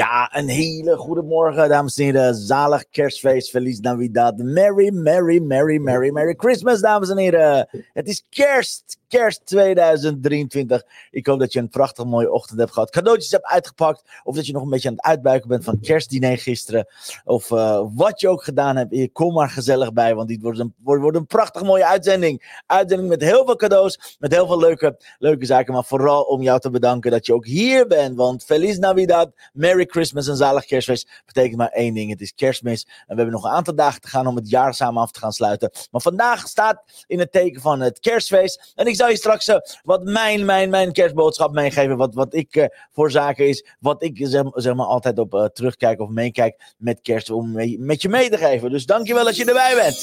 Ja, 0.00 0.36
een 0.36 0.48
hele 0.48 0.96
goede 0.96 1.22
morgen, 1.22 1.68
dames 1.68 1.96
en 1.96 2.04
heren. 2.04 2.34
Zalig 2.34 2.84
kerstfeest, 2.90 3.50
Feliz 3.50 3.78
Navidad. 3.78 4.36
Merry, 4.36 4.90
merry, 4.90 5.38
merry, 5.38 5.78
merry, 5.78 6.10
merry 6.10 6.34
Christmas, 6.36 6.80
dames 6.80 7.10
en 7.10 7.16
heren. 7.16 7.68
Het 7.92 8.08
is 8.08 8.26
kerst, 8.28 8.98
kerst 9.10 9.46
2023. 9.46 10.82
Ik 11.10 11.26
hoop 11.26 11.38
dat 11.38 11.52
je 11.52 11.58
een 11.58 11.68
prachtig 11.68 12.04
mooie 12.04 12.32
ochtend 12.32 12.58
hebt 12.58 12.72
gehad. 12.72 12.90
Cadeautjes 12.90 13.30
hebt 13.30 13.44
uitgepakt. 13.44 14.02
Of 14.24 14.36
dat 14.36 14.46
je 14.46 14.52
nog 14.52 14.62
een 14.62 14.68
beetje 14.68 14.88
aan 14.88 14.94
het 14.94 15.04
uitbuiken 15.04 15.48
bent 15.48 15.64
van 15.64 15.80
kerstdiner 15.80 16.38
gisteren. 16.38 16.86
Of 17.24 17.50
uh, 17.50 17.86
wat 17.94 18.20
je 18.20 18.28
ook 18.28 18.44
gedaan 18.44 18.76
hebt. 18.76 19.12
Kom 19.12 19.34
maar 19.34 19.50
gezellig 19.50 19.92
bij, 19.92 20.14
want 20.14 20.28
dit 20.28 20.42
wordt 20.42 20.58
een, 20.58 20.74
wordt, 20.78 21.02
wordt 21.02 21.16
een 21.16 21.26
prachtig 21.26 21.62
mooie 21.62 21.86
uitzending. 21.86 22.62
Uitzending 22.66 23.08
met 23.08 23.22
heel 23.22 23.44
veel 23.44 23.56
cadeaus. 23.56 24.16
Met 24.18 24.32
heel 24.32 24.46
veel 24.46 24.58
leuke, 24.58 24.98
leuke 25.18 25.46
zaken. 25.46 25.72
Maar 25.72 25.84
vooral 25.84 26.22
om 26.22 26.42
jou 26.42 26.60
te 26.60 26.70
bedanken 26.70 27.10
dat 27.10 27.26
je 27.26 27.34
ook 27.34 27.46
hier 27.46 27.86
bent. 27.86 28.16
Want 28.16 28.44
Feliz 28.44 28.78
Navidad, 28.78 29.30
Merry 29.52 29.84
Christmas 29.84 30.28
en 30.28 30.36
zalig 30.36 30.64
kerstfeest 30.64 31.22
betekent 31.26 31.56
maar 31.56 31.68
één 31.68 31.94
ding. 31.94 32.10
Het 32.10 32.20
is 32.20 32.34
kerstmis. 32.34 32.84
En 32.84 32.92
we 33.06 33.14
hebben 33.14 33.34
nog 33.34 33.44
een 33.44 33.50
aantal 33.50 33.74
dagen 33.74 34.00
te 34.00 34.08
gaan 34.08 34.26
om 34.26 34.36
het 34.36 34.50
jaar 34.50 34.74
samen 34.74 35.02
af 35.02 35.10
te 35.10 35.18
gaan 35.18 35.32
sluiten. 35.32 35.70
Maar 35.90 36.00
vandaag 36.00 36.48
staat 36.48 36.82
in 37.06 37.18
het 37.18 37.32
teken 37.32 37.60
van 37.60 37.80
het 37.80 38.00
kerstfeest. 38.00 38.72
En 38.74 38.86
ik 38.86 38.94
zal 39.00 39.08
je 39.08 39.16
straks 39.16 39.48
uh, 39.48 39.56
wat 39.82 40.04
mijn, 40.04 40.44
mijn, 40.44 40.70
mijn 40.70 40.92
kerstboodschap 40.92 41.52
meegeven. 41.52 41.96
Wat, 41.96 42.14
wat 42.14 42.34
ik 42.34 42.56
uh, 42.56 42.64
voor 42.92 43.10
zaken 43.10 43.48
is. 43.48 43.64
Wat 43.78 44.02
ik 44.02 44.18
zeg, 44.22 44.42
zeg 44.54 44.74
maar 44.74 44.86
altijd 44.86 45.18
op 45.18 45.34
uh, 45.34 45.44
terugkijk 45.44 46.00
of 46.00 46.08
meekijk 46.08 46.74
met 46.78 47.00
kerst. 47.02 47.30
Om 47.30 47.52
mee, 47.52 47.78
met 47.78 48.02
je 48.02 48.08
mee 48.08 48.30
te 48.30 48.38
geven. 48.38 48.70
Dus 48.70 48.86
dankjewel 48.86 49.24
dat 49.24 49.36
je 49.36 49.44
erbij 49.44 49.74
bent. 49.74 49.98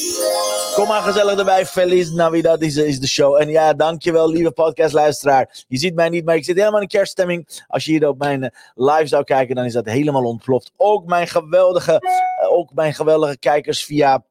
Kom 0.76 0.88
maar 0.88 1.02
gezellig 1.02 1.38
erbij. 1.38 1.66
Feliz 1.66 2.12
Navidad 2.12 2.62
is, 2.62 2.78
is 2.78 3.00
de 3.00 3.08
show. 3.08 3.42
En 3.42 3.50
ja, 3.50 3.74
dankjewel 3.74 4.30
lieve 4.30 4.52
podcastluisteraar. 4.52 5.64
Je 5.68 5.78
ziet 5.78 5.96
mij 5.96 6.10
niet, 6.10 6.26
maar 6.26 6.36
ik 6.36 6.44
zit 6.44 6.58
helemaal 6.58 6.82
in 6.82 6.88
kerststemming. 6.88 7.64
Als 7.68 7.86
je 7.86 7.92
hier 7.92 8.08
op 8.08 8.18
mijn 8.18 8.54
live 8.76 9.08
zou 9.08 9.24
kijken, 9.24 9.56
dan 9.56 9.66
is 9.66 9.74
dat 9.74 9.86
helemaal 9.86 10.24
ontploft. 10.24 10.72
Ook 10.78 11.06
mijn 11.06 11.28
geweldige, 11.28 12.02
ook 12.50 12.74
mijn 12.74 12.94
geweldige 12.94 13.38
kijkers 13.38 13.86
via 13.86 14.24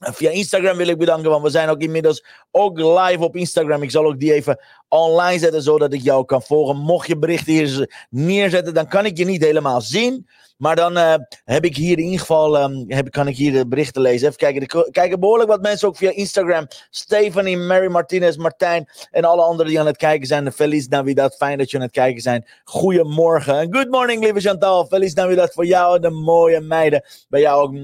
Via 0.00 0.30
Instagram 0.30 0.76
wil 0.76 0.88
ik 0.88 0.98
bedanken, 0.98 1.30
want 1.30 1.42
we 1.42 1.50
zijn 1.50 1.68
ook 1.68 1.80
inmiddels 1.80 2.24
ook 2.50 2.78
live 2.78 3.18
op 3.18 3.36
Instagram. 3.36 3.82
Ik 3.82 3.90
zal 3.90 4.06
ook 4.06 4.20
die 4.20 4.32
even 4.32 4.58
online 4.88 5.38
zetten, 5.38 5.62
zodat 5.62 5.92
ik 5.92 6.02
jou 6.02 6.24
kan 6.24 6.42
volgen. 6.42 6.76
Mocht 6.76 7.06
je 7.06 7.18
berichten 7.18 7.52
hier 7.52 8.06
neerzetten, 8.10 8.74
dan 8.74 8.88
kan 8.88 9.06
ik 9.06 9.18
je 9.18 9.24
niet 9.24 9.44
helemaal 9.44 9.80
zien. 9.80 10.28
Maar 10.56 10.76
dan 10.76 10.96
uh, 10.96 11.14
heb 11.44 11.64
ik 11.64 11.76
hier 11.76 11.98
in 11.98 12.04
ieder 12.04 12.20
geval, 12.20 12.62
um, 12.62 12.84
heb, 12.86 13.10
kan 13.10 13.28
ik 13.28 13.36
hier 13.36 13.52
de 13.52 13.66
berichten 13.66 14.02
lezen. 14.02 14.26
Even 14.26 14.38
kijken, 14.38 14.62
er 14.62 14.90
kijken 14.90 15.20
behoorlijk 15.20 15.50
wat 15.50 15.62
mensen 15.62 15.88
ook 15.88 15.96
via 15.96 16.10
Instagram. 16.10 16.66
Stephanie, 16.90 17.56
Mary 17.56 17.90
Martinez, 17.90 18.36
Martijn 18.36 18.88
en 19.10 19.24
alle 19.24 19.42
anderen 19.42 19.70
die 19.70 19.80
aan 19.80 19.86
het 19.86 19.96
kijken 19.96 20.26
zijn. 20.26 20.52
Feliz 20.52 20.86
Navidad, 20.86 21.36
fijn 21.36 21.58
dat 21.58 21.70
je 21.70 21.76
aan 21.76 21.82
het 21.82 21.92
kijken 21.92 22.22
zijn. 22.22 22.46
Goedemorgen 22.64 23.58
en 23.58 23.74
good 23.74 23.90
morning 23.90 24.22
lieve 24.22 24.40
Chantal. 24.40 24.86
Feliz 24.86 25.12
Navidad 25.12 25.52
voor 25.52 25.66
jou 25.66 25.96
en 25.96 26.02
de 26.02 26.10
mooie 26.10 26.60
meiden. 26.60 27.04
Bij 27.28 27.40
jou 27.40 27.62
ook. 27.62 27.74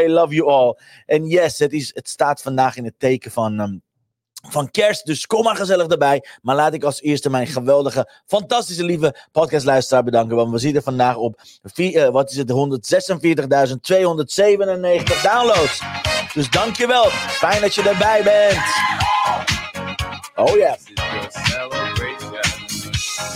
I 0.00 0.08
love 0.08 0.34
you 0.34 0.48
all. 0.48 0.76
En 1.06 1.24
yes, 1.24 1.58
het, 1.58 1.72
is, 1.72 1.90
het 1.94 2.08
staat 2.08 2.42
vandaag 2.42 2.76
in 2.76 2.84
het 2.84 2.98
teken 2.98 3.30
van... 3.30 3.60
Um, 3.60 3.82
van 4.42 4.70
kerst. 4.70 5.06
Dus 5.06 5.26
kom 5.26 5.42
maar 5.44 5.56
gezellig 5.56 5.86
erbij. 5.86 6.24
Maar 6.42 6.56
laat 6.56 6.74
ik 6.74 6.84
als 6.84 7.02
eerste 7.02 7.30
mijn 7.30 7.46
geweldige, 7.46 8.10
fantastische, 8.26 8.84
lieve 8.84 9.26
podcastluisteraar 9.32 10.04
bedanken. 10.04 10.36
Want 10.36 10.50
we 10.50 10.58
zitten 10.58 10.82
vandaag 10.82 11.16
op, 11.16 11.40
uh, 11.76 12.08
wat 12.08 12.30
is 12.30 12.36
het, 12.36 12.50
146.297 12.50 12.54
downloads. 15.22 15.82
Dus 16.34 16.50
dankjewel. 16.50 17.04
Fijn 17.10 17.60
dat 17.60 17.74
je 17.74 17.82
erbij 17.82 18.22
bent. 18.22 18.58
Oh 20.34 20.56
ja. 20.56 20.76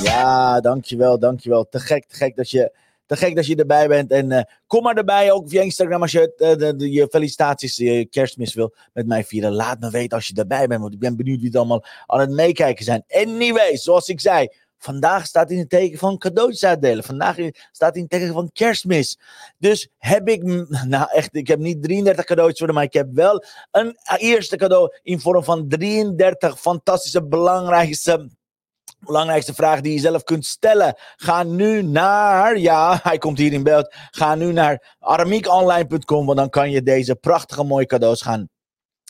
Ja, 0.02 0.60
dankjewel, 0.60 1.18
dankjewel. 1.18 1.68
Te 1.68 1.80
gek, 1.80 2.04
te 2.08 2.16
gek 2.16 2.36
dat 2.36 2.50
je 2.50 2.72
te 3.06 3.16
gek 3.16 3.34
dat 3.34 3.46
je 3.46 3.56
erbij 3.56 3.88
bent. 3.88 4.10
En 4.10 4.30
uh, 4.30 4.40
kom 4.66 4.82
maar 4.82 4.96
erbij, 4.96 5.32
ook 5.32 5.48
via 5.48 5.62
Instagram, 5.62 6.02
als 6.02 6.12
je 6.12 6.32
uh, 6.36 6.76
de, 6.78 6.92
je 6.92 7.08
felicitaties, 7.10 7.76
je 7.76 8.06
kerstmis 8.06 8.54
wil 8.54 8.74
met 8.92 9.06
mij 9.06 9.24
vieren. 9.24 9.52
Laat 9.52 9.80
me 9.80 9.90
weten 9.90 10.16
als 10.16 10.26
je 10.26 10.34
erbij 10.34 10.66
bent, 10.66 10.80
want 10.80 10.92
ik 10.94 10.98
ben 10.98 11.16
benieuwd 11.16 11.38
wie 11.38 11.46
het 11.46 11.56
allemaal 11.56 11.84
aan 12.06 12.20
het 12.20 12.30
meekijken 12.30 12.84
zijn. 12.84 13.04
Anyway, 13.08 13.76
zoals 13.76 14.08
ik 14.08 14.20
zei, 14.20 14.48
vandaag 14.84 15.26
staat 15.26 15.50
in 15.50 15.58
het 15.58 15.68
teken 15.68 15.98
van 15.98 16.18
cadeautjes 16.18 16.64
uitdelen. 16.64 17.04
Vandaag 17.04 17.36
staat 17.72 17.94
in 17.94 18.00
het 18.00 18.10
teken 18.10 18.32
van 18.32 18.50
kerstmis. 18.52 19.18
Dus 19.58 19.88
heb 19.98 20.28
ik, 20.28 20.42
nou 20.94 21.08
echt, 21.12 21.36
ik 21.36 21.46
heb 21.46 21.58
niet 21.58 21.82
33 21.82 22.24
cadeautjes 22.24 22.58
voor 22.58 22.74
maar 22.74 22.84
ik 22.84 22.92
heb 22.92 23.08
wel 23.12 23.44
een 23.70 23.96
eerste 24.16 24.56
cadeau 24.56 24.96
in 25.02 25.20
vorm 25.20 25.44
van 25.44 25.68
33 25.68 26.60
fantastische, 26.60 27.26
belangrijkste 27.26 28.28
belangrijkste 29.04 29.54
vraag 29.54 29.80
die 29.80 29.92
je 29.92 29.98
zelf 29.98 30.22
kunt 30.22 30.46
stellen. 30.46 30.94
Ga 31.16 31.42
nu 31.42 31.82
naar, 31.82 32.58
ja, 32.58 33.00
hij 33.02 33.18
komt 33.18 33.38
hier 33.38 33.52
in 33.52 33.62
beeld. 33.62 33.94
Ga 34.10 34.34
nu 34.34 34.52
naar 34.52 34.96
aramiekonline.com, 34.98 36.26
want 36.26 36.38
dan 36.38 36.50
kan 36.50 36.70
je 36.70 36.82
deze 36.82 37.14
prachtige 37.14 37.64
mooie 37.64 37.86
cadeaus 37.86 38.22
gaan 38.22 38.48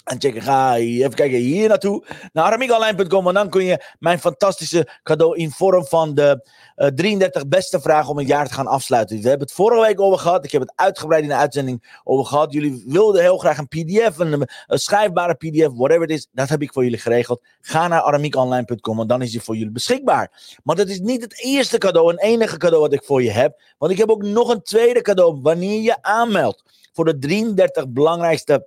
en 0.04 0.20
checken, 0.20 0.42
ga 0.42 0.76
even 0.76 1.14
kijken 1.14 1.38
hier 1.38 1.68
naartoe, 1.68 2.04
naar 2.32 2.44
aramiekonline.com. 2.44 3.28
En 3.28 3.34
dan 3.34 3.48
kun 3.48 3.64
je 3.64 3.84
mijn 3.98 4.18
fantastische 4.18 4.88
cadeau 5.02 5.36
in 5.36 5.50
vorm 5.50 5.86
van 5.86 6.14
de 6.14 6.48
uh, 6.76 6.86
33 6.86 7.48
beste 7.48 7.80
vragen 7.80 8.10
om 8.10 8.18
het 8.18 8.26
jaar 8.26 8.48
te 8.48 8.54
gaan 8.54 8.66
afsluiten. 8.66 9.20
We 9.20 9.28
hebben 9.28 9.46
het 9.46 9.56
vorige 9.56 9.80
week 9.80 10.00
over 10.00 10.18
gehad. 10.18 10.44
Ik 10.44 10.52
heb 10.52 10.60
het 10.60 10.72
uitgebreid 10.74 11.22
in 11.22 11.28
de 11.28 11.34
uitzending 11.34 12.00
over 12.04 12.26
gehad. 12.26 12.52
Jullie 12.52 12.84
wilden 12.86 13.22
heel 13.22 13.38
graag 13.38 13.58
een 13.58 13.68
PDF, 13.68 14.18
een, 14.18 14.48
een 14.66 14.78
schrijfbare 14.78 15.34
PDF, 15.34 15.70
whatever 15.74 16.02
it 16.02 16.10
is. 16.10 16.28
Dat 16.32 16.48
heb 16.48 16.62
ik 16.62 16.72
voor 16.72 16.82
jullie 16.82 16.98
geregeld. 16.98 17.42
Ga 17.60 17.88
naar 17.88 18.00
aramiekonline.com 18.00 19.00
en 19.00 19.06
dan 19.06 19.22
is 19.22 19.30
die 19.30 19.42
voor 19.42 19.56
jullie 19.56 19.72
beschikbaar. 19.72 20.58
Maar 20.62 20.76
dat 20.76 20.88
is 20.88 21.00
niet 21.00 21.22
het 21.22 21.42
eerste 21.44 21.78
cadeau 21.78 22.10
en 22.10 22.18
enige 22.18 22.56
cadeau 22.56 22.82
wat 22.82 22.92
ik 22.92 23.04
voor 23.04 23.22
je 23.22 23.30
heb. 23.30 23.60
Want 23.78 23.92
ik 23.92 23.98
heb 23.98 24.10
ook 24.10 24.22
nog 24.22 24.48
een 24.48 24.62
tweede 24.62 25.02
cadeau 25.02 25.40
wanneer 25.42 25.80
je 25.80 26.02
aanmeldt 26.02 26.62
voor 26.92 27.04
de 27.04 27.18
33 27.18 27.88
belangrijkste 27.88 28.66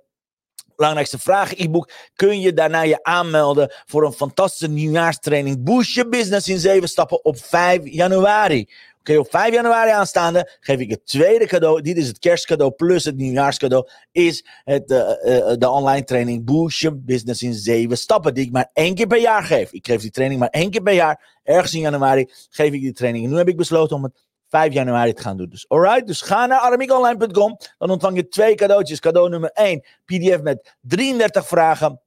belangrijkste 0.78 1.18
vragen 1.18 1.62
e-book 1.62 1.90
kun 2.14 2.40
je 2.40 2.52
daarna 2.52 2.82
je 2.82 3.02
aanmelden 3.02 3.72
voor 3.86 4.04
een 4.04 4.12
fantastische 4.12 4.68
nieuwjaarstraining 4.68 5.64
Boost 5.64 5.94
je 5.94 6.08
business 6.08 6.48
in 6.48 6.58
7 6.58 6.88
stappen 6.88 7.24
op 7.24 7.38
5 7.38 7.80
januari. 7.84 8.68
Oké, 9.00 9.18
op 9.18 9.30
5 9.30 9.54
januari 9.54 9.90
aanstaande 9.90 10.58
geef 10.60 10.78
ik 10.78 10.90
het 10.90 11.06
tweede 11.06 11.46
cadeau. 11.46 11.80
Dit 11.82 11.96
is 11.96 12.06
het 12.06 12.18
kerstcadeau 12.18 12.72
plus 12.72 13.04
het 13.04 13.16
nieuwjaarscadeau. 13.16 13.88
Is 14.12 14.44
het, 14.64 14.90
uh, 14.90 14.98
uh, 14.98 15.52
de 15.58 15.68
online 15.68 16.04
training 16.04 16.44
Boost 16.44 16.80
je 16.80 16.94
business 16.94 17.42
in 17.42 17.54
7 17.54 17.98
stappen. 17.98 18.34
Die 18.34 18.44
ik 18.44 18.52
maar 18.52 18.70
één 18.72 18.94
keer 18.94 19.06
per 19.06 19.20
jaar 19.20 19.42
geef. 19.42 19.72
Ik 19.72 19.86
geef 19.86 20.00
die 20.00 20.10
training 20.10 20.40
maar 20.40 20.48
één 20.48 20.70
keer 20.70 20.82
per 20.82 20.94
jaar. 20.94 21.38
Ergens 21.42 21.74
in 21.74 21.80
januari 21.80 22.30
geef 22.50 22.72
ik 22.72 22.80
die 22.80 22.92
training. 22.92 23.24
En 23.24 23.30
nu 23.30 23.36
heb 23.36 23.48
ik 23.48 23.56
besloten 23.56 23.96
om 23.96 24.02
het 24.02 24.27
5 24.48 24.72
januari 24.72 25.12
te 25.12 25.22
gaan 25.22 25.36
doen. 25.36 25.48
Dus 25.48 25.68
alright, 25.68 26.06
dus 26.06 26.20
ga 26.20 26.46
naar 26.46 26.58
aramiekonline.com. 26.58 27.56
Dan 27.78 27.90
ontvang 27.90 28.16
je 28.16 28.28
twee 28.28 28.54
cadeautjes. 28.54 29.00
Cadeau 29.00 29.28
nummer 29.28 29.50
1, 29.50 29.84
PDF 30.04 30.42
met 30.42 30.76
33 30.80 31.46
vragen 31.46 32.00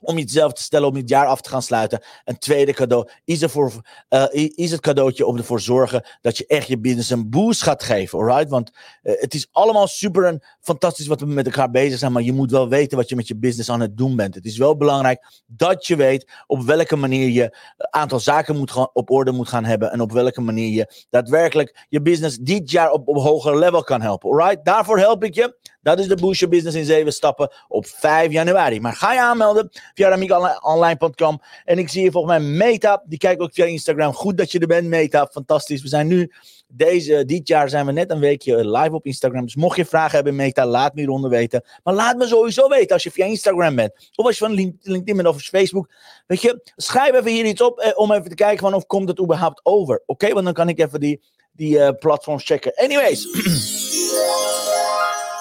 om 0.00 0.18
jezelf 0.18 0.52
te 0.52 0.62
stellen 0.62 0.88
om 0.88 0.96
het 0.96 1.08
jaar 1.08 1.26
af 1.26 1.40
te 1.40 1.48
gaan 1.48 1.62
sluiten. 1.62 2.02
Een 2.24 2.38
tweede 2.38 2.72
cadeau 2.72 3.08
is, 3.24 3.42
uh, 3.42 4.24
is 4.54 4.70
het 4.70 4.80
cadeautje 4.80 5.26
om 5.26 5.36
ervoor 5.36 5.60
zorgen 5.60 6.06
dat 6.20 6.38
je 6.38 6.46
echt 6.46 6.66
je 6.66 6.78
business 6.78 7.10
een 7.10 7.30
boost 7.30 7.62
gaat 7.62 7.82
geven. 7.82 8.18
Alright? 8.18 8.50
Want 8.50 8.70
uh, 9.02 9.12
het 9.20 9.34
is 9.34 9.48
allemaal 9.52 9.86
super 9.86 10.24
en 10.24 10.44
fantastisch 10.60 11.06
wat 11.06 11.20
we 11.20 11.26
met 11.26 11.46
elkaar 11.46 11.70
bezig 11.70 11.98
zijn, 11.98 12.12
maar 12.12 12.22
je 12.22 12.32
moet 12.32 12.50
wel 12.50 12.68
weten 12.68 12.96
wat 12.96 13.08
je 13.08 13.16
met 13.16 13.28
je 13.28 13.36
business 13.36 13.70
aan 13.70 13.80
het 13.80 13.96
doen 13.96 14.16
bent. 14.16 14.34
Het 14.34 14.44
is 14.44 14.58
wel 14.58 14.76
belangrijk 14.76 15.42
dat 15.46 15.86
je 15.86 15.96
weet 15.96 16.32
op 16.46 16.62
welke 16.62 16.96
manier 16.96 17.28
je 17.28 17.56
een 17.76 17.92
aantal 17.92 18.20
zaken 18.20 18.56
moet 18.56 18.90
op 18.92 19.10
orde 19.10 19.32
moet 19.32 19.48
gaan 19.48 19.64
hebben 19.64 19.92
en 19.92 20.00
op 20.00 20.12
welke 20.12 20.40
manier 20.40 20.72
je 20.72 21.04
daadwerkelijk 21.10 21.86
je 21.88 22.02
business 22.02 22.36
dit 22.36 22.70
jaar 22.70 22.90
op, 22.90 23.08
op 23.08 23.16
hoger 23.16 23.58
level 23.58 23.82
kan 23.82 24.00
helpen. 24.00 24.30
Alright? 24.30 24.64
Daarvoor 24.64 24.98
help 24.98 25.24
ik 25.24 25.34
je. 25.34 25.65
Dat 25.86 25.98
is 25.98 26.08
de 26.08 26.14
Your 26.14 26.48
Business 26.48 26.76
in 26.76 26.84
7 26.84 27.12
stappen 27.12 27.52
op 27.68 27.86
5 27.86 28.32
januari. 28.32 28.80
Maar 28.80 28.92
ga 28.92 29.12
je 29.12 29.20
aanmelden 29.20 29.70
via 29.94 30.08
ramiekonline.com. 30.08 31.40
En 31.64 31.78
ik 31.78 31.88
zie 31.88 32.02
je 32.02 32.10
volgens 32.10 32.38
mij 32.38 32.48
Meta. 32.48 33.02
Die 33.06 33.18
kijkt 33.18 33.40
ook 33.40 33.52
via 33.52 33.64
Instagram. 33.64 34.12
Goed 34.12 34.36
dat 34.38 34.52
je 34.52 34.58
er 34.58 34.66
bent, 34.66 34.88
Meta. 34.88 35.28
Fantastisch. 35.32 35.82
We 35.82 35.88
zijn 35.88 36.06
nu, 36.06 36.32
deze, 36.68 37.24
dit 37.24 37.48
jaar 37.48 37.68
zijn 37.68 37.86
we 37.86 37.92
net 37.92 38.10
een 38.10 38.18
weekje 38.18 38.68
live 38.70 38.94
op 38.94 39.06
Instagram. 39.06 39.44
Dus 39.44 39.56
mocht 39.56 39.76
je 39.76 39.84
vragen 39.84 40.14
hebben, 40.14 40.36
Meta, 40.36 40.66
laat 40.66 40.94
me 40.94 41.00
hieronder 41.00 41.30
weten. 41.30 41.64
Maar 41.82 41.94
laat 41.94 42.16
me 42.16 42.26
sowieso 42.26 42.68
weten 42.68 42.92
als 42.92 43.02
je 43.02 43.10
via 43.10 43.24
Instagram 43.24 43.74
bent. 43.74 43.92
Of 44.14 44.26
als 44.26 44.38
je 44.38 44.44
van 44.44 44.54
Link- 44.54 44.76
LinkedIn 44.82 45.16
bent 45.16 45.28
of 45.28 45.42
Facebook. 45.42 45.90
Weet 46.26 46.42
je, 46.42 46.70
schrijf 46.76 47.14
even 47.14 47.30
hier 47.30 47.44
iets 47.44 47.62
op 47.62 47.78
eh, 47.78 47.98
om 47.98 48.12
even 48.12 48.28
te 48.28 48.34
kijken 48.34 48.58
van 48.58 48.74
of 48.74 48.86
komt 48.86 49.08
het 49.08 49.20
überhaupt 49.20 49.60
over. 49.62 50.02
Oké, 50.06 50.32
want 50.32 50.44
dan 50.44 50.54
kan 50.54 50.68
ik 50.68 50.78
even 50.78 51.00
die, 51.00 51.22
die 51.52 51.78
eh, 51.78 51.98
platforms 51.98 52.44
checken. 52.44 52.74
Anyways. 52.74 53.26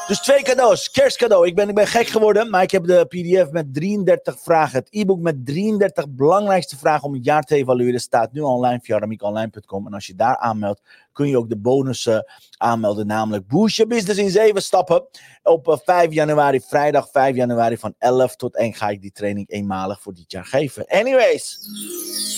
Dus 0.07 0.19
twee 0.19 0.44
cadeaus. 0.44 0.92
Kerstcadeau. 0.92 1.48
Ik 1.48 1.56
ben, 1.56 1.69
ik 1.69 1.75
ben 1.75 1.88
gek 1.88 2.07
geworden, 2.07 2.50
maar 2.50 2.62
ik 2.62 2.72
heb 2.72 2.84
de 2.84 3.06
PDF 3.06 3.52
met 3.52 3.74
33 3.74 4.40
vragen. 4.40 4.80
Het 4.80 4.88
e-book 4.92 5.19
met 5.19 5.46
33 5.46 6.10
belangrijkste 6.10 6.78
vragen 6.78 7.07
om 7.07 7.13
het 7.13 7.25
jaar 7.25 7.44
te 7.44 7.56
evalueren 7.56 8.00
staat 8.00 8.31
nu 8.31 8.42
online 8.42 8.80
via 8.84 9.00
ramiekonline.com. 9.00 9.88
En 9.88 9.94
als 9.94 10.06
je 10.06 10.16
daar 10.16 10.38
aanmeldt, 10.38 10.81
kun 11.12 11.28
je 11.28 11.38
ook 11.38 11.50
de 11.50 11.57
bonus 11.57 12.06
eh, 12.06 12.19
aanmelden, 12.57 13.07
namelijk 13.07 13.48
Boost 13.48 13.88
Business 13.88 14.19
in 14.19 14.30
7 14.30 14.62
stappen. 14.62 15.07
Op 15.44 15.68
eh, 15.68 15.78
5 15.86 16.13
januari, 16.13 16.62
vrijdag 16.62 17.10
5 17.12 17.36
januari 17.36 17.78
van 17.78 17.94
11 17.98 18.36
tot 18.36 18.56
1 18.56 18.74
ga 18.74 18.90
ik 18.90 19.02
die 19.02 19.12
training 19.12 19.50
eenmalig 19.50 20.02
voor 20.02 20.13
dit 20.13 20.31
jaar 20.31 20.46
geven. 20.46 20.86
Anyways, 20.88 21.57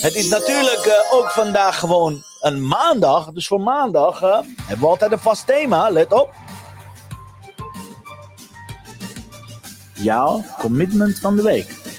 het 0.02 0.16
is 0.16 0.30
natuurlijk 0.30 0.86
eh, 0.86 1.14
ook 1.14 1.30
vandaag 1.30 1.80
gewoon 1.80 2.24
een 2.42 2.68
maandag. 2.68 3.32
Dus 3.32 3.48
voor 3.48 3.62
maandag 3.62 4.22
eh, 4.22 4.40
hebben 4.58 4.80
we 4.80 4.88
altijd 4.88 5.12
een 5.12 5.20
vast 5.20 5.46
thema. 5.46 5.90
Let 5.90 6.14
op. 6.14 6.34
Jouw 9.98 10.44
commitment 10.60 11.20
van 11.20 11.36
de 11.36 11.42
week. 11.42 11.96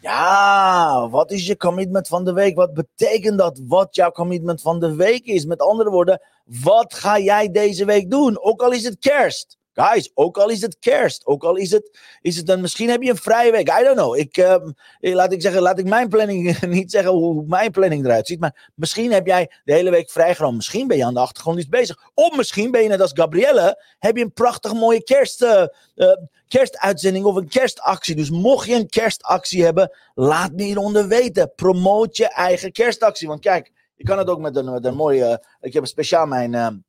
Ja, 0.00 1.08
wat 1.08 1.30
is 1.30 1.46
je 1.46 1.56
commitment 1.56 2.08
van 2.08 2.24
de 2.24 2.32
week? 2.32 2.56
Wat 2.56 2.74
betekent 2.74 3.38
dat? 3.38 3.60
Wat 3.66 3.94
jouw 3.94 4.10
commitment 4.10 4.60
van 4.60 4.80
de 4.80 4.94
week 4.94 5.24
is? 5.24 5.44
Met 5.44 5.60
andere 5.60 5.90
woorden, 5.90 6.20
wat 6.44 6.94
ga 6.94 7.18
jij 7.18 7.50
deze 7.50 7.84
week 7.84 8.10
doen? 8.10 8.42
Ook 8.42 8.62
al 8.62 8.72
is 8.72 8.84
het 8.84 8.98
kerst. 8.98 9.58
Guys, 9.74 10.10
ook 10.14 10.38
al 10.38 10.48
is 10.48 10.60
het 10.60 10.78
kerst, 10.78 11.26
ook 11.26 11.44
al 11.44 11.56
is 11.56 11.70
het, 11.70 11.98
is 12.20 12.36
het 12.36 12.46
dan, 12.46 12.60
misschien 12.60 12.88
heb 12.88 13.02
je 13.02 13.10
een 13.10 13.16
vrije 13.16 13.50
week, 13.50 13.68
I 13.68 13.82
don't 13.82 13.96
know. 13.96 14.16
Ik, 14.16 14.36
ehm, 14.36 14.70
eh, 15.00 15.14
laat 15.14 15.32
ik 15.32 15.42
zeggen, 15.42 15.62
laat 15.62 15.78
ik 15.78 15.86
mijn 15.86 16.08
planning 16.08 16.60
niet 16.66 16.90
zeggen 16.90 17.12
hoe 17.12 17.44
mijn 17.46 17.70
planning 17.70 18.04
eruit 18.04 18.26
ziet, 18.26 18.40
maar 18.40 18.70
misschien 18.74 19.12
heb 19.12 19.26
jij 19.26 19.50
de 19.64 19.72
hele 19.72 19.90
week 19.90 20.10
vrijgenomen. 20.10 20.56
Misschien 20.56 20.86
ben 20.86 20.96
je 20.96 21.04
aan 21.04 21.14
de 21.14 21.20
achtergrond 21.20 21.58
iets 21.58 21.68
bezig. 21.68 22.10
Of 22.14 22.36
misschien 22.36 22.70
ben 22.70 22.82
je 22.82 22.88
net 22.88 23.00
als 23.00 23.10
Gabrielle, 23.14 23.82
heb 23.98 24.16
je 24.16 24.22
een 24.22 24.32
prachtig 24.32 24.72
mooie 24.72 25.02
kerst, 25.02 25.42
eh, 25.42 25.62
eh, 25.94 26.16
kerstuitzending 26.48 27.24
of 27.24 27.36
een 27.36 27.48
kerstactie. 27.48 28.16
Dus 28.16 28.30
mocht 28.30 28.66
je 28.66 28.74
een 28.74 28.88
kerstactie 28.88 29.64
hebben, 29.64 29.96
laat 30.14 30.52
me 30.52 30.62
hieronder 30.62 31.08
weten. 31.08 31.52
Promoot 31.54 32.16
je 32.16 32.28
eigen 32.28 32.72
kerstactie. 32.72 33.28
Want 33.28 33.40
kijk, 33.40 33.72
je 33.94 34.04
kan 34.04 34.18
het 34.18 34.28
ook 34.28 34.40
met 34.40 34.56
een, 34.56 34.72
met 34.72 34.94
mooie, 34.94 35.44
ik 35.60 35.72
heb 35.72 35.86
speciaal 35.86 36.26
mijn... 36.26 36.84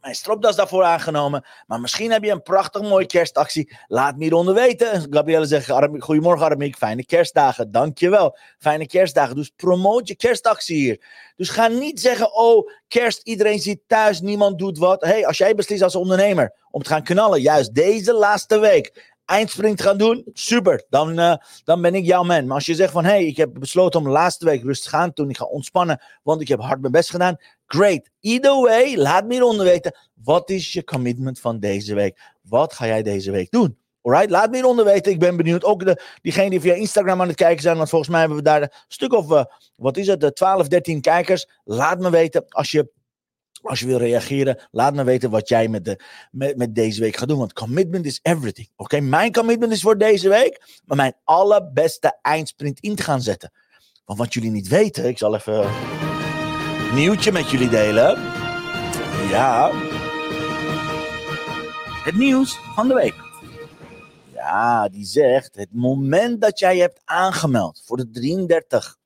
mijn 0.00 0.14
stropdas 0.14 0.56
daarvoor 0.56 0.84
aangenomen. 0.84 1.44
Maar 1.66 1.80
misschien 1.80 2.10
heb 2.10 2.24
je 2.24 2.30
een 2.30 2.42
prachtig 2.42 2.82
mooie 2.82 3.06
kerstactie. 3.06 3.76
Laat 3.86 4.16
me 4.16 4.22
hieronder 4.22 4.54
weten. 4.54 5.06
Gabrielle 5.10 5.46
zegt, 5.46 5.70
goedemorgen 5.98 6.44
Aramiek, 6.46 6.76
fijne 6.76 7.04
kerstdagen. 7.04 7.70
Dankjewel. 7.70 8.36
Fijne 8.58 8.86
kerstdagen. 8.86 9.36
Dus 9.36 9.52
promoot 9.56 10.08
je 10.08 10.16
kerstactie 10.16 10.76
hier. 10.76 11.00
Dus 11.36 11.48
ga 11.48 11.66
niet 11.66 12.00
zeggen, 12.00 12.34
oh, 12.34 12.70
kerst, 12.88 13.20
iedereen 13.22 13.58
zit 13.58 13.80
thuis, 13.86 14.20
niemand 14.20 14.58
doet 14.58 14.78
wat. 14.78 15.04
hey, 15.04 15.26
als 15.26 15.38
jij 15.38 15.54
beslist 15.54 15.82
als 15.82 15.96
ondernemer 15.96 16.54
om 16.70 16.82
te 16.82 16.88
gaan 16.88 17.02
knallen, 17.02 17.40
juist 17.40 17.74
deze 17.74 18.14
laatste 18.14 18.58
week, 18.58 19.14
eindsprint 19.30 19.82
gaan 19.82 19.98
doen, 19.98 20.24
super. 20.32 20.84
Dan, 20.88 21.18
eh, 21.18 21.34
dan 21.64 21.80
ben 21.82 21.94
ik 21.94 22.04
jouw 22.04 22.22
man. 22.22 22.46
Maar 22.46 22.54
als 22.54 22.66
je 22.66 22.74
zegt 22.74 22.92
van, 22.92 23.04
hey, 23.04 23.24
ik 23.24 23.36
heb 23.36 23.50
besloten 23.52 24.00
om 24.00 24.08
laatste 24.08 24.44
week 24.44 24.62
rustig 24.62 24.94
aan 24.94 25.12
te 25.12 25.22
doen. 25.22 25.30
Ik 25.30 25.36
ga 25.36 25.44
ontspannen, 25.44 26.02
want 26.22 26.40
ik 26.40 26.48
heb 26.48 26.60
hard 26.60 26.80
mijn 26.80 26.92
best 26.92 27.10
gedaan. 27.10 27.36
Great. 27.66 28.08
Either 28.20 28.60
way, 28.60 28.96
laat 28.96 29.26
me 29.26 29.32
hieronder 29.32 29.64
weten. 29.64 29.98
Wat 30.22 30.50
is 30.50 30.72
je 30.72 30.84
commitment 30.84 31.40
van 31.40 31.58
deze 31.58 31.94
week? 31.94 32.20
Wat 32.42 32.72
ga 32.72 32.86
jij 32.86 33.02
deze 33.02 33.30
week 33.30 33.50
doen? 33.50 33.78
Alright, 34.02 34.30
laat 34.30 34.50
me 34.50 34.56
hieronder 34.56 34.84
weten. 34.84 35.12
Ik 35.12 35.18
ben 35.18 35.36
benieuwd. 35.36 35.64
Ook 35.64 35.84
de, 35.84 36.02
diegenen 36.22 36.50
die 36.50 36.60
via 36.60 36.74
Instagram 36.74 37.20
aan 37.20 37.28
het 37.28 37.36
kijken 37.36 37.62
zijn. 37.62 37.76
Want 37.76 37.88
volgens 37.88 38.10
mij 38.10 38.20
hebben 38.20 38.38
we 38.38 38.44
daar 38.44 38.62
een 38.62 38.70
stuk 38.88 39.12
of, 39.12 39.30
eh, 39.30 39.44
wat 39.76 39.96
is 39.96 40.06
het, 40.06 40.20
de 40.20 40.32
12, 40.32 40.68
13 40.68 41.00
kijkers. 41.00 41.48
Laat 41.64 41.98
me 41.98 42.10
weten 42.10 42.44
als 42.48 42.70
je, 42.70 42.90
als 43.62 43.80
je 43.80 43.86
wil 43.86 43.98
reageren. 43.98 44.58
Laat 44.70 44.94
me 44.94 45.04
weten 45.04 45.30
wat 45.30 45.48
jij 45.48 45.68
met, 45.68 45.84
de, 45.84 46.00
met, 46.30 46.56
met 46.56 46.74
deze 46.74 47.00
week 47.00 47.16
gaat 47.16 47.28
doen. 47.28 47.38
Want 47.38 47.52
commitment 47.52 48.06
is 48.06 48.20
everything. 48.22 48.68
Oké, 48.76 49.00
mijn 49.00 49.32
commitment 49.32 49.72
is 49.72 49.82
voor 49.82 49.98
deze 49.98 50.28
week. 50.28 50.80
Maar 50.84 50.96
mijn 50.96 51.16
allerbeste 51.24 52.18
eindsprint 52.22 52.80
in 52.80 52.94
te 52.94 53.02
gaan 53.02 53.22
zetten. 53.22 53.52
Want 54.04 54.18
wat 54.18 54.34
jullie 54.34 54.50
niet 54.50 54.68
weten, 54.68 55.04
ik 55.04 55.18
zal 55.18 55.34
even 55.34 55.64
een 56.88 56.94
nieuwtje 56.94 57.32
met 57.32 57.50
jullie 57.50 57.68
delen. 57.68 58.20
Ja. 59.28 59.70
Het 62.04 62.14
nieuws 62.14 62.58
van 62.74 62.88
de 62.88 62.94
week. 62.94 63.14
Ja, 64.32 64.88
die 64.88 65.04
zegt: 65.04 65.54
het 65.54 65.72
moment 65.72 66.40
dat 66.40 66.58
jij 66.58 66.78
hebt 66.78 67.00
aangemeld 67.04 67.82
voor 67.84 67.96
de 67.96 68.10
33. 68.10 68.96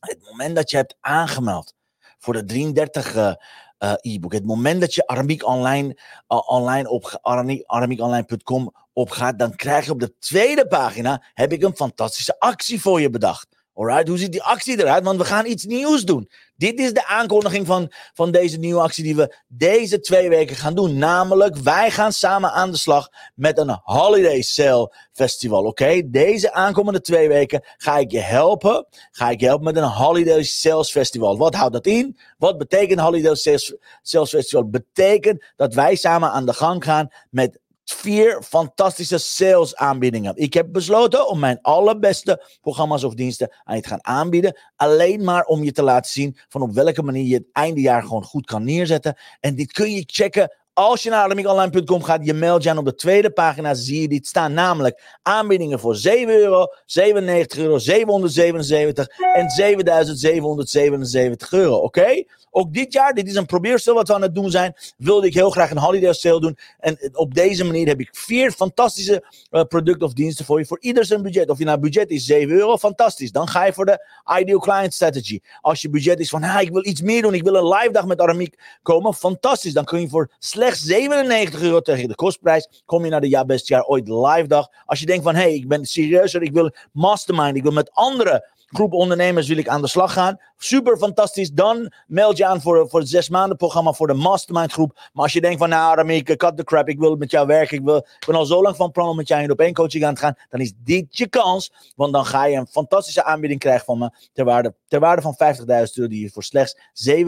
Het 0.00 0.18
moment 0.30 0.56
dat 0.56 0.70
je 0.70 0.76
hebt 0.76 0.96
aangemeld 1.00 1.74
voor 2.18 2.34
de 2.34 2.44
33 2.44 3.14
eh, 3.14 3.34
eh, 3.78 3.92
e-book. 4.00 4.32
Het 4.32 4.44
moment 4.44 4.80
dat 4.80 4.94
je 4.94 5.06
Aramiek 5.06 5.46
online, 5.46 5.96
eh, 6.26 6.48
online 6.48 6.88
op 6.88 7.18
Aramiek- 7.22 7.66
aramiekonline.com 7.66 8.72
opgaat, 8.92 9.38
dan 9.38 9.56
krijg 9.56 9.84
je 9.84 9.90
op 9.90 10.00
de 10.00 10.18
tweede 10.18 10.66
pagina 10.66 11.22
heb 11.34 11.52
ik 11.52 11.62
een 11.62 11.76
fantastische 11.76 12.38
actie 12.38 12.80
voor 12.80 13.00
je 13.00 13.10
bedacht. 13.10 13.57
Alright, 13.78 14.08
hoe 14.08 14.18
ziet 14.18 14.32
die 14.32 14.42
actie 14.42 14.80
eruit? 14.80 15.04
Want 15.04 15.18
we 15.18 15.24
gaan 15.24 15.46
iets 15.46 15.64
nieuws 15.64 16.04
doen. 16.04 16.30
Dit 16.56 16.78
is 16.78 16.92
de 16.92 17.06
aankondiging 17.06 17.66
van, 17.66 17.92
van 18.14 18.30
deze 18.30 18.58
nieuwe 18.58 18.80
actie 18.80 19.04
die 19.04 19.16
we 19.16 19.36
deze 19.48 20.00
twee 20.00 20.28
weken 20.28 20.56
gaan 20.56 20.74
doen. 20.74 20.98
Namelijk, 20.98 21.56
wij 21.56 21.90
gaan 21.90 22.12
samen 22.12 22.52
aan 22.52 22.70
de 22.70 22.76
slag 22.76 23.08
met 23.34 23.58
een 23.58 23.78
Holiday 23.82 24.42
Sale 24.42 24.94
Festival. 25.12 25.64
Oké, 25.64 26.10
deze 26.10 26.52
aankomende 26.52 27.00
twee 27.00 27.28
weken 27.28 27.64
ga 27.76 27.98
ik 27.98 28.10
je 28.10 28.20
helpen. 28.20 28.86
Ga 29.10 29.30
ik 29.30 29.40
je 29.40 29.46
helpen 29.46 29.64
met 29.64 29.76
een 29.76 29.90
Holiday 29.90 30.42
Sales 30.42 30.90
Festival. 30.90 31.38
Wat 31.38 31.54
houdt 31.54 31.72
dat 31.72 31.86
in? 31.86 32.18
Wat 32.38 32.58
betekent 32.58 33.00
Holiday 33.00 33.34
Sales, 33.34 33.76
Sales 34.02 34.30
Festival? 34.30 34.68
Betekent 34.68 35.44
dat 35.56 35.74
wij 35.74 35.94
samen 35.94 36.30
aan 36.30 36.46
de 36.46 36.54
gang 36.54 36.84
gaan 36.84 37.08
met 37.30 37.58
vier 37.92 38.42
fantastische 38.42 39.18
sales 39.18 39.76
aanbiedingen. 39.76 40.36
Ik 40.36 40.54
heb 40.54 40.72
besloten 40.72 41.28
om 41.28 41.38
mijn 41.38 41.58
allerbeste 41.62 42.56
programma's 42.60 43.04
of 43.04 43.14
diensten 43.14 43.54
aan 43.64 43.76
je 43.76 43.82
te 43.82 43.88
gaan 43.88 44.04
aanbieden. 44.04 44.58
Alleen 44.76 45.24
maar 45.24 45.44
om 45.44 45.64
je 45.64 45.72
te 45.72 45.82
laten 45.82 46.10
zien 46.10 46.36
van 46.48 46.62
op 46.62 46.72
welke 46.72 47.02
manier 47.02 47.26
je 47.26 47.34
het 47.34 47.48
eindejaar 47.52 48.02
gewoon 48.02 48.24
goed 48.24 48.46
kan 48.46 48.64
neerzetten. 48.64 49.18
En 49.40 49.54
dit 49.54 49.72
kun 49.72 49.92
je 49.92 50.02
checken 50.06 50.56
als 50.78 51.02
je 51.02 51.10
naar 51.10 51.22
alarmiekonline.com 51.22 52.02
gaat, 52.02 52.26
je 52.26 52.34
meldt 52.34 52.64
je 52.64 52.70
aan 52.70 52.78
op 52.78 52.84
de 52.84 52.94
tweede 52.94 53.30
pagina, 53.30 53.74
zie 53.74 54.00
je 54.00 54.08
dit 54.08 54.26
staan. 54.26 54.52
Namelijk 54.52 55.18
aanbiedingen 55.22 55.80
voor 55.80 55.96
7 55.96 56.34
euro, 56.34 56.66
97 56.86 57.58
euro, 57.58 57.78
777 57.78 59.08
en 59.34 59.50
7777 59.50 61.52
euro. 61.52 61.76
Oké? 61.76 62.24
Ook 62.50 62.74
dit 62.74 62.92
jaar, 62.92 63.14
dit 63.14 63.26
is 63.26 63.34
een 63.34 63.46
probeerstel 63.46 63.94
wat 63.94 64.08
we 64.08 64.14
aan 64.14 64.22
het 64.22 64.34
doen 64.34 64.50
zijn, 64.50 64.74
wilde 64.96 65.26
ik 65.26 65.34
heel 65.34 65.50
graag 65.50 65.70
een 65.70 65.78
holiday 65.78 66.12
sale 66.12 66.40
doen. 66.40 66.58
En 66.78 66.98
op 67.12 67.34
deze 67.34 67.64
manier 67.64 67.86
heb 67.86 68.00
ik 68.00 68.08
vier 68.12 68.52
fantastische 68.52 69.24
eh, 69.50 69.62
producten 69.62 70.06
of 70.06 70.12
diensten 70.12 70.44
voor 70.44 70.58
je. 70.58 70.66
Voor 70.66 70.80
ieder 70.80 71.04
zijn 71.04 71.22
budget. 71.22 71.50
Of 71.50 71.58
je 71.58 71.64
nou 71.64 71.78
budget 71.78 72.10
is 72.10 72.24
7 72.24 72.54
euro, 72.54 72.76
fantastisch. 72.76 73.32
Dan 73.32 73.48
ga 73.48 73.64
je 73.64 73.72
voor 73.72 73.86
de 73.86 74.06
Ideal 74.40 74.58
Client 74.58 74.94
Strategy. 74.94 75.40
Als 75.60 75.82
je 75.82 75.90
budget 75.90 76.20
is 76.20 76.28
van, 76.28 76.42
ah, 76.42 76.60
ik 76.60 76.70
wil 76.70 76.86
iets 76.86 77.00
meer 77.00 77.22
doen, 77.22 77.34
ik 77.34 77.42
wil 77.42 77.54
een 77.54 77.68
live 77.68 77.92
dag 77.92 78.06
met 78.06 78.20
Aramiek 78.20 78.58
komen, 78.82 79.14
fantastisch. 79.14 79.72
Dan 79.72 79.84
kun 79.84 80.00
je 80.00 80.08
voor 80.08 80.30
slechts 80.38 80.67
97 80.76 81.62
euro 81.62 81.80
tegen 81.80 82.08
de 82.08 82.14
kostprijs, 82.14 82.82
kom 82.84 83.04
je 83.04 83.10
naar 83.10 83.20
de 83.20 83.28
Ja 83.28 83.44
Best 83.44 83.68
Jaar 83.68 83.84
Ooit 83.84 84.08
live 84.08 84.46
dag. 84.46 84.68
Als 84.84 85.00
je 85.00 85.06
denkt 85.06 85.24
van, 85.24 85.34
hé, 85.34 85.40
hey, 85.40 85.54
ik 85.54 85.68
ben 85.68 85.84
serieuzer, 85.84 86.42
ik 86.42 86.52
wil 86.52 86.74
mastermind, 86.92 87.56
ik 87.56 87.62
wil 87.62 87.72
met 87.72 87.90
andere 87.92 88.48
groep 88.68 88.92
ondernemers 88.92 89.48
wil 89.48 89.56
ik 89.56 89.68
aan 89.68 89.80
de 89.80 89.88
slag 89.88 90.12
gaan. 90.12 90.40
Super 90.56 90.96
fantastisch. 90.96 91.52
Dan 91.52 91.92
meld 92.06 92.36
je 92.36 92.46
aan 92.46 92.60
voor, 92.60 92.88
voor 92.88 93.00
het 93.00 93.08
zes 93.08 93.28
maanden 93.28 93.56
programma 93.56 93.92
voor 93.92 94.06
de 94.06 94.14
mastermind 94.14 94.72
groep. 94.72 94.92
Maar 95.12 95.22
als 95.22 95.32
je 95.32 95.40
denkt 95.40 95.58
van 95.58 95.68
nou 95.68 95.96
Ramiek, 95.96 96.36
cut 96.36 96.56
the 96.56 96.64
crap. 96.64 96.88
Ik 96.88 96.98
wil 96.98 97.16
met 97.16 97.30
jou 97.30 97.46
werken. 97.46 97.76
Ik, 97.76 97.84
wil, 97.84 97.96
ik 97.96 98.24
ben 98.26 98.34
al 98.34 98.46
zo 98.46 98.62
lang 98.62 98.76
van 98.76 98.90
plan 98.90 99.08
om 99.08 99.16
met 99.16 99.28
jou 99.28 99.42
in 99.42 99.50
op 99.50 99.60
één 99.60 99.74
coaching 99.74 100.04
aan 100.04 100.14
te 100.14 100.20
gaan. 100.20 100.34
Dan 100.48 100.60
is 100.60 100.72
dit 100.84 101.16
je 101.16 101.28
kans. 101.28 101.72
Want 101.96 102.12
dan 102.12 102.26
ga 102.26 102.44
je 102.44 102.56
een 102.56 102.66
fantastische 102.66 103.24
aanbieding 103.24 103.60
krijgen 103.60 103.84
van 103.84 103.98
me. 103.98 104.10
Ter 104.32 104.44
waarde, 104.44 104.74
ter 104.88 105.00
waarde 105.00 105.22
van 105.22 105.36
50.000 105.56 105.64
euro 105.66 106.10
die 106.10 106.22
je 106.22 106.30
voor 106.30 106.42
slechts 106.42 106.76
7.777 107.10 107.22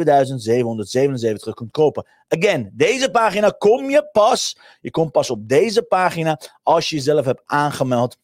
kunt 1.54 1.70
kopen. 1.70 2.06
Again, 2.28 2.70
deze 2.73 3.11
pagina 3.11 3.54
kom 3.59 3.90
je 3.90 4.09
pas. 4.12 4.56
Je 4.80 4.90
komt 4.90 5.12
pas 5.12 5.30
op 5.30 5.49
deze 5.49 5.82
pagina 5.82 6.40
als 6.62 6.88
je 6.88 6.97
jezelf 6.97 7.25
hebt 7.25 7.42
aangemeld 7.47 8.16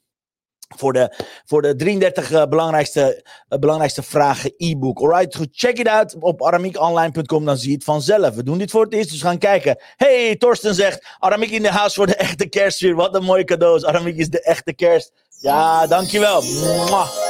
Voor 0.68 0.92
de, 0.92 1.12
voor 1.44 1.62
de 1.62 1.76
33 1.76 2.32
eh, 2.32 2.44
belangrijkste, 2.46 3.24
eh, 3.48 3.58
belangrijkste 3.58 4.02
vragen 4.02 4.54
e-book. 4.56 4.98
Alright, 4.98 5.36
goed. 5.36 5.48
Check 5.52 5.78
it 5.78 5.88
out 5.88 6.16
op 6.20 6.42
aramiekonline.com, 6.42 7.44
dan 7.44 7.56
zie 7.56 7.68
je 7.68 7.74
het 7.74 7.84
vanzelf. 7.84 8.34
We 8.34 8.42
doen 8.42 8.58
dit 8.58 8.70
voor 8.70 8.84
het 8.84 8.92
eerst, 8.92 9.10
dus 9.10 9.22
gaan 9.22 9.38
kijken. 9.38 9.78
Hey, 9.96 10.36
Torsten 10.36 10.74
zegt, 10.74 11.06
Aramiek 11.18 11.50
in 11.50 11.62
de 11.62 11.70
house 11.70 11.94
voor 11.94 12.06
de 12.06 12.16
echte 12.16 12.48
kerstvuur. 12.48 12.94
Wat 12.94 13.14
een 13.14 13.24
mooie 13.24 13.44
cadeaus. 13.44 13.84
Aramiek 13.84 14.16
is 14.16 14.28
de 14.28 14.42
echte 14.42 14.74
kerst. 14.74 15.12
Ja, 15.40 15.86
dankjewel. 15.86 16.42
Mwah. 16.42 17.25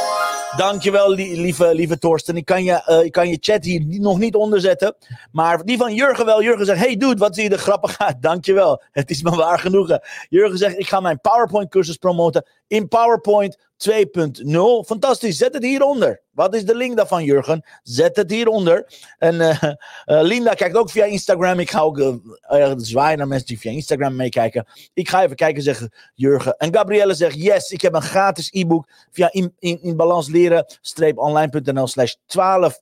Dankjewel, 0.56 1.10
li- 1.12 1.40
lieve, 1.40 1.74
lieve 1.74 1.98
Torsten. 1.98 2.36
Ik 2.36 2.44
kan, 2.44 2.64
je, 2.64 2.72
eh, 2.84 3.04
ik 3.04 3.12
kan 3.12 3.28
je 3.28 3.36
chat 3.40 3.64
hier 3.64 3.84
nog 3.86 4.18
niet 4.18 4.34
onderzetten. 4.34 4.94
Maar 5.32 5.64
die 5.64 5.76
van 5.78 5.94
Jurgen 5.94 6.24
wel. 6.24 6.42
Jurgen 6.42 6.66
zegt, 6.66 6.78
hey 6.80 6.96
dude, 6.96 7.16
wat 7.18 7.34
zie 7.34 7.44
je 7.44 7.50
er 7.50 7.58
grappig 7.58 7.98
uit. 8.06 8.22
Dankjewel. 8.22 8.82
Het 8.90 9.10
is 9.10 9.22
me 9.22 9.30
waar 9.36 9.58
genoegen. 9.58 10.00
Jurgen 10.28 10.58
zegt, 10.58 10.78
ik 10.78 10.88
ga 10.88 11.00
mijn 11.00 11.20
PowerPoint 11.20 11.70
cursus 11.70 11.96
promoten 11.96 12.46
in 12.66 12.88
PowerPoint 12.88 13.58
2.0. 13.76 14.86
Fantastisch, 14.86 15.36
zet 15.36 15.54
het 15.54 15.62
hieronder. 15.62 16.22
Wat 16.30 16.54
is 16.54 16.64
de 16.64 16.74
link 16.74 16.96
daarvan, 16.96 17.24
Jurgen? 17.24 17.64
Zet 17.82 18.16
het 18.16 18.30
hieronder. 18.30 18.92
En 19.18 19.40
eh, 19.40 19.62
eh, 19.62 19.74
Linda 20.04 20.54
kijkt 20.54 20.76
ook 20.76 20.90
via 20.90 21.04
Instagram. 21.04 21.58
Ik 21.58 21.70
ga 21.70 21.80
ook 21.80 21.98
eh, 21.98 22.72
zwaaien 22.76 23.18
naar 23.18 23.28
mensen 23.28 23.46
die 23.46 23.58
via 23.58 23.70
Instagram 23.70 24.16
meekijken. 24.16 24.66
Ik 24.94 25.08
ga 25.08 25.22
even 25.22 25.36
kijken, 25.36 25.62
zegt 25.62 25.88
Jurgen. 26.14 26.56
En 26.56 26.74
Gabrielle 26.74 27.14
zegt, 27.14 27.42
yes, 27.42 27.70
ik 27.70 27.80
heb 27.80 27.94
een 27.94 28.02
gratis 28.02 28.50
e-book 28.52 28.88
via 29.10 29.32
in, 29.32 29.54
in, 29.58 29.82
in 29.82 29.96
balans 29.96 30.28
leren-online.nl 30.28 31.86
slash 31.86 32.14
12 32.26 32.80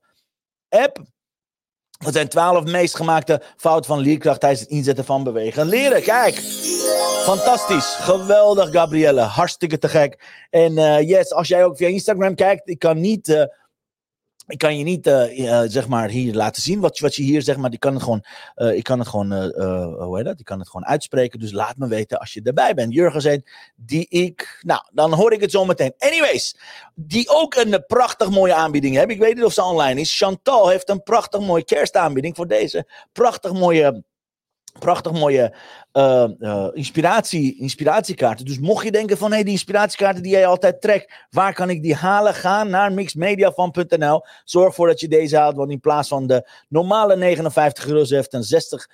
app. 0.69 0.99
Dat 2.05 2.13
zijn 2.15 2.29
12 2.29 2.65
meest 2.65 2.97
gemaakte 2.97 3.43
fouten 3.57 3.85
van 3.91 3.99
leerkracht 3.99 4.41
tijdens 4.41 4.61
het 4.61 4.71
inzetten 4.71 5.05
van 5.05 5.25
bewegen 5.25 5.63
en 5.63 5.69
leren. 5.69 6.03
Kijk, 6.03 6.35
fantastisch. 7.25 7.95
Geweldig, 8.01 8.71
Gabrielle. 8.71 9.21
Hartstikke 9.21 9.79
te 9.79 9.89
gek. 9.89 10.19
En 10.51 10.79
eh, 10.79 11.09
yes, 11.09 11.33
als 11.33 11.49
jij 11.49 11.65
ook 11.65 11.77
via 11.77 11.89
Instagram 11.89 12.35
kijkt, 12.35 12.69
ik 12.69 12.79
kan 12.79 13.01
niet. 13.01 13.29
eh, 13.29 13.43
ik 14.47 14.59
kan 14.59 14.79
je 14.79 14.85
niet, 14.85 15.07
eh, 15.07 15.63
eh, 15.63 15.71
zeg 15.71 15.89
maar, 15.89 16.09
hier 16.09 16.35
laten 16.35 16.63
zien 16.63 16.81
wat, 16.81 16.99
wat 16.99 17.15
je 17.15 17.23
hier, 17.23 17.43
zeg 17.43 17.57
maar, 17.57 17.71
die 17.71 17.79
kan 17.79 17.95
het 17.95 18.03
gewoon, 18.03 18.25
eh, 18.55 18.77
ik 18.77 18.83
kan 18.83 18.99
het 18.99 19.09
gewoon, 19.09 19.33
eh, 19.33 19.45
eh, 19.45 19.95
hoe 19.99 20.17
heet 20.17 20.27
dat? 20.27 20.39
Ik 20.39 20.45
kan 20.45 20.59
het 20.59 20.69
gewoon 20.69 20.87
uitspreken. 20.87 21.39
Dus 21.39 21.53
laat 21.53 21.77
me 21.77 21.89
weten 21.89 22.19
als 22.19 22.33
je 22.33 22.41
erbij 22.43 22.75
bent. 22.75 22.95
Jurgen 22.95 23.21
zei, 23.21 23.43
die 23.77 24.07
ik, 24.09 24.59
nou, 24.63 24.83
dan 24.93 25.13
hoor 25.13 25.33
ik 25.33 25.41
het 25.41 25.51
zo 25.51 25.65
meteen. 25.65 25.95
Anyways, 25.99 26.57
die 26.95 27.29
ook 27.29 27.55
een 27.55 27.75
eh, 27.75 27.81
prachtig 27.87 28.31
mooie 28.31 28.55
aanbieding 28.55 28.97
hebben. 28.97 29.17
Ik 29.17 29.23
weet 29.23 29.35
niet 29.35 29.45
of 29.45 29.53
ze 29.53 29.63
online 29.63 30.01
is. 30.01 30.17
Chantal 30.17 30.69
heeft 30.69 30.89
een 30.89 31.03
prachtig 31.03 31.41
mooie 31.41 31.65
kerstaanbieding 31.65 32.37
voor 32.37 32.47
deze 32.47 32.89
prachtig 33.13 33.53
mooie 33.53 34.05
prachtig 34.79 35.13
mooie 35.13 35.55
eh, 35.93 36.29
eh, 36.39 36.69
inspiratie, 36.73 37.59
inspiratiekaarten. 37.59 38.45
Dus 38.45 38.59
mocht 38.59 38.85
je 38.85 38.91
denken 38.91 39.19
van, 39.19 39.33
hé, 39.33 39.43
die 39.43 39.53
inspiratiekaarten 39.53 40.23
die 40.23 40.33
jij 40.33 40.47
altijd 40.47 40.81
trekt, 40.81 41.13
waar 41.31 41.55
kan 41.55 41.71
ik 41.71 41.83
die 41.83 41.95
halen? 41.95 42.35
Ga 42.35 42.65
naar 42.65 42.93
mixmediafan.nl. 42.93 44.25
Zorg 44.45 44.67
ervoor 44.67 44.87
dat 44.87 45.01
je 45.01 45.09
deze 45.09 45.37
haalt, 45.37 45.57
want 45.57 45.71
in 45.71 45.81
plaats 45.81 46.09
van 46.09 46.27
de 46.27 46.49
normale 46.69 47.17
59 47.17 47.87
euro, 47.87 48.05
ze 48.05 48.15
heeft 48.15 48.33
een 48.33 48.43
60, 48.43 48.89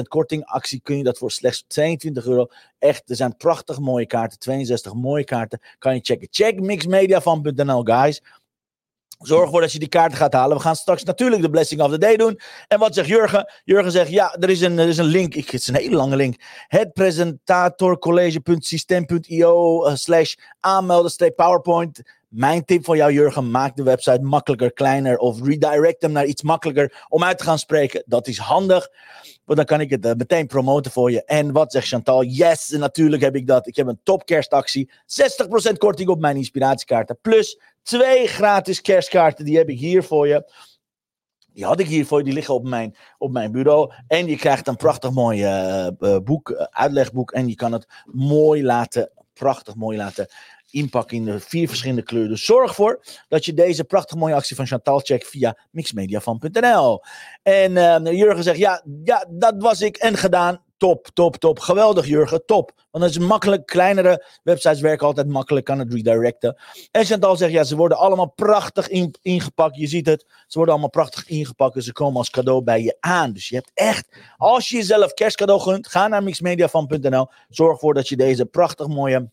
60% 0.00 0.02
korting 0.08 0.44
actie, 0.44 0.80
kun 0.82 0.96
je 0.96 1.04
dat 1.04 1.18
voor 1.18 1.30
slechts 1.30 1.64
22 1.66 2.26
euro. 2.26 2.46
Echt, 2.78 3.10
er 3.10 3.16
zijn 3.16 3.36
prachtig 3.36 3.78
mooie 3.78 4.06
kaarten, 4.06 4.38
62 4.38 4.94
mooie 4.94 5.24
kaarten, 5.24 5.60
kan 5.78 5.94
je 5.94 6.00
checken. 6.02 6.28
Check 6.30 6.60
mixmediafan.nl, 6.60 7.82
guys. 7.82 8.22
Zorg 9.18 9.44
ervoor 9.44 9.60
dat 9.60 9.72
je 9.72 9.78
die 9.78 9.88
kaarten 9.88 10.18
gaat 10.18 10.32
halen. 10.32 10.56
We 10.56 10.62
gaan 10.62 10.76
straks 10.76 11.04
natuurlijk 11.04 11.42
de 11.42 11.50
Blessing 11.50 11.80
of 11.80 11.90
the 11.90 11.98
Day 11.98 12.16
doen. 12.16 12.40
En 12.68 12.78
wat 12.78 12.94
zegt 12.94 13.08
Jurgen? 13.08 13.52
Jurgen 13.64 13.92
zegt, 13.92 14.10
ja, 14.10 14.34
er 14.34 14.50
is 14.50 14.60
een, 14.60 14.78
er 14.78 14.88
is 14.88 14.98
een 14.98 15.04
link. 15.04 15.34
Ik, 15.34 15.50
het 15.50 15.60
is 15.60 15.68
een 15.68 15.74
hele 15.74 15.96
lange 15.96 16.16
link. 16.16 16.36
Het 16.66 16.92
presentatorcollege.systeem.io 16.92 19.86
uh, 19.86 19.94
slash 19.94 20.34
aanmelden 20.60 21.34
PowerPoint. 21.34 22.02
Mijn 22.28 22.64
tip 22.64 22.84
voor 22.84 22.96
jou, 22.96 23.12
Jurgen, 23.12 23.50
maak 23.50 23.76
de 23.76 23.82
website 23.82 24.22
makkelijker, 24.22 24.72
kleiner 24.72 25.18
of 25.18 25.42
redirect 25.42 26.02
hem 26.02 26.12
naar 26.12 26.24
iets 26.24 26.42
makkelijker 26.42 27.06
om 27.08 27.24
uit 27.24 27.38
te 27.38 27.44
gaan 27.44 27.58
spreken. 27.58 28.02
Dat 28.06 28.26
is 28.26 28.38
handig, 28.38 28.88
want 29.44 29.58
dan 29.58 29.64
kan 29.64 29.80
ik 29.80 29.90
het 29.90 30.06
eh, 30.06 30.12
meteen 30.14 30.46
promoten 30.46 30.90
voor 30.90 31.10
je. 31.10 31.24
En 31.24 31.52
wat 31.52 31.72
zegt 31.72 31.88
Chantal? 31.88 32.24
Yes, 32.24 32.68
natuurlijk 32.68 33.22
heb 33.22 33.36
ik 33.36 33.46
dat. 33.46 33.66
Ik 33.66 33.76
heb 33.76 33.86
een 33.86 34.00
top 34.02 34.26
kerstactie. 34.26 34.90
60% 35.70 35.72
korting 35.78 36.08
op 36.08 36.20
mijn 36.20 36.36
inspiratiekaarten. 36.36 37.18
Plus 37.20 37.60
twee 37.82 38.26
gratis 38.26 38.80
kerstkaarten, 38.80 39.44
die 39.44 39.56
heb 39.56 39.68
ik 39.68 39.78
hier 39.78 40.02
voor 40.02 40.28
je. 40.28 40.52
Die 41.52 41.64
had 41.64 41.80
ik 41.80 41.86
hier 41.86 42.06
voor 42.06 42.18
je, 42.18 42.24
die 42.24 42.34
liggen 42.34 42.54
op 42.54 42.68
mijn, 42.68 42.96
op 43.18 43.32
mijn 43.32 43.52
bureau. 43.52 43.92
En 44.06 44.26
je 44.26 44.36
krijgt 44.36 44.66
een 44.66 44.76
prachtig 44.76 45.10
mooi 45.10 45.42
eh, 45.42 45.86
eh, 45.86 46.18
boek, 46.24 46.52
uitlegboek. 46.70 47.30
En 47.30 47.48
je 47.48 47.54
kan 47.54 47.72
het 47.72 47.86
mooi 48.04 48.64
laten, 48.64 49.10
prachtig 49.32 49.74
mooi 49.74 49.96
laten 49.96 50.28
inpakken 50.70 51.16
in 51.16 51.24
de 51.24 51.40
vier 51.40 51.68
verschillende 51.68 52.02
kleuren. 52.02 52.30
Dus 52.30 52.44
zorg 52.44 52.68
ervoor 52.68 53.04
dat 53.28 53.44
je 53.44 53.54
deze 53.54 53.84
prachtig 53.84 54.16
mooie 54.16 54.34
actie 54.34 54.56
van 54.56 54.66
Chantal 54.66 54.98
checkt 54.98 55.28
via 55.28 55.58
mixmediafan.nl. 55.70 57.02
En 57.42 57.76
eh, 57.76 58.12
Jurgen 58.16 58.42
zegt, 58.42 58.58
ja, 58.58 58.82
ja, 59.04 59.26
dat 59.30 59.54
was 59.58 59.80
ik 59.80 59.96
en 59.96 60.16
gedaan. 60.16 60.66
Top, 60.76 61.08
top, 61.12 61.36
top. 61.36 61.58
Geweldig, 61.58 62.06
Jurgen. 62.06 62.44
Top. 62.46 62.72
Want 62.90 63.04
dat 63.04 63.12
is 63.12 63.18
makkelijk. 63.28 63.66
Kleinere 63.66 64.26
websites 64.42 64.80
werken 64.80 65.06
altijd 65.06 65.28
makkelijk. 65.28 65.64
Kan 65.64 65.78
het 65.78 65.92
redirecten. 65.92 66.56
En 66.90 67.04
Chantal 67.04 67.36
zegt, 67.36 67.52
ja, 67.52 67.64
ze 67.64 67.76
worden 67.76 67.98
allemaal 67.98 68.30
prachtig 68.30 68.88
in- 68.88 69.14
ingepakt. 69.22 69.76
Je 69.76 69.86
ziet 69.86 70.06
het. 70.06 70.26
Ze 70.46 70.56
worden 70.56 70.70
allemaal 70.74 70.90
prachtig 70.90 71.28
ingepakt. 71.28 71.76
En 71.76 71.82
ze 71.82 71.92
komen 71.92 72.16
als 72.16 72.30
cadeau 72.30 72.62
bij 72.62 72.82
je 72.82 72.96
aan. 73.00 73.32
Dus 73.32 73.48
je 73.48 73.54
hebt 73.54 73.70
echt, 73.74 74.16
als 74.36 74.68
je 74.68 74.76
jezelf 74.76 75.12
kerstcadeau 75.12 75.60
gunt, 75.60 75.86
ga 75.88 76.08
naar 76.08 76.22
mixmediafan.nl. 76.22 77.26
Zorg 77.48 77.72
ervoor 77.72 77.94
dat 77.94 78.08
je 78.08 78.16
deze 78.16 78.46
prachtig 78.46 78.86
mooie 78.86 79.30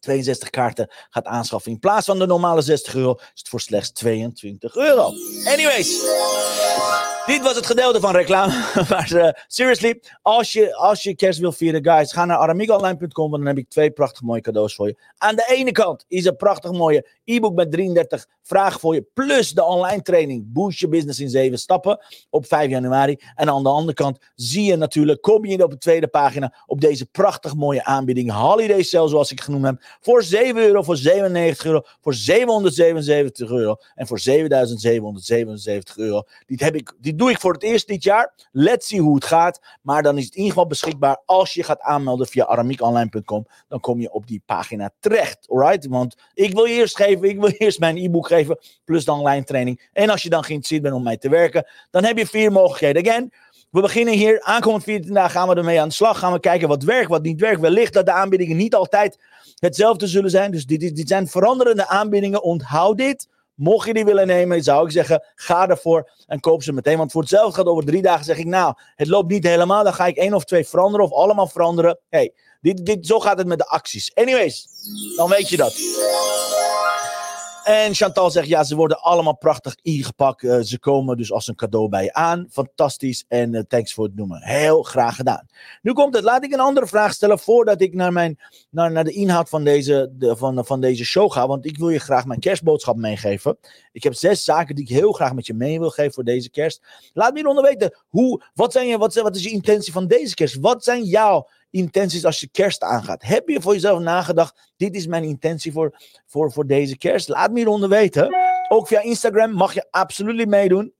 62 0.00 0.50
kaarten 0.50 0.90
gaat 1.10 1.26
aanschaffen. 1.26 1.72
In 1.72 1.78
plaats 1.78 2.06
van 2.06 2.18
de 2.18 2.26
normale 2.26 2.62
60 2.62 2.94
euro 2.94 3.14
is 3.14 3.30
het 3.34 3.48
voor 3.48 3.60
slechts 3.60 3.92
22 3.92 4.76
euro. 4.76 5.12
Anyways. 5.44 6.00
Dit 7.26 7.42
was 7.42 7.54
het 7.54 7.66
gedeelte 7.66 8.00
van 8.00 8.14
reclame. 8.14 8.52
Maar 8.88 9.44
seriously, 9.46 10.02
als 10.22 10.52
je, 10.52 10.74
als 10.74 11.02
je 11.02 11.14
kerst 11.14 11.38
wil 11.38 11.52
vieren, 11.52 11.84
guys, 11.84 12.12
ga 12.12 12.24
naar 12.24 12.36
aramiekonline.com. 12.36 13.30
Want 13.30 13.42
dan 13.42 13.46
heb 13.46 13.58
ik 13.58 13.68
twee 13.68 13.90
prachtig 13.90 14.22
mooie 14.22 14.40
cadeaus 14.40 14.74
voor 14.74 14.86
je. 14.86 14.98
Aan 15.16 15.36
de 15.36 15.46
ene 15.48 15.72
kant 15.72 16.04
is 16.08 16.24
een 16.24 16.36
prachtig 16.36 16.72
mooie 16.72 17.08
e-book 17.24 17.54
met 17.54 17.72
33 17.72 18.26
vragen 18.42 18.80
voor 18.80 18.94
je. 18.94 19.06
Plus 19.14 19.50
de 19.50 19.64
online 19.64 20.02
training 20.02 20.52
Boost 20.52 20.78
Your 20.78 20.96
Business 20.96 21.20
in 21.20 21.28
7 21.28 21.58
stappen 21.58 21.98
op 22.30 22.46
5 22.46 22.70
januari. 22.70 23.16
En 23.34 23.48
aan 23.48 23.62
de 23.62 23.68
andere 23.68 23.94
kant 23.94 24.18
zie 24.34 24.64
je 24.64 24.76
natuurlijk, 24.76 25.20
kom 25.20 25.44
je 25.44 25.64
op 25.64 25.70
de 25.70 25.78
tweede 25.78 26.08
pagina 26.08 26.54
op 26.66 26.80
deze 26.80 27.06
prachtig 27.06 27.54
mooie 27.54 27.84
aanbieding. 27.84 28.32
Holiday 28.32 28.82
Sale, 28.82 29.08
zoals 29.08 29.30
ik 29.30 29.40
genoemd 29.40 29.64
heb. 29.64 29.82
Voor 30.00 30.22
7 30.22 30.62
euro, 30.62 30.82
voor 30.82 30.96
97 30.96 31.64
euro, 31.64 31.82
voor 32.00 32.14
777 32.14 33.50
euro 33.50 33.76
en 33.94 34.06
voor 34.06 34.18
7777 34.18 35.96
euro. 35.96 36.22
Dit, 36.46 36.60
heb 36.60 36.74
ik, 36.74 36.92
dit 37.10 37.18
doe 37.18 37.30
ik 37.30 37.40
voor 37.40 37.52
het 37.52 37.62
eerst 37.62 37.86
dit 37.86 38.02
jaar. 38.02 38.32
Let's 38.52 38.86
see 38.86 39.00
hoe 39.00 39.14
het 39.14 39.24
gaat. 39.24 39.60
Maar 39.82 40.02
dan 40.02 40.18
is 40.18 40.24
het 40.24 40.32
in 40.32 40.38
ieder 40.38 40.52
geval 40.52 40.68
beschikbaar 40.68 41.22
als 41.24 41.54
je 41.54 41.62
gaat 41.62 41.80
aanmelden 41.80 42.26
via 42.26 42.44
aramiekonline.com. 42.44 43.46
Dan 43.68 43.80
kom 43.80 44.00
je 44.00 44.12
op 44.12 44.26
die 44.26 44.42
pagina 44.46 44.90
terecht. 45.00 45.48
Alright? 45.48 45.86
Want 45.86 46.16
ik 46.34 46.52
wil 46.52 46.66
eerst 46.66 46.96
geven, 46.96 47.28
ik 47.28 47.40
wil 47.40 47.48
eerst 47.48 47.78
mijn 47.78 47.96
e-book 47.96 48.26
geven, 48.26 48.58
plus 48.84 49.04
de 49.04 49.12
online 49.12 49.44
training. 49.44 49.88
En 49.92 50.10
als 50.10 50.22
je 50.22 50.28
dan 50.28 50.44
geïnteresseerd 50.44 50.82
bent 50.82 50.94
om 50.94 51.02
mij 51.02 51.16
te 51.16 51.28
werken, 51.28 51.66
dan 51.90 52.04
heb 52.04 52.18
je 52.18 52.26
vier 52.26 52.52
mogelijkheden. 52.52 53.06
Again, 53.06 53.32
we 53.70 53.80
beginnen 53.80 54.14
hier. 54.14 54.42
Aankomend 54.42 54.82
14 54.82 55.14
dagen 55.14 55.30
gaan 55.30 55.48
we 55.48 55.54
ermee 55.54 55.80
aan 55.80 55.88
de 55.88 55.94
slag. 55.94 56.18
Gaan 56.18 56.32
we 56.32 56.40
kijken 56.40 56.68
wat 56.68 56.82
werkt, 56.82 57.08
wat 57.08 57.22
niet 57.22 57.40
werkt. 57.40 57.60
Wellicht 57.60 57.92
dat 57.92 58.06
de 58.06 58.12
aanbiedingen 58.12 58.56
niet 58.56 58.74
altijd 58.74 59.18
hetzelfde 59.58 60.06
zullen 60.06 60.30
zijn. 60.30 60.50
Dus 60.50 60.66
dit, 60.66 60.96
dit 60.96 61.08
zijn 61.08 61.28
veranderende 61.28 61.88
aanbiedingen. 61.88 62.42
Onthoud 62.42 62.96
dit. 62.96 63.28
Mocht 63.60 63.86
je 63.86 63.94
die 63.94 64.04
willen 64.04 64.26
nemen, 64.26 64.62
zou 64.62 64.84
ik 64.86 64.92
zeggen, 64.92 65.24
ga 65.34 65.68
ervoor 65.68 66.10
en 66.26 66.40
koop 66.40 66.62
ze 66.62 66.72
meteen. 66.72 66.98
Want 66.98 67.12
voor 67.12 67.20
hetzelfde 67.20 67.56
gaat 67.56 67.66
over 67.66 67.84
drie 67.84 68.02
dagen, 68.02 68.24
zeg 68.24 68.38
ik, 68.38 68.46
nou, 68.46 68.74
het 68.94 69.08
loopt 69.08 69.30
niet 69.30 69.44
helemaal. 69.44 69.84
Dan 69.84 69.94
ga 69.94 70.06
ik 70.06 70.16
één 70.16 70.34
of 70.34 70.44
twee 70.44 70.66
veranderen 70.66 71.06
of 71.06 71.12
allemaal 71.12 71.46
veranderen. 71.46 71.98
hey, 72.08 72.32
dit, 72.60 72.86
dit, 72.86 73.06
zo 73.06 73.20
gaat 73.20 73.38
het 73.38 73.46
met 73.46 73.58
de 73.58 73.66
acties. 73.66 74.14
Anyways, 74.14 74.68
dan 75.16 75.28
weet 75.28 75.48
je 75.48 75.56
dat. 75.56 75.72
En 77.70 77.94
Chantal 77.94 78.30
zegt, 78.30 78.48
ja, 78.48 78.64
ze 78.64 78.76
worden 78.76 79.00
allemaal 79.00 79.36
prachtig 79.36 79.76
ingepakt. 79.82 80.44
Eh, 80.44 80.60
ze 80.60 80.78
komen 80.78 81.16
dus 81.16 81.32
als 81.32 81.48
een 81.48 81.54
cadeau 81.54 81.88
bij 81.88 82.04
je 82.04 82.12
aan. 82.12 82.46
Fantastisch. 82.50 83.24
En 83.28 83.54
eh, 83.54 83.62
thanks 83.68 83.94
voor 83.94 84.04
het 84.04 84.16
noemen. 84.16 84.42
Heel 84.42 84.82
graag 84.82 85.16
gedaan. 85.16 85.46
Nu 85.82 85.92
komt 85.92 86.14
het. 86.14 86.24
Laat 86.24 86.44
ik 86.44 86.52
een 86.52 86.60
andere 86.60 86.86
vraag 86.86 87.12
stellen 87.12 87.38
voordat 87.38 87.80
ik 87.80 87.94
naar, 87.94 88.12
mijn, 88.12 88.38
naar, 88.70 88.92
naar 88.92 89.04
de 89.04 89.12
inhoud 89.12 89.48
van 89.48 89.64
deze, 89.64 90.12
de, 90.12 90.36
van, 90.36 90.64
van 90.64 90.80
deze 90.80 91.04
show 91.04 91.32
ga. 91.32 91.46
Want 91.46 91.66
ik 91.66 91.78
wil 91.78 91.88
je 91.88 91.98
graag 91.98 92.24
mijn 92.24 92.40
kerstboodschap 92.40 92.96
meegeven. 92.96 93.58
Ik 93.92 94.02
heb 94.02 94.14
zes 94.14 94.44
zaken 94.44 94.74
die 94.74 94.84
ik 94.84 94.90
heel 94.90 95.12
graag 95.12 95.34
met 95.34 95.46
je 95.46 95.54
mee 95.54 95.78
wil 95.78 95.90
geven 95.90 96.12
voor 96.12 96.24
deze 96.24 96.50
kerst. 96.50 96.82
Laat 97.12 97.30
me 97.32 97.38
hieronder 97.38 97.64
weten. 97.64 97.96
Hoe, 98.08 98.42
wat, 98.54 98.72
zijn 98.72 98.86
je, 98.86 98.98
wat, 98.98 99.14
wat 99.14 99.36
is 99.36 99.42
je 99.42 99.50
intentie 99.50 99.92
van 99.92 100.06
deze 100.06 100.34
kerst? 100.34 100.58
Wat 100.60 100.84
zijn 100.84 101.04
jouw 101.04 101.48
intenties 101.70 102.24
als 102.24 102.40
je 102.40 102.48
kerst 102.48 102.82
aangaat? 102.82 103.22
Heb 103.22 103.48
je 103.48 103.60
voor 103.60 103.72
jezelf 103.72 104.00
nagedacht? 104.00 104.72
Dit 104.76 104.94
is 104.94 105.06
mijn 105.06 105.24
intentie 105.24 105.72
voor, 105.72 106.02
voor, 106.26 106.52
voor 106.52 106.66
deze 106.66 106.96
kerst. 106.96 107.28
Laat 107.28 107.50
me 107.50 107.56
hieronder 107.56 107.88
weten. 107.88 108.34
Ook 108.68 108.86
via 108.86 109.02
Instagram 109.02 109.52
mag 109.52 109.74
je 109.74 109.86
absoluut 109.90 110.48
meedoen. 110.48 110.92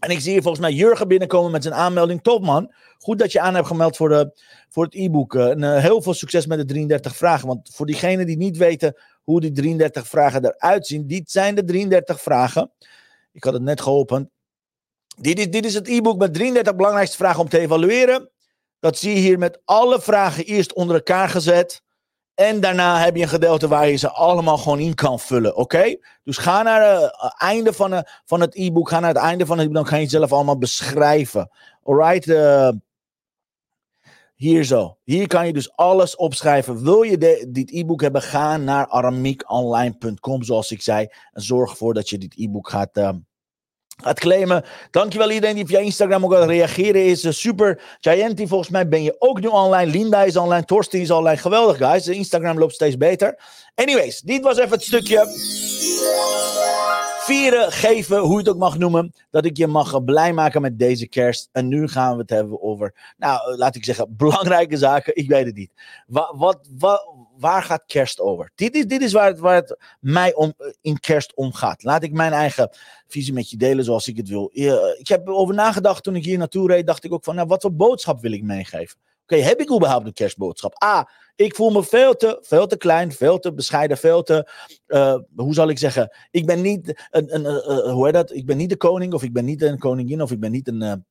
En 0.00 0.10
ik 0.10 0.20
zie 0.20 0.32
hier 0.32 0.42
volgens 0.42 0.62
mij 0.62 0.72
Jurgen 0.72 1.08
binnenkomen 1.08 1.50
met 1.50 1.62
zijn 1.62 1.74
aanmelding. 1.74 2.22
Top 2.22 2.44
man. 2.44 2.72
Goed 2.98 3.18
dat 3.18 3.32
je 3.32 3.40
aan 3.40 3.54
hebt 3.54 3.66
gemeld 3.66 3.96
voor, 3.96 4.08
de, 4.08 4.32
voor 4.68 4.84
het 4.84 4.94
e-book. 4.94 5.34
Eh, 5.34 5.76
eh, 5.76 5.82
heel 5.82 6.02
veel 6.02 6.14
succes 6.14 6.46
met 6.46 6.58
de 6.58 6.64
33 6.64 7.16
vragen. 7.16 7.48
Want 7.48 7.70
voor 7.72 7.86
diegenen 7.86 8.26
die 8.26 8.36
niet 8.36 8.56
weten 8.56 8.96
hoe 9.22 9.40
die 9.40 9.52
33 9.52 10.08
vragen 10.08 10.44
eruit 10.44 10.86
zien. 10.86 11.06
Dit 11.06 11.30
zijn 11.30 11.54
de 11.54 11.64
33 11.64 12.20
vragen. 12.20 12.70
Ik 13.32 13.44
had 13.44 13.52
het 13.52 13.62
net 13.62 13.80
geopend. 13.80 14.28
Dit 15.20 15.38
is, 15.38 15.50
dit 15.50 15.64
is 15.64 15.74
het 15.74 15.88
e-book 15.88 16.18
met 16.18 16.34
33 16.34 16.76
belangrijkste 16.76 17.16
vragen 17.16 17.40
om 17.40 17.48
te 17.48 17.58
evalueren. 17.58 18.30
Dat 18.82 18.98
zie 18.98 19.14
je 19.14 19.20
hier 19.20 19.38
met 19.38 19.60
alle 19.64 20.00
vragen 20.00 20.44
eerst 20.44 20.74
onder 20.74 20.96
elkaar 20.96 21.28
gezet. 21.28 21.82
En 22.34 22.60
daarna 22.60 22.98
heb 22.98 23.16
je 23.16 23.22
een 23.22 23.28
gedeelte 23.28 23.68
waar 23.68 23.88
je 23.88 23.96
ze 23.96 24.10
allemaal 24.10 24.58
gewoon 24.58 24.78
in 24.78 24.94
kan 24.94 25.20
vullen. 25.20 25.56
Oké? 25.56 25.96
Dus 26.24 26.36
ga 26.36 26.62
naar 26.62 27.00
het 27.00 27.34
einde 27.38 27.72
van, 27.72 27.90
de, 27.90 28.08
van 28.24 28.40
het 28.40 28.54
e-book. 28.54 28.88
Ga 28.88 29.00
naar 29.00 29.14
het 29.14 29.22
einde 29.22 29.46
van 29.46 29.58
het 29.58 29.66
e-book. 29.66 29.82
Dan 29.82 29.90
kan 29.90 29.98
je 29.98 30.04
het 30.04 30.12
zelf 30.12 30.32
allemaal 30.32 30.58
beschrijven. 30.58 31.50
Alright? 31.82 32.28
eh 32.28 32.68
hier 34.42 34.64
zo. 34.64 34.96
Hier 35.04 35.26
kan 35.26 35.46
je 35.46 35.52
dus 35.52 35.76
alles 35.76 36.16
opschrijven. 36.16 36.82
Wil 36.82 37.02
je 37.02 37.18
dit 37.48 37.70
e-book 37.70 38.00
hebben? 38.00 38.22
Ga 38.22 38.56
naar 38.56 38.86
aramiekonline.com, 38.86 40.42
zoals 40.42 40.70
ik 40.70 40.82
zei. 40.82 41.06
En 41.32 41.42
zorg 41.42 41.70
ervoor 41.70 41.94
dat 41.94 42.08
je 42.08 42.18
dit 42.18 42.34
e-book 42.36 42.68
gaat, 42.68 42.96
eh, 42.96 43.10
gaat 44.02 44.20
claimen. 44.20 44.64
Dankjewel 44.90 45.30
iedereen 45.30 45.54
die 45.54 45.66
via 45.66 45.78
Instagram 45.78 46.24
ook 46.24 46.34
aan 46.34 46.40
het 46.40 46.50
reageren 46.50 47.04
is. 47.04 47.24
Eh, 47.24 47.32
super. 47.32 47.80
Gianti, 48.00 48.46
volgens 48.46 48.70
mij 48.70 48.88
ben 48.88 49.02
je 49.02 49.16
ook 49.18 49.40
nu 49.40 49.46
online. 49.46 49.90
Linda 49.90 50.22
is 50.22 50.36
online. 50.36 50.64
Torsten 50.64 51.00
is 51.00 51.10
online. 51.10 51.36
Geweldig, 51.36 51.76
guys. 51.76 52.08
Instagram 52.08 52.58
loopt 52.58 52.74
steeds 52.74 52.96
beter. 52.96 53.38
Anyways, 53.74 54.20
dit 54.20 54.42
was 54.42 54.58
even 54.58 54.70
het 54.70 54.82
stukje 54.82 55.26
vieren, 57.24 57.72
geven, 57.72 58.18
hoe 58.18 58.32
je 58.32 58.38
het 58.38 58.48
ook 58.48 58.56
mag 58.56 58.78
noemen. 58.78 59.12
Dat 59.30 59.44
ik 59.44 59.56
je 59.56 59.66
mag 59.66 60.04
blij 60.04 60.32
maken 60.32 60.62
met 60.62 60.78
deze 60.78 61.06
kerst. 61.06 61.48
En 61.52 61.68
nu 61.68 61.88
gaan 61.88 62.14
we 62.14 62.20
het 62.20 62.30
hebben 62.30 62.62
over, 62.62 63.14
nou, 63.16 63.52
eh, 63.52 63.58
laat 63.58 63.74
ik 63.74 63.84
zeggen, 63.84 64.14
belangrijke 64.16 64.76
zaken. 64.76 65.16
Ik 65.16 65.28
weet 65.28 65.46
het 65.46 65.54
niet. 65.54 65.70
Wa- 66.06 66.34
wat, 66.36 66.58
wa- 66.78 67.04
waar 67.42 67.62
gaat 67.62 67.82
kerst 67.86 68.20
over? 68.20 68.50
Dit 68.54 68.74
is, 68.74 68.86
dit 68.86 69.02
is 69.02 69.12
waar, 69.12 69.26
het, 69.26 69.38
waar 69.38 69.54
het 69.54 69.76
mij 70.00 70.34
om, 70.34 70.54
eh, 70.56 70.66
in 70.80 71.00
kerst 71.00 71.34
om 71.34 71.52
gaat. 71.52 71.82
Laat 71.82 72.02
ik 72.02 72.12
mijn 72.12 72.32
eigen 72.32 72.76
visie 73.06 73.32
met 73.32 73.50
je 73.50 73.56
delen 73.56 73.84
zoals 73.84 74.08
ik 74.08 74.16
het 74.16 74.28
wil. 74.28 74.50
Eh, 74.54 74.98
Ik 74.98 75.08
heb 75.08 75.26
erover 75.26 75.54
nagedacht 75.54 76.02
toen 76.02 76.16
ik 76.16 76.24
hier 76.24 76.38
naartoe 76.38 76.68
reed. 76.68 76.86
Dacht 76.86 77.04
ik 77.04 77.12
ook 77.12 77.24
van, 77.24 77.34
nou, 77.34 77.48
wat 77.48 77.62
voor 77.62 77.74
boodschap 77.74 78.20
wil 78.20 78.32
ik 78.32 78.42
meegeven? 78.42 78.98
Oké, 79.22 79.36
heb 79.36 79.60
ik 79.60 79.72
überhaupt 79.72 80.06
een 80.06 80.12
kerstboodschap? 80.12 80.82
A, 80.84 81.10
ik 81.36 81.54
voel 81.54 81.70
me 81.70 81.84
veel 81.84 82.16
te, 82.16 82.38
veel 82.40 82.66
te 82.66 82.76
klein, 82.76 83.12
veel 83.12 83.38
te 83.38 83.52
bescheiden, 83.54 83.98
veel 83.98 84.22
te, 84.22 84.50
eh, 84.86 85.18
hoe 85.36 85.54
zal 85.54 85.68
ik 85.68 85.78
zeggen? 85.78 86.16
Ik 86.30 86.46
ben 86.46 86.60
niet 86.60 87.06
een, 87.10 87.34
een, 87.34 87.90
hoe 87.90 88.04
heet 88.04 88.14
dat? 88.14 88.32
Ik 88.32 88.46
ben 88.46 88.56
niet 88.56 88.70
de 88.70 88.76
koning, 88.76 89.12
of 89.12 89.22
ik 89.22 89.32
ben 89.32 89.44
niet 89.44 89.62
een 89.62 89.78
koningin, 89.78 90.22
of 90.22 90.30
ik 90.30 90.40
ben 90.40 90.50
niet 90.50 90.68
een. 90.68 91.04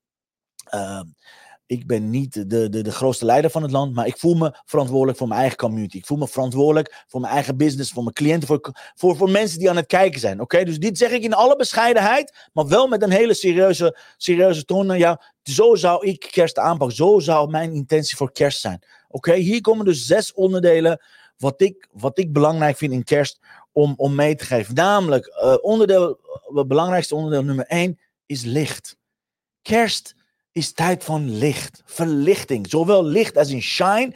Ik 1.65 1.87
ben 1.87 2.09
niet 2.09 2.49
de, 2.49 2.69
de, 2.69 2.81
de 2.81 2.91
grootste 2.91 3.25
leider 3.25 3.51
van 3.51 3.61
het 3.61 3.71
land, 3.71 3.93
maar 3.93 4.07
ik 4.07 4.17
voel 4.17 4.35
me 4.35 4.59
verantwoordelijk 4.65 5.17
voor 5.17 5.27
mijn 5.27 5.39
eigen 5.39 5.57
community. 5.57 5.97
Ik 5.97 6.05
voel 6.05 6.17
me 6.17 6.27
verantwoordelijk 6.27 7.03
voor 7.07 7.21
mijn 7.21 7.33
eigen 7.33 7.57
business, 7.57 7.91
voor 7.91 8.03
mijn 8.03 8.15
cliënten, 8.15 8.47
voor, 8.47 8.73
voor, 8.95 9.15
voor 9.15 9.29
mensen 9.29 9.59
die 9.59 9.69
aan 9.69 9.75
het 9.75 9.87
kijken 9.87 10.19
zijn. 10.19 10.41
Oké, 10.41 10.63
dus 10.63 10.79
dit 10.79 10.97
zeg 10.97 11.11
ik 11.11 11.23
in 11.23 11.33
alle 11.33 11.55
bescheidenheid, 11.55 12.49
maar 12.53 12.67
wel 12.67 12.87
met 12.87 13.01
een 13.01 13.11
hele 13.11 13.33
serieuze, 13.33 13.97
serieuze 14.17 14.65
toon. 14.65 14.97
Ja, 14.97 15.21
zo 15.43 15.75
zou 15.75 16.07
ik 16.07 16.27
kerst 16.31 16.57
aanpakken. 16.57 16.95
Zo 16.95 17.19
zou 17.19 17.49
mijn 17.49 17.73
intentie 17.73 18.17
voor 18.17 18.31
kerst 18.31 18.61
zijn. 18.61 18.83
Oké, 19.07 19.33
hier 19.33 19.61
komen 19.61 19.85
dus 19.85 20.05
zes 20.05 20.33
onderdelen 20.33 21.01
wat 21.37 21.61
ik, 21.61 21.87
wat 21.91 22.17
ik 22.17 22.33
belangrijk 22.33 22.77
vind 22.77 22.93
in 22.93 23.03
kerst 23.03 23.39
om, 23.71 23.93
om 23.97 24.15
mee 24.15 24.35
te 24.35 24.45
geven. 24.45 24.75
Namelijk, 24.75 25.25
eh, 25.25 25.55
onderdeel, 25.61 26.19
het 26.53 26.67
belangrijkste 26.67 27.15
onderdeel 27.15 27.43
nummer 27.43 27.65
één 27.65 27.99
is 28.25 28.43
licht. 28.43 28.97
Kerst 29.61 30.15
is 30.51 30.71
tijd 30.71 31.03
van 31.03 31.37
licht, 31.37 31.81
verlichting. 31.85 32.69
Zowel 32.69 33.03
licht 33.03 33.37
als 33.37 33.49
in 33.49 33.61
shine, 33.61 34.13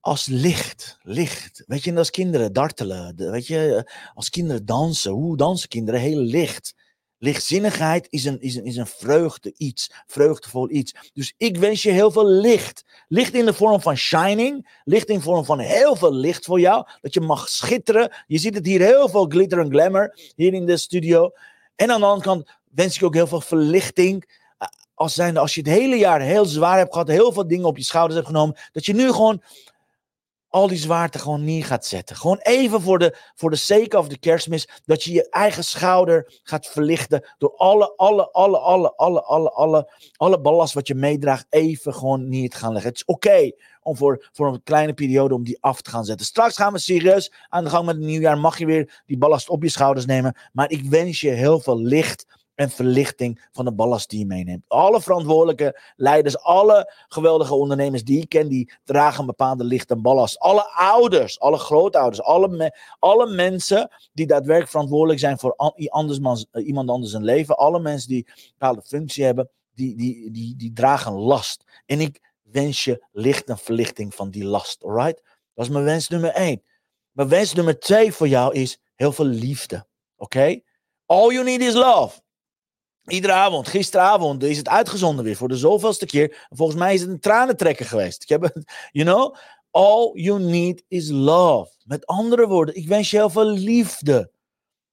als 0.00 0.26
licht. 0.26 0.98
Licht. 1.02 1.62
Weet 1.66 1.84
je, 1.84 1.96
als 1.96 2.10
kinderen 2.10 2.52
dartelen, 2.52 3.30
weet 3.30 3.46
je, 3.46 3.90
als 4.14 4.30
kinderen 4.30 4.66
dansen. 4.66 5.12
Hoe 5.12 5.36
dansen 5.36 5.68
kinderen? 5.68 6.00
Heel 6.00 6.20
licht. 6.20 6.74
Lichtzinnigheid 7.20 8.06
is 8.10 8.24
een, 8.24 8.40
is, 8.40 8.54
een, 8.54 8.64
is 8.64 8.76
een 8.76 8.86
vreugde 8.86 9.54
iets, 9.56 9.90
vreugdevol 10.06 10.70
iets. 10.70 10.94
Dus 11.12 11.34
ik 11.36 11.56
wens 11.56 11.82
je 11.82 11.90
heel 11.90 12.10
veel 12.10 12.26
licht. 12.26 12.84
Licht 13.08 13.34
in 13.34 13.44
de 13.44 13.54
vorm 13.54 13.80
van 13.80 13.96
shining, 13.96 14.80
licht 14.84 15.08
in 15.08 15.16
de 15.16 15.22
vorm 15.22 15.44
van 15.44 15.58
heel 15.58 15.96
veel 15.96 16.12
licht 16.12 16.44
voor 16.44 16.60
jou. 16.60 16.86
Dat 17.00 17.14
je 17.14 17.20
mag 17.20 17.48
schitteren. 17.48 18.12
Je 18.26 18.38
ziet 18.38 18.54
het 18.54 18.66
hier 18.66 18.80
heel 18.80 19.08
veel 19.08 19.26
glitter 19.26 19.58
en 19.58 19.70
glamour 19.70 20.32
hier 20.34 20.54
in 20.54 20.66
de 20.66 20.76
studio. 20.76 21.30
En 21.76 21.90
aan 21.90 22.00
de 22.00 22.06
andere 22.06 22.28
kant 22.28 22.50
wens 22.70 22.96
ik 22.96 23.02
ook 23.02 23.14
heel 23.14 23.26
veel 23.26 23.40
verlichting. 23.40 24.37
Als, 24.98 25.18
als 25.18 25.54
je 25.54 25.60
het 25.60 25.70
hele 25.70 25.96
jaar 25.96 26.20
heel 26.20 26.44
zwaar 26.44 26.78
hebt 26.78 26.92
gehad, 26.92 27.08
heel 27.08 27.32
veel 27.32 27.46
dingen 27.46 27.66
op 27.66 27.76
je 27.76 27.84
schouders 27.84 28.14
hebt 28.14 28.26
genomen, 28.26 28.56
dat 28.72 28.86
je 28.86 28.94
nu 28.94 29.12
gewoon 29.12 29.42
al 30.48 30.68
die 30.68 30.78
zwaarte 30.78 31.18
gewoon 31.18 31.44
neer 31.44 31.64
gaat 31.64 31.86
zetten. 31.86 32.16
Gewoon 32.16 32.38
even 32.42 32.80
voor 32.80 32.98
de, 32.98 33.16
voor 33.34 33.50
de 33.50 33.56
sake 33.56 33.98
of 33.98 34.08
de 34.08 34.18
kerstmis, 34.18 34.68
dat 34.84 35.04
je 35.04 35.12
je 35.12 35.30
eigen 35.30 35.64
schouder 35.64 36.40
gaat 36.42 36.66
verlichten 36.66 37.28
door 37.38 37.56
alle, 37.56 37.96
alle, 37.96 38.30
alle, 38.32 38.58
alle, 38.58 38.94
alle, 38.94 39.22
alle, 39.22 39.50
alle, 39.50 39.92
alle 40.16 40.40
ballast 40.40 40.74
wat 40.74 40.86
je 40.86 40.94
meedraagt 40.94 41.46
even 41.48 41.94
gewoon 41.94 42.28
neer 42.28 42.48
te 42.48 42.56
gaan 42.56 42.72
leggen. 42.72 42.90
Het 42.90 42.98
is 42.98 43.04
oké 43.04 43.50
om 43.82 43.96
voor, 43.96 44.28
voor 44.32 44.48
een 44.48 44.62
kleine 44.62 44.94
periode 44.94 45.34
om 45.34 45.44
die 45.44 45.58
af 45.60 45.80
te 45.80 45.90
gaan 45.90 46.04
zetten. 46.04 46.26
Straks 46.26 46.56
gaan 46.56 46.72
we 46.72 46.78
serieus 46.78 47.32
aan 47.48 47.64
de 47.64 47.70
gang 47.70 47.86
met 47.86 47.96
het 47.96 48.04
nieuwjaar. 48.04 48.38
Mag 48.38 48.58
je 48.58 48.66
weer 48.66 49.02
die 49.06 49.18
ballast 49.18 49.48
op 49.48 49.62
je 49.62 49.68
schouders 49.68 50.06
nemen. 50.06 50.36
Maar 50.52 50.70
ik 50.70 50.84
wens 50.84 51.20
je 51.20 51.30
heel 51.30 51.60
veel 51.60 51.80
licht 51.80 52.26
en 52.58 52.70
verlichting 52.70 53.46
van 53.52 53.64
de 53.64 53.72
ballast 53.72 54.10
die 54.10 54.18
je 54.18 54.26
meeneemt. 54.26 54.64
Alle 54.68 55.00
verantwoordelijke 55.02 55.80
leiders, 55.96 56.38
alle 56.38 56.92
geweldige 57.08 57.54
ondernemers 57.54 58.04
die 58.04 58.20
ik 58.22 58.28
ken, 58.28 58.48
die 58.48 58.72
dragen 58.84 59.20
een 59.20 59.26
bepaalde 59.26 59.64
licht 59.64 59.90
en 59.90 60.02
ballast. 60.02 60.38
Alle 60.38 60.70
ouders, 60.70 61.40
alle 61.40 61.58
grootouders, 61.58 62.22
alle, 62.22 62.76
alle 62.98 63.26
mensen 63.34 63.90
die 64.12 64.26
daadwerkelijk 64.26 64.70
verantwoordelijk 64.70 65.20
zijn 65.20 65.38
voor 65.38 65.54
eh, 65.56 66.66
iemand 66.66 66.90
anders 66.90 67.12
een 67.12 67.24
leven. 67.24 67.56
Alle 67.56 67.80
mensen 67.80 68.08
die 68.08 68.26
een 68.26 68.52
bepaalde 68.58 68.82
functie 68.82 69.24
hebben, 69.24 69.50
die, 69.74 69.96
die, 69.96 70.30
die, 70.30 70.56
die 70.56 70.72
dragen 70.72 71.12
last. 71.12 71.64
En 71.86 72.00
ik 72.00 72.34
wens 72.42 72.84
je 72.84 73.04
licht 73.12 73.48
en 73.48 73.58
verlichting 73.58 74.14
van 74.14 74.30
die 74.30 74.44
last, 74.44 74.84
alright? 74.84 75.22
Dat 75.54 75.64
is 75.64 75.72
mijn 75.72 75.84
wens 75.84 76.08
nummer 76.08 76.30
één. 76.30 76.62
Mijn 77.12 77.28
wens 77.28 77.52
nummer 77.52 77.78
twee 77.78 78.12
voor 78.12 78.28
jou 78.28 78.54
is 78.54 78.80
heel 78.94 79.12
veel 79.12 79.24
liefde, 79.24 79.86
oké? 80.16 80.60
All 81.06 81.32
you 81.32 81.44
need 81.44 81.60
is 81.60 81.74
love. 81.74 82.20
Iedere 83.08 83.32
avond, 83.32 83.68
gisteravond 83.68 84.42
is 84.42 84.56
het 84.56 84.68
uitgezonden 84.68 85.24
weer 85.24 85.36
voor 85.36 85.48
de 85.48 85.56
zoveelste 85.56 86.06
keer. 86.06 86.46
Volgens 86.50 86.78
mij 86.78 86.94
is 86.94 87.00
het 87.00 87.10
een 87.10 87.20
tranentrekker 87.20 87.86
geweest. 87.86 88.22
Ik 88.22 88.28
heb 88.28 88.52
you 88.92 89.06
know, 89.06 89.36
all 89.70 90.10
you 90.14 90.40
need 90.40 90.84
is 90.88 91.10
love. 91.10 91.70
Met 91.84 92.06
andere 92.06 92.46
woorden, 92.46 92.74
ik 92.74 92.88
wens 92.88 93.10
je 93.10 93.16
heel 93.16 93.30
veel 93.30 93.50
liefde. 93.50 94.30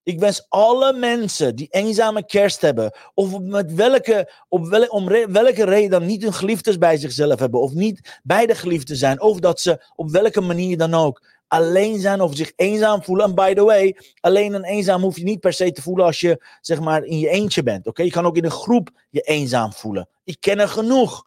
Ik 0.03 0.19
wens 0.19 0.45
alle 0.49 0.93
mensen 0.93 1.55
die 1.55 1.67
eenzame 1.69 2.25
kerst 2.25 2.61
hebben, 2.61 2.95
of 3.13 3.39
met 3.39 3.73
welke, 3.73 4.31
op 4.49 4.67
wel, 4.67 4.85
om 4.85 5.07
welke 5.07 5.65
reden 5.65 5.89
dan 5.89 6.05
niet 6.05 6.23
hun 6.23 6.33
geliefdes 6.33 6.77
bij 6.77 6.97
zichzelf 6.97 7.39
hebben, 7.39 7.61
of 7.61 7.73
niet 7.73 8.19
bij 8.23 8.45
de 8.45 8.55
geliefden 8.55 8.95
zijn, 8.95 9.21
of 9.21 9.39
dat 9.39 9.59
ze 9.59 9.85
op 9.95 10.09
welke 10.09 10.41
manier 10.41 10.77
dan 10.77 10.93
ook 10.93 11.23
alleen 11.47 11.99
zijn 11.99 12.21
of 12.21 12.35
zich 12.35 12.51
eenzaam 12.55 13.03
voelen. 13.03 13.25
En 13.25 13.35
by 13.35 13.53
the 13.53 13.63
way, 13.63 13.97
alleen 14.19 14.53
en 14.53 14.63
eenzaam 14.63 15.01
hoef 15.01 15.17
je 15.17 15.23
niet 15.23 15.39
per 15.39 15.53
se 15.53 15.71
te 15.71 15.81
voelen 15.81 16.05
als 16.05 16.19
je 16.19 16.45
zeg 16.61 16.79
maar 16.79 17.03
in 17.03 17.19
je 17.19 17.29
eentje 17.29 17.63
bent. 17.63 17.87
Oké, 17.87 18.03
je 18.03 18.11
kan 18.11 18.25
ook 18.25 18.37
in 18.37 18.45
een 18.45 18.51
groep 18.51 18.89
je 19.09 19.21
eenzaam 19.21 19.73
voelen. 19.73 20.09
Ik 20.23 20.37
ken 20.39 20.59
er 20.59 20.67
genoeg. 20.67 21.23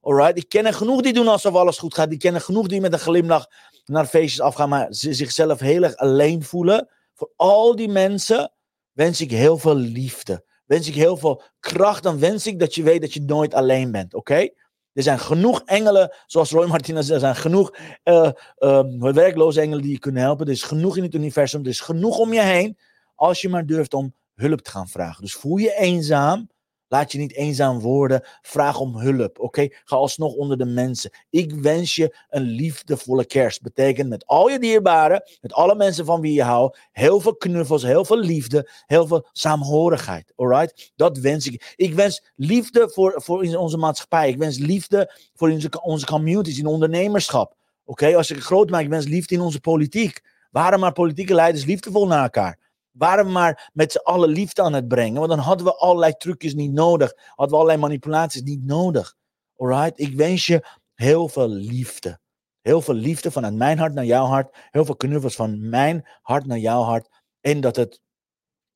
Alright, 0.00 0.38
ik 0.38 0.48
ken 0.48 0.66
er 0.66 0.74
genoeg 0.74 1.00
die 1.00 1.12
doen 1.12 1.28
alsof 1.28 1.54
alles 1.54 1.78
goed 1.78 1.94
gaat. 1.94 2.10
Die 2.10 2.18
kennen 2.18 2.40
genoeg 2.40 2.66
die 2.66 2.80
met 2.80 2.92
een 2.92 2.98
glimlach 2.98 3.46
naar 3.84 4.06
feestjes 4.06 4.40
afgaan, 4.40 4.68
maar 4.68 4.92
ze 4.92 5.14
zichzelf 5.14 5.60
heel 5.60 5.82
erg 5.82 5.96
alleen 5.96 6.44
voelen. 6.44 6.88
Voor 7.14 7.30
al 7.36 7.76
die 7.76 7.88
mensen 7.88 8.52
wens 8.92 9.20
ik 9.20 9.30
heel 9.30 9.58
veel 9.58 9.76
liefde. 9.76 10.44
Wens 10.66 10.88
ik 10.88 10.94
heel 10.94 11.16
veel 11.16 11.42
kracht. 11.60 12.02
Dan 12.02 12.18
wens 12.18 12.46
ik 12.46 12.58
dat 12.58 12.74
je 12.74 12.82
weet 12.82 13.00
dat 13.00 13.12
je 13.12 13.22
nooit 13.22 13.54
alleen 13.54 13.92
bent. 13.92 14.14
Oké? 14.14 14.48
Er 14.94 15.02
zijn 15.02 15.18
genoeg 15.18 15.62
engelen, 15.64 16.14
zoals 16.26 16.50
Roy 16.50 16.66
Martinez 16.66 17.02
zei, 17.06 17.14
er 17.14 17.20
zijn 17.20 17.36
genoeg 17.36 17.76
eh, 18.02 18.30
ehm, 18.58 19.12
werkloze 19.12 19.60
engelen 19.60 19.82
die 19.82 19.92
je 19.92 19.98
kunnen 19.98 20.22
helpen. 20.22 20.46
Er 20.46 20.52
is 20.52 20.62
genoeg 20.62 20.96
in 20.96 21.02
het 21.02 21.14
universum. 21.14 21.60
Er 21.60 21.68
is 21.68 21.80
genoeg 21.80 22.18
om 22.18 22.32
je 22.32 22.40
heen. 22.40 22.78
Als 23.14 23.40
je 23.40 23.48
maar 23.48 23.66
durft 23.66 23.94
om 23.94 24.14
hulp 24.34 24.60
te 24.60 24.70
gaan 24.70 24.88
vragen. 24.88 25.22
Dus 25.22 25.34
voel 25.34 25.56
je 25.56 25.74
eenzaam. 25.74 26.48
Laat 26.88 27.12
je 27.12 27.18
niet 27.18 27.34
eenzaam 27.34 27.80
worden. 27.80 28.22
Vraag 28.42 28.78
om 28.78 28.96
hulp. 28.96 29.38
Oké? 29.38 29.68
Ga 29.84 29.96
alsnog 29.96 30.34
onder 30.34 30.58
de 30.58 30.64
mensen. 30.64 31.10
Ik 31.30 31.52
wens 31.52 31.94
je 31.94 32.16
een 32.28 32.42
liefdevolle 32.42 33.24
kerst. 33.24 33.62
Betekent 33.62 34.08
met 34.08 34.26
al 34.26 34.48
je 34.48 34.58
dierbaren, 34.58 35.22
met 35.40 35.52
alle 35.52 35.74
mensen 35.74 36.04
van 36.04 36.20
wie 36.20 36.32
je 36.32 36.42
houdt, 36.42 36.78
heel 36.92 37.20
veel 37.20 37.36
knuffels, 37.36 37.82
heel 37.82 38.04
veel 38.04 38.18
liefde, 38.18 38.70
heel 38.86 39.06
veel 39.06 39.28
saamhorigheid. 39.32 40.32
Alright? 40.36 40.92
Dat 40.96 41.18
wens 41.18 41.46
ik. 41.46 41.74
Ik 41.76 41.94
wens 41.94 42.24
liefde 42.36 42.90
voor, 42.92 43.12
voor 43.16 43.56
onze 43.56 43.76
maatschappij. 43.76 44.28
Ik 44.28 44.38
wens 44.38 44.58
liefde 44.58 45.18
voor 45.34 45.50
onze, 45.50 45.68
onze 45.82 46.06
communities, 46.06 46.58
in 46.58 46.66
ondernemerschap. 46.66 47.56
Oké? 47.84 48.16
Als 48.16 48.30
ik 48.30 48.36
het 48.36 48.44
groot 48.44 48.70
maak, 48.70 48.82
ik 48.82 48.88
wens 48.88 49.06
liefde 49.06 49.34
in 49.34 49.40
onze 49.40 49.60
politiek. 49.60 50.20
Waren 50.50 50.80
maar 50.80 50.92
politieke 50.92 51.34
leiders 51.34 51.64
liefdevol 51.64 52.06
naar 52.06 52.22
elkaar. 52.22 52.58
Waren 52.96 53.24
we 53.24 53.30
maar 53.30 53.70
met 53.72 53.92
z'n 53.92 53.98
allen 53.98 54.28
liefde 54.28 54.62
aan 54.62 54.72
het 54.72 54.88
brengen. 54.88 55.18
Want 55.18 55.28
dan 55.30 55.38
hadden 55.38 55.66
we 55.66 55.76
allerlei 55.76 56.12
trucjes 56.16 56.54
niet 56.54 56.72
nodig. 56.72 57.12
Hadden 57.16 57.48
we 57.48 57.54
allerlei 57.54 57.78
manipulaties 57.78 58.42
niet 58.42 58.64
nodig. 58.64 59.14
Alright? 59.56 60.00
Ik 60.00 60.14
wens 60.14 60.46
je 60.46 60.66
heel 60.94 61.28
veel 61.28 61.48
liefde. 61.48 62.18
Heel 62.60 62.80
veel 62.80 62.94
liefde 62.94 63.30
vanuit 63.30 63.54
mijn 63.54 63.78
hart 63.78 63.94
naar 63.94 64.04
jouw 64.04 64.24
hart. 64.24 64.56
Heel 64.70 64.84
veel 64.84 64.96
knuffels 64.96 65.34
van 65.34 65.68
mijn 65.68 66.08
hart 66.22 66.46
naar 66.46 66.58
jouw 66.58 66.82
hart. 66.82 67.22
En 67.40 67.60
dat 67.60 67.76
het 67.76 68.00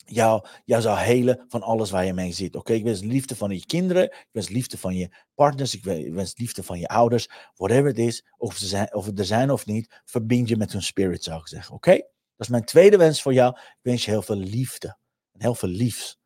jou, 0.05 0.45
jou 0.65 0.83
zou 0.83 0.99
helen 0.99 1.45
van 1.49 1.63
alles 1.63 1.91
waar 1.91 2.05
je 2.05 2.13
mee 2.13 2.33
zit. 2.33 2.57
Oké, 2.57 2.73
ik 2.73 2.85
wens 2.85 3.01
liefde 3.01 3.37
van 3.37 3.51
je 3.51 3.67
kinderen. 3.67 4.05
Ik 4.05 4.29
wens 4.33 4.49
liefde 4.49 4.79
van 4.79 4.95
je 4.95 5.09
partners. 5.35 5.75
Ik 5.75 5.85
we- 5.85 6.07
ik 6.07 6.13
wens 6.13 6.37
liefde 6.39 6.63
van 6.63 6.79
je 6.79 6.89
ouders. 6.89 7.29
Whatever 7.55 7.89
it 7.91 7.99
is. 7.99 8.25
Of 8.37 8.57
ze 8.57 8.67
zijn, 8.67 8.95
of 8.95 9.07
het 9.07 9.19
er 9.19 9.25
zijn 9.25 9.51
of 9.51 9.67
niet. 9.67 10.01
Verbind 10.05 10.49
je 10.49 10.57
met 10.57 10.73
hun 10.73 10.83
spirit, 10.83 11.25
zou 11.25 11.41
ik 11.41 11.49
zeggen. 11.49 11.75
Oké? 11.75 12.01
Dat 12.39 12.47
is 12.47 12.53
mijn 12.53 12.65
tweede 12.65 12.97
wens 12.97 13.23
voor 13.23 13.33
jou. 13.33 13.57
Ik 13.59 13.79
wens 13.83 14.05
je 14.05 14.11
heel 14.11 14.23
veel 14.23 14.37
liefde. 14.37 14.99
En 15.33 15.41
heel 15.41 15.55
veel 15.55 15.69
liefs. 15.69 16.19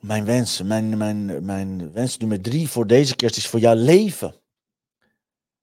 Mijn 0.00 0.24
wens, 0.24 0.62
mijn, 0.62 0.96
mijn, 0.96 1.44
mijn 1.44 1.92
wens 1.92 2.16
nummer 2.16 2.40
drie 2.40 2.68
voor 2.68 2.86
deze 2.86 3.16
kerst 3.16 3.36
is 3.36 3.46
voor 3.46 3.60
jou 3.60 3.76
leven. 3.76 4.42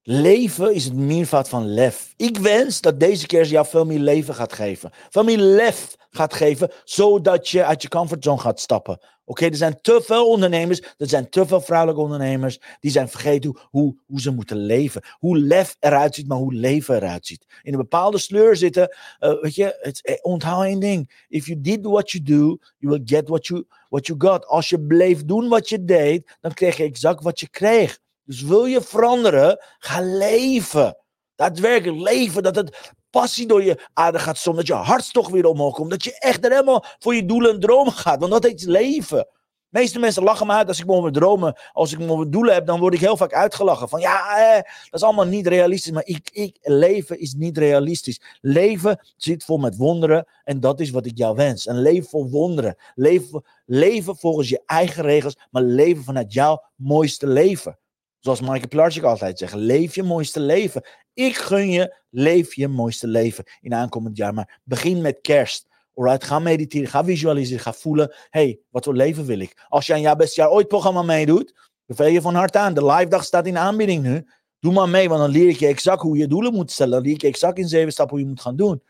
Leven 0.04 0.74
is 0.74 0.84
het 0.84 0.94
meervoud 0.94 1.48
van 1.48 1.66
lef. 1.66 2.14
Ik 2.16 2.38
wens 2.38 2.80
dat 2.80 3.00
deze 3.00 3.26
kerst 3.26 3.50
jou 3.50 3.66
veel 3.66 3.84
meer 3.84 3.98
leven 3.98 4.34
gaat 4.34 4.52
geven. 4.52 4.90
Veel 5.10 5.24
meer 5.24 5.38
lef 5.38 5.96
gaat 6.10 6.34
geven, 6.34 6.70
zodat 6.84 7.48
je 7.48 7.64
uit 7.64 7.82
je 7.82 7.88
comfortzone 7.88 8.40
gaat 8.40 8.60
stappen. 8.60 8.98
Oké, 9.24 9.46
er 9.46 9.56
zijn 9.56 9.80
te 9.80 10.02
veel 10.04 10.28
ondernemers, 10.28 10.80
er 10.80 11.08
zijn 11.08 11.28
te 11.28 11.46
veel 11.46 11.60
vrouwelijke 11.60 12.02
ondernemers, 12.02 12.60
die 12.80 12.90
zijn 12.90 13.08
vergeten 13.08 13.58
hoe, 13.70 13.96
hoe, 14.06 14.20
ze 14.20 14.30
moeten 14.30 14.56
leven. 14.56 15.02
Hoe 15.18 15.38
lef 15.38 15.76
eruit 15.80 16.14
ziet, 16.14 16.28
maar 16.28 16.38
hoe 16.38 16.54
leven 16.54 16.96
eruit 16.96 17.26
ziet. 17.26 17.46
In 17.62 17.72
een 17.72 17.78
bepaalde 17.78 18.18
sleur 18.18 18.56
zitten, 18.56 18.96
eh, 19.18 19.40
weet 19.40 19.54
je, 19.54 19.78
het, 19.80 20.04
eh, 20.04 20.14
onthoud 20.22 20.64
één 20.64 20.80
ding. 20.80 21.24
If 21.28 21.46
you 21.46 21.60
did 21.60 21.86
what 21.86 22.10
you 22.10 22.24
do, 22.24 22.58
you 22.78 22.92
will 22.92 23.02
get 23.04 23.28
what 23.28 23.46
you, 23.46 23.64
what 23.88 24.06
you 24.06 24.20
got. 24.20 24.46
Als 24.46 24.68
je 24.68 24.80
bleef 24.80 25.24
doen 25.24 25.48
wat 25.48 25.68
je 25.68 25.84
deed, 25.84 26.36
dan 26.40 26.54
kreeg 26.54 26.76
je 26.76 26.84
exact 26.84 27.22
wat 27.22 27.40
je 27.40 27.48
kreeg. 27.48 28.00
Dus 28.24 28.42
wil 28.42 28.64
je 28.64 28.82
veranderen, 28.82 29.64
ga 29.78 30.00
leven. 30.00 30.96
Daadwerkelijk 31.34 32.00
leven, 32.00 32.42
dat 32.42 32.56
het 32.56 32.92
passie 33.10 33.46
door 33.46 33.62
je 33.64 33.88
ader 33.92 34.20
gaat 34.20 34.38
stromen, 34.38 34.64
dat 34.66 34.76
je 34.76 34.84
hartstocht 34.84 35.30
weer 35.30 35.46
omhoog 35.46 35.74
komt, 35.74 35.90
dat 35.90 36.04
je 36.04 36.18
echt 36.18 36.44
er 36.44 36.50
helemaal 36.50 36.84
voor 36.98 37.14
je 37.14 37.26
doelen 37.26 37.52
en 37.52 37.60
dromen 37.60 37.92
gaat, 37.92 38.20
want 38.20 38.32
dat 38.32 38.44
heet 38.44 38.64
leven. 38.64 39.26
De 39.72 39.78
meeste 39.78 39.98
mensen 39.98 40.22
lachen 40.22 40.46
me 40.46 40.52
uit 40.52 40.68
als 40.68 40.80
ik 40.80 40.86
me 40.86 40.92
over 40.92 41.12
dromen, 41.12 41.56
als 41.72 41.92
ik 41.92 41.98
me 41.98 42.10
over 42.10 42.30
doelen 42.30 42.54
heb, 42.54 42.66
dan 42.66 42.80
word 42.80 42.94
ik 42.94 43.00
heel 43.00 43.16
vaak 43.16 43.32
uitgelachen. 43.32 43.88
Van 43.88 44.00
ja, 44.00 44.38
eh, 44.38 44.54
dat 44.62 45.00
is 45.00 45.02
allemaal 45.02 45.24
niet 45.24 45.46
realistisch, 45.46 45.92
maar 45.92 46.06
ik, 46.06 46.30
ik, 46.32 46.56
leven 46.60 47.20
is 47.20 47.34
niet 47.34 47.58
realistisch. 47.58 48.20
Leven 48.40 49.00
zit 49.16 49.44
vol 49.44 49.58
met 49.58 49.76
wonderen 49.76 50.26
en 50.44 50.60
dat 50.60 50.80
is 50.80 50.90
wat 50.90 51.06
ik 51.06 51.18
jou 51.18 51.36
wens. 51.36 51.66
Een 51.66 51.82
leven 51.82 52.08
vol 52.08 52.30
wonderen. 52.30 52.76
Leven, 52.94 53.44
leven 53.66 54.16
volgens 54.16 54.48
je 54.48 54.62
eigen 54.66 55.02
regels, 55.02 55.36
maar 55.50 55.62
leven 55.62 56.04
vanuit 56.04 56.32
jouw 56.32 56.62
mooiste 56.76 57.26
leven. 57.26 57.78
Zoals 58.22 58.40
Michael 58.40 58.68
Pilarczyk 58.68 59.02
altijd 59.02 59.38
zegt, 59.38 59.54
leef 59.54 59.94
je 59.94 60.02
mooiste 60.02 60.40
leven. 60.40 60.84
Ik 61.14 61.36
gun 61.36 61.70
je, 61.70 61.96
leef 62.10 62.54
je 62.54 62.68
mooiste 62.68 63.06
leven 63.06 63.44
in 63.60 63.74
aankomend 63.74 64.16
jaar. 64.16 64.34
Maar 64.34 64.60
begin 64.64 65.00
met 65.00 65.18
kerst. 65.20 65.66
Alright, 65.94 66.24
ga 66.24 66.38
mediteren, 66.38 66.88
ga 66.88 67.04
visualiseren, 67.04 67.62
ga 67.62 67.72
voelen. 67.72 68.14
hey, 68.30 68.60
wat 68.70 68.84
voor 68.84 68.94
leven 68.94 69.24
wil 69.24 69.38
ik? 69.38 69.64
Als 69.68 69.86
je 69.86 69.92
aan 69.92 70.00
jouw 70.00 70.16
beste 70.16 70.40
jaar 70.40 70.50
ooit 70.50 70.68
programma 70.68 71.02
meedoet, 71.02 71.70
beveel 71.86 72.06
je 72.06 72.20
van 72.20 72.34
harte 72.34 72.58
aan. 72.58 72.74
De 72.74 72.86
live 72.86 73.08
dag 73.08 73.24
staat 73.24 73.46
in 73.46 73.58
aanbieding 73.58 74.02
nu. 74.02 74.28
Doe 74.58 74.72
maar 74.72 74.88
mee, 74.88 75.08
want 75.08 75.20
dan 75.20 75.30
leer 75.30 75.48
ik 75.48 75.56
je 75.56 75.66
exact 75.66 76.02
hoe 76.02 76.16
je 76.16 76.26
doelen 76.26 76.54
moet 76.54 76.70
stellen. 76.70 76.92
Dan 76.92 77.02
leer 77.02 77.14
ik 77.14 77.20
je 77.20 77.26
exact 77.26 77.58
in 77.58 77.68
zeven 77.68 77.92
stappen 77.92 78.16
hoe 78.16 78.24
je 78.24 78.30
moet 78.30 78.40
gaan 78.40 78.56
doen. 78.56 78.82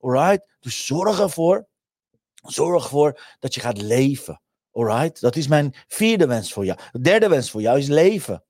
Alright, 0.00 0.56
dus 0.60 0.86
zorg 0.86 1.20
ervoor, 1.20 1.66
zorg 2.42 2.84
ervoor 2.84 3.20
dat 3.38 3.54
je 3.54 3.60
gaat 3.60 3.82
leven. 3.82 4.40
Alright, 4.72 5.20
dat 5.20 5.36
is 5.36 5.48
mijn 5.48 5.74
vierde 5.88 6.26
wens 6.26 6.52
voor 6.52 6.64
jou. 6.64 6.78
De 6.92 7.00
derde 7.00 7.28
wens 7.28 7.50
voor 7.50 7.60
jou 7.60 7.78
is 7.78 7.86
leven. 7.86 8.44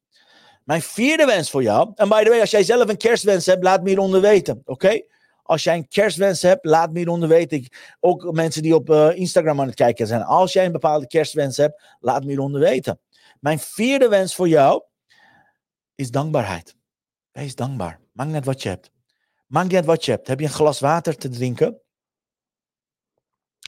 Mijn 0.70 0.82
vierde 0.82 1.24
wens 1.24 1.50
voor 1.50 1.62
jou. 1.62 1.92
En 1.94 2.08
by 2.08 2.22
the 2.22 2.28
way, 2.28 2.40
als 2.40 2.50
jij 2.50 2.62
zelf 2.62 2.88
een 2.88 2.96
kerstwens 2.96 3.46
hebt, 3.46 3.62
laat 3.62 3.82
me 3.82 3.88
hieronder 3.88 4.20
weten. 4.20 4.62
Oké? 4.64 5.02
Als 5.42 5.62
jij 5.62 5.76
een 5.76 5.88
kerstwens 5.88 6.42
hebt, 6.42 6.64
laat 6.64 6.92
me 6.92 6.98
hieronder 6.98 7.28
weten. 7.28 7.68
Ook 8.00 8.32
mensen 8.32 8.62
die 8.62 8.74
op 8.74 8.90
uh, 8.90 9.16
Instagram 9.16 9.60
aan 9.60 9.66
het 9.66 9.74
kijken 9.74 10.06
zijn. 10.06 10.22
Als 10.22 10.52
jij 10.52 10.64
een 10.64 10.72
bepaalde 10.72 11.06
kerstwens 11.06 11.56
hebt, 11.56 11.82
laat 12.00 12.22
me 12.22 12.28
hieronder 12.28 12.60
weten. 12.60 13.00
Mijn 13.40 13.58
vierde 13.58 14.08
wens 14.08 14.34
voor 14.34 14.48
jou 14.48 14.82
is 15.94 16.10
dankbaarheid. 16.10 16.76
Wees 17.32 17.54
dankbaar. 17.54 18.00
Maakt 18.12 18.30
net 18.30 18.44
wat 18.44 18.62
je 18.62 18.68
hebt. 18.68 18.90
Maakt 19.46 19.66
niet 19.66 19.76
uit 19.76 19.84
wat 19.84 20.04
je 20.04 20.10
hebt. 20.10 20.26
Heb 20.26 20.40
je 20.40 20.46
een 20.46 20.52
glas 20.52 20.80
water 20.80 21.16
te 21.16 21.28
drinken? 21.28 21.80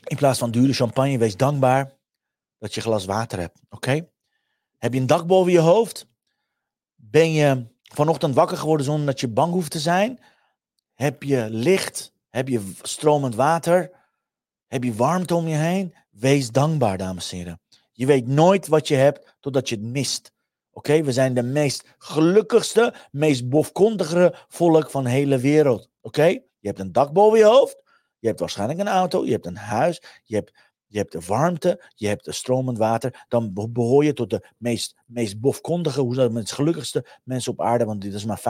In 0.05 0.17
plaats 0.17 0.39
van 0.39 0.51
dure 0.51 0.73
champagne, 0.73 1.19
wees 1.19 1.37
dankbaar 1.37 1.99
dat 2.59 2.75
je 2.75 2.81
een 2.81 2.87
glas 2.87 3.05
water 3.05 3.39
hebt. 3.39 3.61
Oké? 3.71 4.09
Heb 4.79 4.93
je 4.93 5.01
een 5.01 5.07
dak 5.07 5.27
boven 5.27 5.53
je 5.53 5.59
hoofd? 5.59 6.11
Ben 7.05 7.33
je 7.33 7.67
vanochtend 7.83 8.35
wakker 8.35 8.57
geworden 8.57 8.87
zonder 8.87 9.07
dat 9.07 9.21
je 9.21 9.29
bang 9.29 9.53
hoeft 9.53 9.71
te 9.71 9.79
zijn? 9.79 10.21
Heb 10.95 11.23
je 11.23 11.47
licht? 11.51 12.13
Heb 12.29 12.49
je 12.49 12.73
stromend 12.83 13.35
water? 13.35 13.91
Heb 14.67 14.85
je 14.85 14.95
warmte 14.95 15.35
om 15.35 15.49
je 15.49 15.57
heen? 15.57 15.95
Wees 16.11 16.51
dankbaar, 16.51 16.99
dames 16.99 17.33
en 17.33 17.37
heren. 17.37 17.61
Je 17.93 18.07
weet 18.07 18.27
nooit 18.27 18.67
wat 18.67 18.89
je 18.89 18.95
hebt 18.95 19.37
totdat 19.41 19.69
je 19.69 19.75
het 19.75 19.85
mist. 19.85 20.33
Oké, 20.71 21.03
we 21.03 21.13
zijn 21.13 21.35
de 21.35 21.43
meest 21.43 21.95
gelukkigste, 21.99 22.95
meest 23.11 23.49
bofkondigere 23.49 24.35
volk 24.49 24.91
van 24.91 25.05
de 25.05 25.11
hele 25.11 25.39
wereld. 25.39 25.89
Oké, 26.01 26.27
je 26.27 26.69
hebt 26.69 26.79
een 26.79 26.93
dak 26.93 27.13
boven 27.13 27.39
je 27.39 27.45
hoofd. 27.45 27.83
Je 28.19 28.27
hebt 28.27 28.41
waarschijnlijk 28.41 28.79
een 28.79 28.89
auto. 28.89 29.25
Je 29.25 29.33
hebt 29.33 29.47
een 29.47 29.57
huis. 29.57 30.03
Je 30.25 30.35
hebt 30.35 30.53
je 30.93 30.99
hebt 30.99 31.13
de 31.13 31.21
warmte, 31.27 31.83
je 31.95 32.09
hebt 32.09 32.25
de 32.25 32.33
stromend 32.33 32.79
water, 32.79 33.25
dan 33.29 33.53
behoor 33.71 34.05
je 34.05 34.13
tot 34.13 34.31
de 34.31 34.49
meest, 34.57 34.97
meest 35.07 35.41
bofkondige, 35.41 36.01
hoe 36.01 36.15
zou 36.15 36.39
het, 36.39 36.53
gelukkigste 36.53 37.07
mensen 37.25 37.53
op 37.53 37.61
aarde, 37.61 37.85
want 37.85 38.01
dit 38.01 38.15
is 38.15 38.25
maar 38.25 38.41
5% 38.41 38.43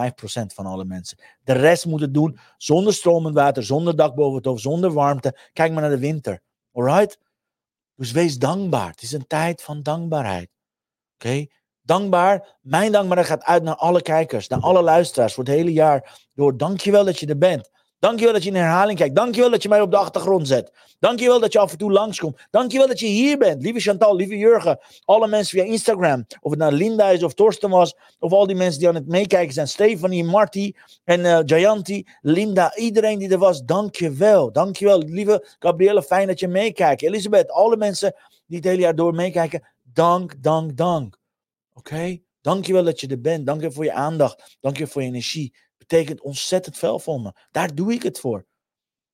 van 0.54 0.66
alle 0.66 0.84
mensen. 0.84 1.18
De 1.44 1.52
rest 1.52 1.86
moet 1.86 2.00
het 2.00 2.14
doen 2.14 2.38
zonder 2.56 2.92
stromend 2.92 3.34
water, 3.34 3.64
zonder 3.64 3.96
dak 3.96 4.14
boven 4.14 4.36
het 4.36 4.44
hoofd, 4.44 4.62
zonder 4.62 4.92
warmte. 4.92 5.38
Kijk 5.52 5.72
maar 5.72 5.80
naar 5.80 5.90
de 5.90 5.98
winter, 5.98 6.40
alright? 6.72 7.18
Dus 7.96 8.12
wees 8.12 8.38
dankbaar. 8.38 8.90
Het 8.90 9.02
is 9.02 9.12
een 9.12 9.26
tijd 9.26 9.62
van 9.62 9.82
dankbaarheid. 9.82 10.50
Oké? 11.14 11.46
Dankbaar. 11.82 12.58
Mijn 12.60 12.92
dankbaarheid 12.92 13.28
gaat 13.28 13.44
uit 13.44 13.62
naar 13.62 13.76
alle 13.76 14.02
kijkers, 14.02 14.48
naar 14.48 14.60
alle 14.60 14.82
luisteraars 14.82 15.34
voor 15.34 15.44
het 15.44 15.52
hele 15.52 15.72
jaar 15.72 16.20
door. 16.34 16.56
Dankjewel 16.56 17.04
dat 17.04 17.18
je 17.18 17.26
er 17.26 17.38
bent. 17.38 17.70
Dankjewel 18.02 18.32
dat 18.32 18.42
je 18.42 18.50
in 18.50 18.56
herhaling 18.56 18.98
kijkt. 18.98 19.16
Dankjewel 19.16 19.50
dat 19.50 19.62
je 19.62 19.68
mij 19.68 19.80
op 19.80 19.90
de 19.90 19.96
achtergrond 19.96 20.48
zet. 20.48 20.72
Dankjewel 20.98 21.40
dat 21.40 21.52
je 21.52 21.58
af 21.58 21.72
en 21.72 21.78
toe 21.78 21.92
langskomt. 21.92 22.40
Dankjewel 22.50 22.86
dat 22.86 23.00
je 23.00 23.06
hier 23.06 23.38
bent. 23.38 23.62
Lieve 23.62 23.80
Chantal, 23.80 24.16
lieve 24.16 24.36
Jurgen. 24.38 24.78
Alle 25.04 25.28
mensen 25.28 25.58
via 25.58 25.72
Instagram. 25.72 26.26
Of 26.40 26.50
het 26.50 26.60
nou 26.60 26.72
Linda 26.72 27.08
is 27.08 27.22
of 27.22 27.34
Torsten 27.34 27.70
was. 27.70 27.96
Of 28.18 28.32
al 28.32 28.46
die 28.46 28.56
mensen 28.56 28.78
die 28.78 28.88
aan 28.88 28.94
het 28.94 29.08
meekijken 29.08 29.54
zijn. 29.54 29.68
Stefanie, 29.68 30.24
Marty 30.24 30.72
en 31.04 31.20
uh, 31.20 31.38
Jayanti. 31.44 32.06
Linda, 32.20 32.76
iedereen 32.76 33.18
die 33.18 33.30
er 33.30 33.38
was. 33.38 33.62
Dankjewel. 33.62 34.52
Dankjewel. 34.52 34.98
Lieve 34.98 35.56
Gabrielle, 35.58 36.02
fijn 36.02 36.26
dat 36.26 36.40
je 36.40 36.48
meekijkt. 36.48 37.02
Elisabeth, 37.02 37.50
alle 37.50 37.76
mensen 37.76 38.14
die 38.46 38.56
het 38.56 38.66
hele 38.66 38.80
jaar 38.80 38.94
door 38.94 39.14
meekijken. 39.14 39.68
Dank, 39.82 40.42
dank, 40.42 40.76
dank. 40.76 41.18
Oké? 41.74 41.94
Okay? 41.94 42.22
Dankjewel 42.40 42.84
dat 42.84 43.00
je 43.00 43.06
er 43.06 43.20
bent. 43.20 43.46
Dankjewel 43.46 43.74
voor 43.74 43.84
je 43.84 43.92
aandacht. 43.92 44.56
Dankjewel 44.60 44.92
voor 44.92 45.02
je 45.02 45.08
energie 45.08 45.52
betekent 45.92 46.20
ontzettend 46.20 46.78
veel 46.78 46.98
voor 46.98 47.20
me. 47.20 47.32
Daar 47.50 47.74
doe 47.74 47.92
ik 47.92 48.02
het 48.02 48.20
voor. 48.20 48.46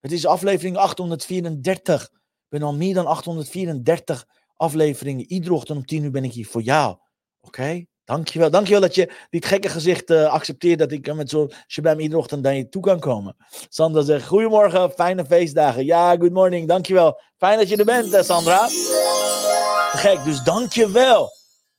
Het 0.01 0.12
is 0.12 0.27
aflevering 0.27 0.77
834. 0.77 2.03
Ik 2.03 2.11
ben 2.49 2.62
al 2.62 2.75
meer 2.75 2.95
dan 2.95 3.07
834 3.07 4.27
afleveringen. 4.57 5.33
Iedere 5.33 5.55
ochtend 5.55 5.79
om 5.79 5.87
10 5.87 6.03
uur 6.03 6.11
ben 6.11 6.25
ik 6.25 6.33
hier 6.33 6.47
voor 6.47 6.62
jou. 6.62 6.91
Oké? 6.91 7.03
Okay? 7.41 7.87
Dankjewel. 8.05 8.51
Dankjewel 8.51 8.81
dat 8.81 8.95
je 8.95 9.12
dit 9.31 9.47
gekke 9.47 9.69
gezicht 9.69 10.11
uh, 10.11 10.33
accepteert. 10.33 10.79
Dat 10.79 10.93
ik 10.93 11.09
uh, 11.09 11.14
met 11.14 11.31
zo'n 11.31 11.53
shabam 11.67 11.99
iedere 11.99 12.21
ochtend 12.21 12.43
naar 12.43 12.55
je 12.55 12.69
toe 12.69 12.83
kan 12.83 13.01
komen. 13.01 13.37
Sandra 13.69 14.03
zegt, 14.03 14.27
goedemorgen, 14.27 14.91
fijne 14.91 15.25
feestdagen. 15.25 15.85
Ja, 15.85 16.17
good 16.17 16.33
morning, 16.33 16.69
dankjewel. 16.69 17.21
Fijn 17.37 17.59
dat 17.59 17.69
je 17.69 17.77
er 17.77 17.85
bent, 17.85 18.14
uh, 18.14 18.23
Sandra. 18.23 18.69
Gek, 19.93 20.25
dus 20.25 20.43
dankjewel. 20.43 21.25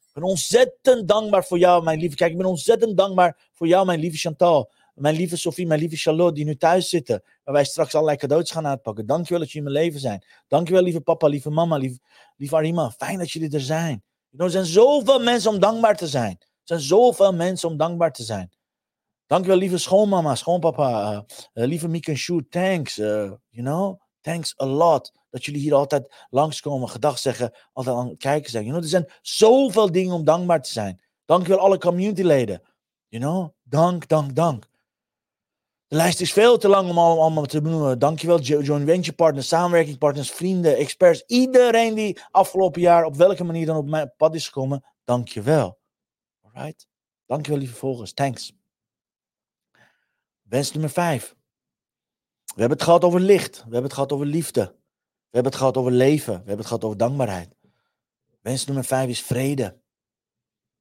Ik 0.08 0.14
ben 0.14 0.24
ontzettend 0.24 1.08
dankbaar 1.08 1.46
voor 1.46 1.58
jou, 1.58 1.84
mijn 1.84 2.00
lieve. 2.00 2.16
Kijk, 2.16 2.32
ik 2.32 2.38
ben 2.38 2.46
ontzettend 2.46 2.98
dankbaar 2.98 3.50
voor 3.54 3.68
jou, 3.68 3.86
mijn 3.86 4.00
lieve 4.00 4.18
Chantal. 4.18 4.72
Mijn 5.00 5.16
lieve 5.16 5.38
Sophie, 5.38 5.68
mijn 5.68 5.80
lieve 5.80 5.96
Charlotte, 5.96 6.34
die 6.34 6.46
nu 6.46 6.56
thuis 6.56 6.90
zitten. 6.90 7.24
Waar 7.44 7.54
wij 7.54 7.66
straks 7.66 7.94
allerlei 7.94 8.18
cadeautjes 8.18 8.56
gaan 8.56 8.68
uitpakken. 8.68 9.06
Dankjewel 9.06 9.40
dat 9.40 9.52
jullie 9.52 9.68
in 9.68 9.74
mijn 9.74 9.86
leven 9.86 10.00
zijn. 10.00 10.26
Dankjewel, 10.48 10.84
lieve 10.84 11.02
papa, 11.02 11.28
lieve 11.28 11.50
mama, 11.50 11.78
lieve, 11.78 12.56
Arima. 12.56 12.92
Fijn 12.92 13.18
dat 13.18 13.32
jullie 13.32 13.52
er 13.52 13.62
zijn. 13.62 14.04
Er 14.38 14.50
zijn 14.50 14.66
zoveel 14.66 15.20
mensen 15.20 15.52
om 15.52 15.60
dankbaar 15.60 15.96
te 15.96 16.08
zijn. 16.08 16.38
Er 16.40 16.48
zijn 16.64 16.80
zoveel 16.80 17.34
mensen 17.34 17.70
om 17.70 17.78
dankbaar 17.78 18.12
te 18.12 18.24
zijn. 18.24 18.52
Dankjewel, 19.26 19.58
lieve 19.58 19.78
schoonmama, 19.78 20.36
schoonpapa. 20.36 21.12
Uh, 21.12 21.20
uh, 21.54 21.68
lieve 21.68 21.88
Miek 21.88 22.08
en 22.08 22.48
thanks. 22.50 22.98
Uh, 22.98 23.08
you 23.50 23.64
know, 23.66 24.02
thanks 24.22 24.60
a 24.60 24.66
lot. 24.66 25.14
Dat 25.30 25.46
jullie 25.46 25.62
hier 25.62 25.74
altijd 25.74 26.26
langskomen, 26.30 26.90
gedag 26.90 27.20
zeggen, 27.20 27.54
altijd 27.74 27.96
aan 27.96 28.10
het 28.10 28.18
kijken 28.18 28.52
zijn. 28.52 28.64
You 28.64 28.76
know, 28.76 28.84
er 28.84 28.90
zijn 28.90 29.12
zoveel 29.22 29.92
dingen 29.92 30.14
om 30.14 30.24
dankbaar 30.24 30.62
te 30.62 30.72
zijn. 30.72 31.02
Dankjewel 31.26 31.60
alle 31.60 31.78
communityleden. 31.78 32.62
You 33.08 33.24
know, 33.24 33.50
dank, 33.64 34.08
dank, 34.08 34.36
dank. 34.36 34.69
De 35.90 35.96
lijst 35.96 36.22
is 36.22 36.34
veel 36.34 36.58
te 36.58 36.68
lang 36.68 36.90
om 36.90 36.98
allemaal, 36.98 37.46
te 37.46 37.62
benoemen. 37.62 38.00
Dankjewel, 38.00 38.40
jo- 38.40 38.62
joint 38.62 38.86
venture 38.90 39.16
partners, 39.16 39.48
samenwerkingspartners, 39.48 40.32
vrienden, 40.32 40.78
experts. 40.78 41.24
Iedereen 41.26 41.96
die 41.96 42.20
afgelopen 42.32 42.82
jaar 42.82 43.06
op 43.06 43.16
welke 43.16 43.44
manier 43.44 43.66
dan 43.66 43.78
op 43.78 43.90
mijn 43.90 44.14
pad 44.18 44.36
is 44.36 44.46
gekomen. 44.46 44.84
Dankjewel. 45.04 45.80
Alright? 46.42 46.88
Dankjewel, 47.26 47.60
lieve 47.60 47.76
volgers. 47.76 48.14
Thanks. 48.14 48.54
Wens 50.42 50.72
nummer 50.72 50.90
vijf. 50.90 51.36
We 52.46 52.60
hebben 52.60 52.78
het 52.78 52.86
gehad 52.88 53.04
over 53.04 53.20
licht. 53.20 53.56
We 53.56 53.62
hebben 53.62 53.84
het 53.84 53.94
gehad 53.94 54.12
over 54.12 54.26
liefde. 54.26 54.62
We 54.62 55.36
hebben 55.36 55.52
het 55.52 55.62
gehad 55.62 55.78
over 55.78 55.92
leven. 55.92 56.34
We 56.34 56.38
hebben 56.38 56.58
het 56.58 56.68
gehad 56.68 56.84
over 56.84 56.98
dankbaarheid. 56.98 57.56
Wens 58.42 58.66
nummer 58.66 58.84
vijf 58.84 59.10
is 59.10 59.22
vrede. 59.22 59.82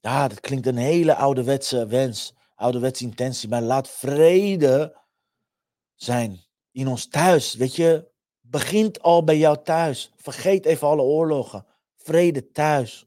Ja, 0.01 0.29
dat 0.29 0.41
klinkt 0.41 0.67
een 0.67 0.77
hele 0.77 1.15
ouderwetse 1.15 1.87
wens. 1.87 2.35
Ouderwetse 2.59 3.05
intentie. 3.05 3.49
Maar 3.49 3.63
laat 3.63 3.89
vrede 3.89 4.97
zijn 5.95 6.41
in 6.71 6.89
ons 6.89 7.09
thuis. 7.09 7.55
Weet 7.55 7.77
je, 7.77 8.11
begint 8.41 9.03
al 9.03 9.25
bij 9.25 9.39
jou 9.39 9.63
thuis. 9.63 10.13
Vergeet 10.17 10.67
even 10.67 10.89
alle 10.89 11.03
oorlogen. 11.03 11.67
Vrede 11.97 12.51
thuis. 12.51 13.07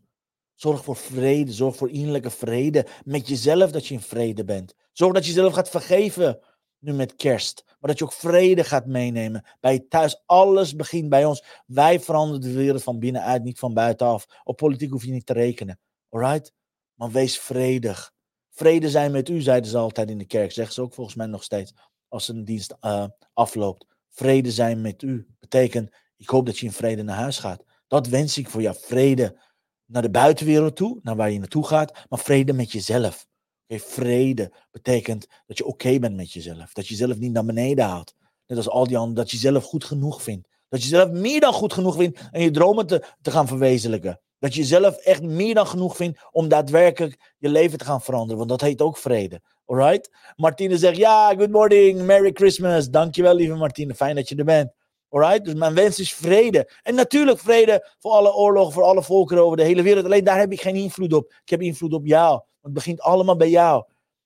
Zorg 0.54 0.84
voor 0.84 0.96
vrede. 0.96 1.52
Zorg 1.52 1.76
voor 1.76 1.90
innerlijke 1.90 2.30
vrede. 2.30 2.86
Met 3.04 3.28
jezelf 3.28 3.72
dat 3.72 3.88
je 3.88 3.94
in 3.94 4.02
vrede 4.02 4.44
bent. 4.44 4.76
Zorg 4.92 5.14
dat 5.14 5.26
je 5.26 5.34
jezelf 5.34 5.54
gaat 5.54 5.70
vergeven. 5.70 6.40
Nu 6.80 6.94
met 6.94 7.16
kerst. 7.16 7.64
Maar 7.66 7.90
dat 7.90 7.98
je 7.98 8.06
ook 8.06 8.14
vrede 8.14 8.64
gaat 8.64 8.86
meenemen. 8.86 9.46
Bij 9.60 9.74
je 9.74 9.88
thuis. 9.88 10.24
Alles 10.26 10.76
begint 10.76 11.10
bij 11.10 11.26
ons. 11.26 11.44
Wij 11.66 12.00
veranderen 12.00 12.42
de 12.42 12.54
wereld 12.54 12.84
van 12.84 13.00
binnenuit, 13.00 13.44
niet 13.44 13.60
van 13.60 13.74
buitenaf. 13.74 14.26
Op 14.44 14.58
politiek 14.58 14.92
hoef 14.92 15.06
je 15.06 15.12
niet 15.12 15.26
te 15.26 15.34
rekenen. 15.34 15.80
Alright? 16.10 16.54
Maar 16.94 17.12
wees 17.12 17.40
vredig. 17.40 18.14
Vrede 18.52 18.90
zijn 18.90 19.12
met 19.12 19.30
u, 19.30 19.42
zeiden 19.42 19.70
ze 19.70 19.78
altijd 19.78 20.10
in 20.10 20.18
de 20.18 20.26
kerk. 20.26 20.52
Zeggen 20.52 20.74
ze 20.74 20.82
ook 20.82 20.94
volgens 20.94 21.16
mij 21.16 21.26
nog 21.26 21.44
steeds. 21.44 21.74
Als 22.08 22.28
een 22.28 22.46
dienst 22.46 22.76
eh, 22.80 23.06
afloopt. 23.34 23.86
Vrede 24.10 24.52
zijn 24.52 24.82
met 24.82 25.02
u. 25.02 25.28
Betekent, 25.40 25.92
ik 26.18 26.30
hoop 26.30 26.46
dat 26.46 26.58
je 26.58 26.66
in 26.66 26.72
vrede 26.72 27.04
naar 27.04 27.16
huis 27.16 27.40
gaat. 27.40 27.64
Dat 27.88 28.08
wens 28.08 28.38
ik 28.38 28.50
voor 28.50 28.62
jou. 28.62 28.76
Vrede 28.80 29.40
naar 29.86 30.02
de 30.02 30.10
buitenwereld 30.10 30.76
toe, 30.76 31.00
naar 31.02 31.16
waar 31.16 31.32
je 31.32 31.40
naartoe 31.40 31.68
gaat. 31.68 32.06
Maar 32.10 32.20
vrede 32.20 32.54
met 32.54 32.72
jezelf. 32.72 33.28
Vrede 33.68 34.54
betekent 34.72 35.28
dat 35.46 35.58
je 35.58 35.66
oké 35.66 36.00
bent 36.00 36.16
met 36.16 36.32
jezelf. 36.32 36.74
Dat 36.74 36.88
je 36.88 36.96
jezelf 36.96 37.18
niet 37.18 37.32
naar 37.32 37.46
beneden 37.46 37.86
haalt. 37.86 38.16
Net 38.48 38.58
als 38.58 38.70
al 38.70 38.88
die 38.88 38.98
anderen. 38.98 39.16
Dat 39.16 39.32
je 39.32 39.38
jezelf 39.38 39.64
goed 39.64 39.84
genoeg 39.84 40.24
vindt. 40.24 40.48
Dat 40.70 40.84
je 40.84 40.90
jezelf 40.90 41.12
meer 41.12 41.40
dan 41.40 41.54
goed 41.54 41.74
genoeg 41.74 41.96
vindt 41.96 42.20
en 42.32 42.42
je 42.42 42.52
dromen 42.52 42.88
te, 42.88 43.04
te 43.22 43.32
gaan 43.32 43.48
verwezenlijken. 43.48 44.20
Dat 44.42 44.54
je 44.54 44.60
jezelf 44.60 44.96
echt 44.96 45.22
meer 45.22 45.54
dan 45.54 45.68
genoeg 45.68 45.96
vindt 45.96 46.20
om 46.32 46.48
daadwerkelijk 46.48 47.34
je 47.38 47.50
leven 47.50 47.78
te 47.78 47.86
gaan 47.86 48.02
veranderen. 48.02 48.38
Want 48.38 48.50
dat 48.50 48.62
heet 48.62 48.82
ook 48.82 48.98
vrede. 48.98 49.42
Alright? 49.66 50.10
Martine 50.36 50.78
zegt, 50.78 50.98
ja, 50.98 51.34
good 51.36 51.52
morning, 51.52 52.02
Merry 52.02 52.32
Christmas. 52.34 52.90
Dankjewel, 52.90 53.36
lieve 53.36 53.56
Martine. 53.56 53.96
Fijn 53.96 54.16
dat 54.16 54.30
je 54.30 54.36
er 54.36 54.46
bent. 54.46 54.72
Alright? 55.10 55.46
Dus 55.46 55.54
mijn 55.54 55.74
wens 55.74 56.00
is 56.00 56.14
vrede. 56.14 56.70
En 56.84 56.96
natuurlijk 56.96 57.40
vrede 57.40 57.94
voor 58.00 58.12
alle 58.12 58.34
oorlogen, 58.34 58.74
voor 58.74 58.84
alle 58.84 59.04
volkeren 59.04 59.44
over 59.44 59.58
de 59.58 59.64
hele 59.64 59.82
wereld. 59.82 60.06
Alleen 60.06 60.24
daar 60.24 60.40
heb 60.40 60.52
ik 60.52 60.62
geen 60.62 60.76
invloed 60.76 61.14
op. 61.14 61.34
Ik 61.44 61.50
heb 61.50 61.62
invloed 61.62 61.94
op 61.94 62.06
jou. 62.06 62.30
Want 62.30 62.46
het 62.62 62.74
begint 62.74 63.02
allemaal 63.02 63.38
bij 63.38 63.50
jou. 63.50 63.84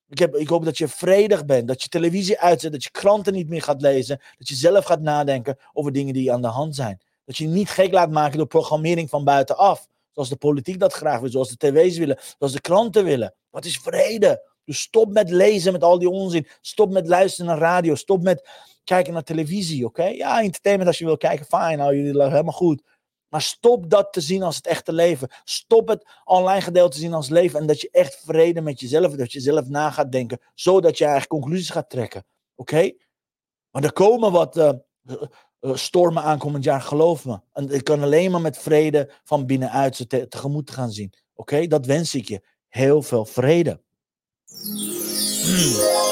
Ik, 0.10 0.20
heb, 0.20 0.36
ik 0.36 0.48
hoop 0.48 0.66
dat 0.66 0.78
je 0.78 0.88
vredig 0.88 1.46
bent, 1.46 1.68
dat 1.68 1.82
je 1.82 1.88
televisie 1.88 2.40
uitzet, 2.40 2.72
dat 2.72 2.84
je 2.84 2.92
kranten 2.92 3.34
niet 3.34 3.50
meer 3.50 3.62
gaat 3.62 3.82
lezen, 3.82 4.22
dat 4.38 4.48
je 4.48 4.56
zelf 4.56 4.86
gaat 4.86 5.02
nadenken 5.02 5.58
over 5.74 5.92
dingen 5.92 6.14
die 6.14 6.32
aan 6.34 6.42
de 6.42 6.48
hand 6.48 6.76
zijn. 6.76 7.02
Dat 7.26 7.38
je 7.38 7.48
niet 7.48 7.70
gek 7.70 7.92
laat 7.92 8.12
maken 8.12 8.38
door 8.38 8.48
programmering 8.48 9.10
van 9.10 9.24
buitenaf. 9.24 9.88
Zoals 10.16 10.30
de 10.30 10.36
politiek 10.36 10.80
dat 10.80 10.94
graag 10.94 11.20
wil, 11.20 11.30
zoals 11.30 11.50
de 11.50 11.58
tv's 11.58 11.98
willen, 11.98 12.20
zoals 12.38 12.54
de 12.54 12.62
kranten 12.62 13.04
willen. 13.04 13.36
Wat 13.50 13.66
is 13.66 13.78
vrede? 13.78 14.54
Dus 14.64 14.80
stop 14.80 15.12
met 15.12 15.30
lezen 15.30 15.72
met 15.72 15.84
al 15.84 16.00
die 16.00 16.10
onzin. 16.10 16.48
Stop 16.62 16.92
met 16.92 17.08
luisteren 17.08 17.46
naar 17.46 17.60
radio. 17.60 17.96
Stop 17.96 18.24
met 18.24 18.50
kijken 18.84 19.14
naar 19.14 19.24
televisie, 19.24 19.86
oké? 19.86 20.04
Ja, 20.06 20.42
entertainment 20.42 20.88
als 20.88 20.98
je 20.98 21.06
wil 21.06 21.18
kijken, 21.18 21.46
fijn, 21.46 21.78
nou, 21.78 21.96
jullie 21.96 22.24
helemaal 22.24 22.54
goed. 22.54 22.82
Maar 23.30 23.42
stop 23.42 23.90
dat 23.90 24.14
te 24.14 24.22
zien 24.22 24.44
als 24.44 24.56
het 24.56 24.68
echte 24.68 24.94
leven. 24.94 25.30
Stop 25.44 25.88
het 25.88 26.08
online 26.24 26.62
gedeelte 26.62 26.96
te 26.96 27.02
zien 27.02 27.14
als 27.14 27.30
leven. 27.30 27.60
En 27.60 27.68
dat 27.68 27.82
je 27.82 27.90
echt 27.92 28.22
vrede 28.26 28.62
met 28.62 28.80
jezelf, 28.80 29.16
dat 29.16 29.32
je 29.32 29.40
zelf 29.40 29.68
na 29.68 29.92
gaat 29.92 30.12
denken. 30.12 30.40
Zodat 30.54 30.98
je 30.98 31.04
eigenlijk 31.04 31.42
conclusies 31.42 31.70
gaat 31.70 31.90
trekken. 31.90 32.26
Oké? 32.56 32.92
Maar 33.72 33.84
er 33.84 33.94
komen 33.94 34.32
wat 34.32 34.58
uh, 34.58 34.72
stormen 35.74 36.24
aankomend 36.24 36.64
jaar, 36.64 36.82
geloof 36.82 37.26
me. 37.26 37.40
En 37.54 37.70
ik 37.70 37.84
kan 37.84 38.04
alleen 38.04 38.32
maar 38.32 38.42
met 38.42 38.58
vrede 38.58 39.12
van 39.24 39.46
binnenuit 39.46 39.96
ze 39.96 40.08
te, 40.08 40.28
tegemoet 40.28 40.72
gaan 40.72 40.92
zien. 40.92 41.14
Oké? 41.36 41.68
Dat 41.68 41.86
wens 41.86 42.16
ik 42.16 42.28
je. 42.28 42.42
Heel 42.68 43.02
veel 43.02 43.26
vrede. 43.26 43.82
Hmm. 44.46 46.04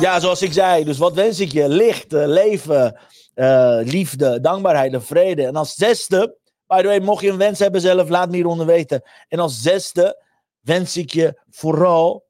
Ja, 0.00 0.20
zoals 0.20 0.42
ik 0.42 0.52
zei. 0.52 0.84
Dus 0.84 0.98
wat 0.98 1.14
wens 1.14 1.40
ik 1.40 1.52
je? 1.52 1.68
Licht, 1.68 2.12
uh, 2.12 2.26
leven, 2.26 3.00
uh, 3.34 3.78
liefde, 3.82 4.40
dankbaarheid 4.40 4.92
en 4.92 5.02
vrede. 5.02 5.46
En 5.46 5.56
als 5.56 5.74
zesde, 5.74 6.36
by 6.66 6.82
the 6.82 7.00
mocht 7.02 7.22
je 7.22 7.30
een 7.30 7.36
wens 7.36 7.58
hebben 7.58 7.80
zelf, 7.80 8.08
laat 8.08 8.28
me 8.28 8.34
hieronder 8.34 8.66
weten. 8.66 9.02
En 9.28 9.38
als 9.38 9.62
zesde 9.62 10.22
wens 10.60 10.96
ik 10.96 11.12
je 11.12 11.40
vooral 11.50 12.26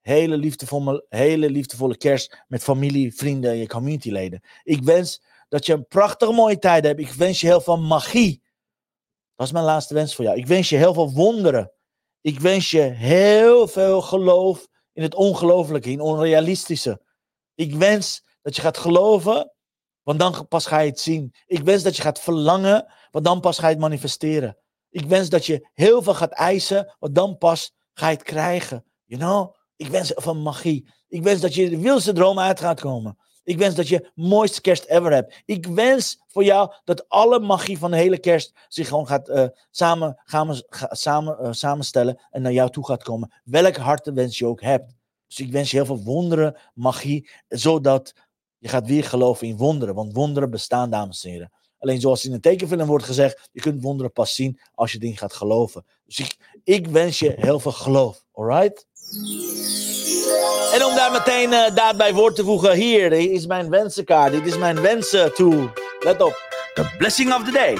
hele 0.00 0.36
liefdevolle, 0.36 1.06
hele 1.08 1.50
liefdevolle 1.50 1.96
kerst 1.96 2.44
met 2.48 2.62
familie, 2.62 3.14
vrienden 3.14 3.50
en 3.50 3.56
je 3.56 3.66
communityleden. 3.66 4.42
Ik 4.62 4.82
wens 4.82 5.22
dat 5.48 5.66
je 5.66 5.72
een 5.72 5.86
prachtige 5.86 6.32
mooie 6.32 6.58
tijd 6.58 6.84
hebt. 6.84 7.00
Ik 7.00 7.12
wens 7.12 7.40
je 7.40 7.46
heel 7.46 7.60
veel 7.60 7.78
magie. 7.78 8.42
Dat 9.36 9.46
is 9.46 9.52
mijn 9.52 9.64
laatste 9.64 9.94
wens 9.94 10.14
voor 10.14 10.24
jou. 10.24 10.36
Ik 10.36 10.46
wens 10.46 10.68
je 10.68 10.76
heel 10.76 10.94
veel 10.94 11.12
wonderen. 11.12 11.72
Ik 12.20 12.40
wens 12.40 12.70
je 12.70 12.80
heel 12.80 13.68
veel 13.68 14.00
geloof 14.02 14.66
in 14.92 15.02
het 15.02 15.14
ongelooflijke, 15.14 15.90
in 15.90 15.98
het 15.98 16.06
onrealistische. 16.06 17.02
Ik 17.54 17.74
wens 17.74 18.26
dat 18.42 18.56
je 18.56 18.62
gaat 18.62 18.78
geloven, 18.78 19.52
want 20.02 20.18
dan 20.18 20.48
pas 20.48 20.66
ga 20.66 20.78
je 20.78 20.90
het 20.90 21.00
zien. 21.00 21.34
Ik 21.46 21.62
wens 21.62 21.82
dat 21.82 21.96
je 21.96 22.02
gaat 22.02 22.20
verlangen, 22.20 22.92
want 23.10 23.24
dan 23.24 23.40
pas 23.40 23.58
ga 23.58 23.66
je 23.66 23.72
het 23.72 23.82
manifesteren. 23.82 24.56
Ik 24.90 25.04
wens 25.04 25.28
dat 25.28 25.46
je 25.46 25.68
heel 25.74 26.02
veel 26.02 26.14
gaat 26.14 26.32
eisen, 26.32 26.96
want 26.98 27.14
dan 27.14 27.38
pas 27.38 27.72
ga 27.92 28.08
je 28.08 28.14
het 28.16 28.24
krijgen. 28.24 28.84
You 29.04 29.20
know? 29.20 29.54
Ik 29.76 29.86
wens 29.86 30.12
van 30.14 30.42
magie. 30.42 30.88
Ik 31.08 31.22
wens 31.22 31.40
dat 31.40 31.54
je 31.54 31.70
de 31.70 31.78
wildste 31.78 32.12
droom 32.12 32.38
uit 32.38 32.60
gaat 32.60 32.80
komen. 32.80 33.18
Ik 33.48 33.58
wens 33.58 33.74
dat 33.74 33.88
je 33.88 34.10
mooiste 34.14 34.60
kerst 34.60 34.84
ever 34.84 35.12
hebt. 35.12 35.42
Ik 35.44 35.66
wens 35.66 36.22
voor 36.26 36.44
jou 36.44 36.72
dat 36.84 37.08
alle 37.08 37.40
magie 37.40 37.78
van 37.78 37.90
de 37.90 37.96
hele 37.96 38.18
kerst 38.18 38.52
zich 38.68 38.88
gewoon 38.88 39.06
gaat 39.06 39.28
uh, 39.28 39.46
samen, 39.70 40.20
gaan, 40.24 40.62
ga, 40.68 40.94
samen, 40.94 41.38
uh, 41.40 41.52
samenstellen 41.52 42.20
en 42.30 42.42
naar 42.42 42.52
jou 42.52 42.70
toe 42.70 42.86
gaat 42.86 43.02
komen. 43.02 43.32
Welke 43.44 43.80
hartenwens 43.80 44.38
je 44.38 44.46
ook 44.46 44.60
hebt. 44.60 44.94
Dus 45.26 45.38
ik 45.38 45.52
wens 45.52 45.70
je 45.70 45.76
heel 45.76 45.86
veel 45.86 46.02
wonderen, 46.02 46.56
magie, 46.74 47.28
zodat 47.48 48.14
je 48.58 48.68
gaat 48.68 48.86
weer 48.86 49.04
geloven 49.04 49.46
in 49.46 49.56
wonderen. 49.56 49.94
Want 49.94 50.12
wonderen 50.12 50.50
bestaan, 50.50 50.90
dames 50.90 51.24
en 51.24 51.30
heren. 51.30 51.52
Alleen 51.78 52.00
zoals 52.00 52.24
in 52.24 52.32
een 52.32 52.40
tekenfilm 52.40 52.86
wordt 52.86 53.04
gezegd, 53.04 53.48
je 53.52 53.60
kunt 53.60 53.82
wonderen 53.82 54.12
pas 54.12 54.34
zien 54.34 54.60
als 54.74 54.92
je 54.92 54.98
erin 54.98 55.16
gaat 55.16 55.32
geloven. 55.32 55.84
Dus 56.04 56.18
ik, 56.18 56.36
ik 56.64 56.86
wens 56.86 57.18
je 57.18 57.34
heel 57.36 57.60
veel 57.60 57.72
geloof. 57.72 58.24
Alright? 58.32 58.86
En 60.72 60.84
om 60.84 60.94
daar 60.94 61.10
meteen 61.12 61.52
uh, 61.52 61.74
daad 61.74 61.96
bij 61.96 62.14
woord 62.14 62.36
te 62.36 62.44
voegen, 62.44 62.72
hier 62.72 63.12
is 63.12 63.46
mijn 63.46 63.70
wensenkaart. 63.70 64.32
Dit 64.32 64.46
is 64.46 64.58
mijn 64.58 64.80
wensen 64.80 65.34
tool. 65.34 65.70
Let 66.00 66.22
op. 66.22 66.46
The 66.74 66.94
blessing 66.98 67.34
of 67.34 67.44
the 67.44 67.50
day. 67.50 67.78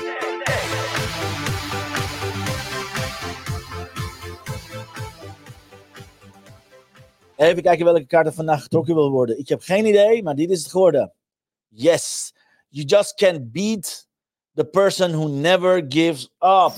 Even 7.36 7.62
kijken 7.62 7.84
welke 7.84 8.06
kaart 8.06 8.26
er 8.26 8.32
vandaag 8.32 8.62
getrokken 8.62 8.94
wil 8.94 9.10
worden. 9.10 9.38
Ik 9.38 9.48
heb 9.48 9.62
geen 9.62 9.86
idee, 9.86 10.22
maar 10.22 10.34
dit 10.34 10.50
is 10.50 10.58
het 10.62 10.70
geworden. 10.70 11.12
Yes. 11.68 12.32
You 12.68 12.86
just 12.86 13.14
can't 13.14 13.52
beat 13.52 14.06
the 14.54 14.64
person 14.64 15.12
who 15.12 15.28
never 15.28 15.84
gives 15.88 16.30
up. 16.40 16.72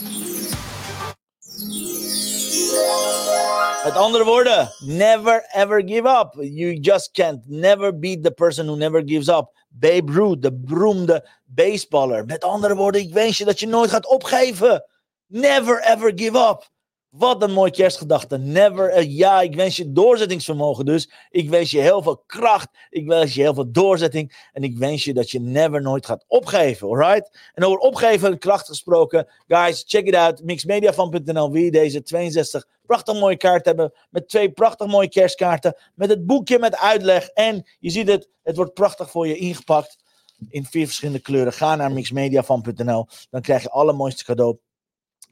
Met 3.84 3.96
andere 3.96 4.24
woorden, 4.24 4.68
never 4.80 5.42
ever 5.54 5.82
give 5.82 6.06
up. 6.06 6.34
You 6.38 6.80
just 6.80 7.12
can't 7.12 7.40
never 7.46 7.92
beat 7.92 8.22
the 8.22 8.30
person 8.30 8.66
who 8.66 8.76
never 8.76 9.02
gives 9.02 9.28
up. 9.28 9.54
Babe 9.70 10.10
Ruth, 10.10 10.42
de 10.42 10.52
beroemde 10.52 11.28
baseballer. 11.44 12.24
Met 12.24 12.44
andere 12.44 12.74
woorden, 12.74 13.00
ik 13.00 13.12
wens 13.12 13.38
je 13.38 13.44
dat 13.44 13.60
je 13.60 13.66
nooit 13.66 13.90
gaat 13.90 14.06
opgeven. 14.06 14.84
Never 15.26 15.80
ever 15.80 16.12
give 16.14 16.38
up. 16.38 16.68
Wat 17.10 17.42
een 17.42 17.52
mooi 17.52 17.70
kerstgedachte. 17.70 18.38
Never, 18.38 18.98
uh, 18.98 19.16
ja, 19.16 19.40
ik 19.40 19.54
wens 19.54 19.76
je 19.76 19.92
doorzettingsvermogen 19.92 20.84
dus. 20.84 21.10
Ik 21.30 21.50
wens 21.50 21.70
je 21.70 21.80
heel 21.80 22.02
veel 22.02 22.22
kracht. 22.26 22.68
Ik 22.90 23.06
wens 23.06 23.34
je 23.34 23.40
heel 23.40 23.54
veel 23.54 23.72
doorzetting. 23.72 24.48
En 24.52 24.62
ik 24.62 24.78
wens 24.78 25.04
je 25.04 25.14
dat 25.14 25.30
je 25.30 25.40
never 25.40 25.82
nooit 25.82 26.06
gaat 26.06 26.24
opgeven, 26.28 26.88
alright? 26.88 27.38
En 27.54 27.64
over 27.64 27.78
opgeven 27.78 28.30
en 28.30 28.38
kracht 28.38 28.66
gesproken. 28.66 29.28
Guys, 29.46 29.84
check 29.86 30.06
it 30.06 30.14
out. 30.14 30.42
Mixmediafan.nl 30.42 31.50
wie 31.50 31.70
deze 31.70 32.02
62 32.02 32.66
prachtig 32.86 33.20
mooie 33.20 33.36
kaart 33.36 33.64
hebben. 33.64 33.92
Met 34.10 34.28
twee 34.28 34.50
prachtig 34.52 34.86
mooie 34.86 35.08
kerstkaarten. 35.08 35.76
Met 35.94 36.08
het 36.08 36.26
boekje 36.26 36.58
met 36.58 36.76
uitleg. 36.76 37.28
En 37.28 37.68
je 37.78 37.90
ziet 37.90 38.08
het, 38.08 38.28
het 38.42 38.56
wordt 38.56 38.74
prachtig 38.74 39.10
voor 39.10 39.26
je 39.26 39.36
ingepakt. 39.36 39.96
In 40.48 40.64
vier 40.64 40.86
verschillende 40.86 41.20
kleuren. 41.20 41.52
Ga 41.52 41.76
naar 41.76 41.92
mixmediafan.nl. 41.92 43.06
Dan 43.30 43.40
krijg 43.40 43.62
je 43.62 43.70
alle 43.70 43.92
mooiste 43.92 44.24
cadeau 44.24 44.58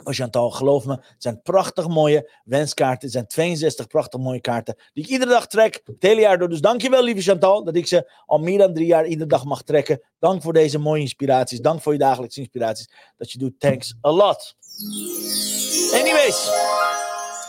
Maar 0.04 0.14
Chantal, 0.14 0.50
geloof 0.50 0.84
me, 0.84 0.92
het 0.92 1.14
zijn 1.18 1.42
prachtig 1.42 1.88
mooie 1.88 2.30
wenskaarten. 2.44 3.02
Het 3.02 3.12
zijn 3.12 3.26
62 3.26 3.87
prachtig 3.87 4.20
mooie 4.20 4.40
kaarten 4.40 4.76
die 4.92 5.04
ik 5.04 5.11
iedere 5.11 5.30
dag 5.30 5.46
trek, 5.46 5.80
het 5.84 6.02
hele 6.02 6.20
jaar 6.20 6.38
door. 6.38 6.48
Dus 6.48 6.61
dankjewel, 6.61 7.02
lieve 7.02 7.22
Chantal, 7.22 7.64
dat 7.64 7.76
ik 7.76 7.87
ze 7.87 8.12
al 8.26 8.38
meer 8.38 8.58
dan 8.58 8.74
drie 8.74 8.87
jaar 8.87 9.06
iedere 9.06 9.28
dag 9.28 9.44
mag 9.44 9.62
trekken. 9.62 10.02
Dank 10.18 10.42
voor 10.42 10.52
deze 10.52 10.78
mooie 10.78 11.00
inspiraties. 11.00 11.61
Dank 11.61 11.82
voor 11.82 11.92
je 11.92 11.98
dagelijkse 11.98 12.40
inspiraties 12.40 12.90
dat 13.16 13.32
je 13.32 13.38
doet. 13.38 13.61
Thanks 13.61 13.94
a 14.06 14.11
lot. 14.11 14.56
Anyways, 15.92 16.50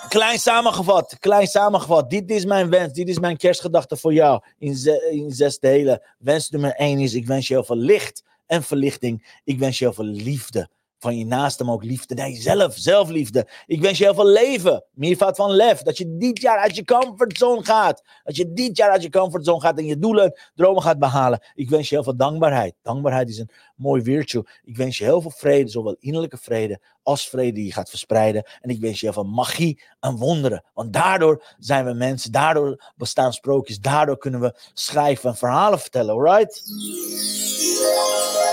klein 0.09 0.39
samengevat, 0.39 1.19
klein 1.19 1.47
samengevat. 1.47 2.09
Dit 2.09 2.31
is 2.31 2.45
mijn 2.45 2.69
wens, 2.69 2.93
dit 2.93 3.09
is 3.09 3.19
mijn 3.19 3.37
kerstgedachte 3.37 3.97
voor 3.97 4.13
jou 4.13 4.41
in, 4.57 4.77
in 5.11 5.31
zes 5.31 5.59
delen. 5.59 6.01
Wens 6.17 6.49
nummer 6.49 6.73
één 6.73 6.99
is, 6.99 7.13
ik 7.13 7.27
wens 7.27 7.47
je 7.47 7.53
heel 7.53 7.63
veel 7.63 7.75
licht 7.75 8.23
en 8.45 8.63
verlichting. 8.63 9.39
Ik 9.43 9.59
wens 9.59 9.79
je 9.79 9.85
heel 9.85 9.93
veel 9.93 10.05
liefde. 10.05 10.69
Van 10.99 11.17
je 11.17 11.25
naaste, 11.25 11.63
maar 11.63 11.73
ook 11.73 11.83
liefde 11.83 12.15
naar 12.15 12.29
jezelf, 12.29 12.75
zelfliefde. 12.77 13.47
Ik 13.65 13.81
wens 13.81 13.97
je 13.97 14.03
heel 14.03 14.13
veel 14.13 14.27
leven, 14.27 14.83
meervoud 14.93 15.35
van 15.35 15.51
lef. 15.51 15.81
Dat 15.81 15.97
je 15.97 16.17
dit 16.17 16.41
jaar 16.41 16.57
uit 16.57 16.75
je 16.75 16.85
comfortzone 16.85 17.63
gaat. 17.63 18.03
Dat 18.23 18.35
je 18.35 18.53
dit 18.53 18.77
jaar 18.77 18.89
uit 18.89 19.03
je 19.03 19.09
comfortzone 19.09 19.61
gaat 19.61 19.77
en 19.77 19.85
je 19.85 19.97
doelen, 19.97 20.39
dromen 20.55 20.81
gaat 20.81 20.99
behalen. 20.99 21.43
Ik 21.53 21.69
wens 21.69 21.89
je 21.89 21.95
heel 21.95 22.03
veel 22.03 22.15
dankbaarheid. 22.15 22.75
Dankbaarheid 22.81 23.29
is 23.29 23.37
een 23.37 23.49
mooi 23.75 24.03
virtue. 24.03 24.43
Ik 24.63 24.77
wens 24.77 24.97
je 24.97 25.03
heel 25.03 25.21
veel 25.21 25.31
vrede, 25.31 25.69
zowel 25.69 25.95
innerlijke 25.99 26.37
vrede 26.37 26.79
als 27.03 27.29
vrede 27.29 27.51
die 27.51 27.65
je 27.65 27.73
gaat 27.73 27.89
verspreiden. 27.89 28.43
En 28.61 28.69
ik 28.69 28.79
wens 28.79 28.99
je 28.99 29.05
heel 29.05 29.13
veel 29.13 29.31
magie 29.31 29.81
en 29.99 30.15
wonderen. 30.15 30.63
Want 30.73 30.93
daardoor 30.93 31.43
zijn 31.59 31.85
we 31.85 31.93
mensen, 31.93 32.31
daardoor 32.31 32.91
bestaan 32.95 33.33
sprookjes, 33.33 33.79
daardoor 33.79 34.17
kunnen 34.17 34.39
we 34.39 34.55
schrijven 34.73 35.29
en 35.29 35.35
verhalen 35.35 35.79
vertellen, 35.79 36.13
alright? 36.13 36.63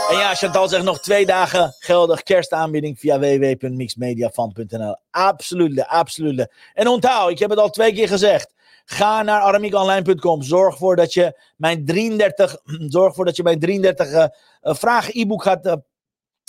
En 0.08 0.16
ja, 0.16 0.34
Chantal 0.34 0.68
zegt 0.68 0.84
nog 0.84 1.00
twee 1.00 1.26
dagen 1.26 1.74
geldig 1.78 2.22
kerstaanbieding 2.22 2.98
via 2.98 3.18
www.mixmediafan.nl. 3.18 4.96
Absoluut, 5.10 5.86
absoluut. 5.86 6.52
En 6.74 6.88
onthoud, 6.88 7.30
ik 7.30 7.38
heb 7.38 7.50
het 7.50 7.58
al 7.58 7.70
twee 7.70 7.92
keer 7.92 8.08
gezegd. 8.08 8.54
Ga 8.84 9.22
naar 9.22 9.40
aramiekonline.com. 9.40 10.42
Zorg 10.42 10.72
ervoor 10.72 10.96
dat 10.96 11.12
je 11.12 11.40
mijn 11.56 11.84
33, 11.84 12.56
zorg 12.88 13.08
ervoor 13.08 13.24
dat 13.24 13.36
je 13.36 13.42
mijn 13.42 13.58
33 13.58 14.10
eh, 14.10 14.22
eh, 14.60 14.74
vragen 14.74 15.20
e-book 15.20 15.42
gaat, 15.42 15.66
eh, 15.66 15.72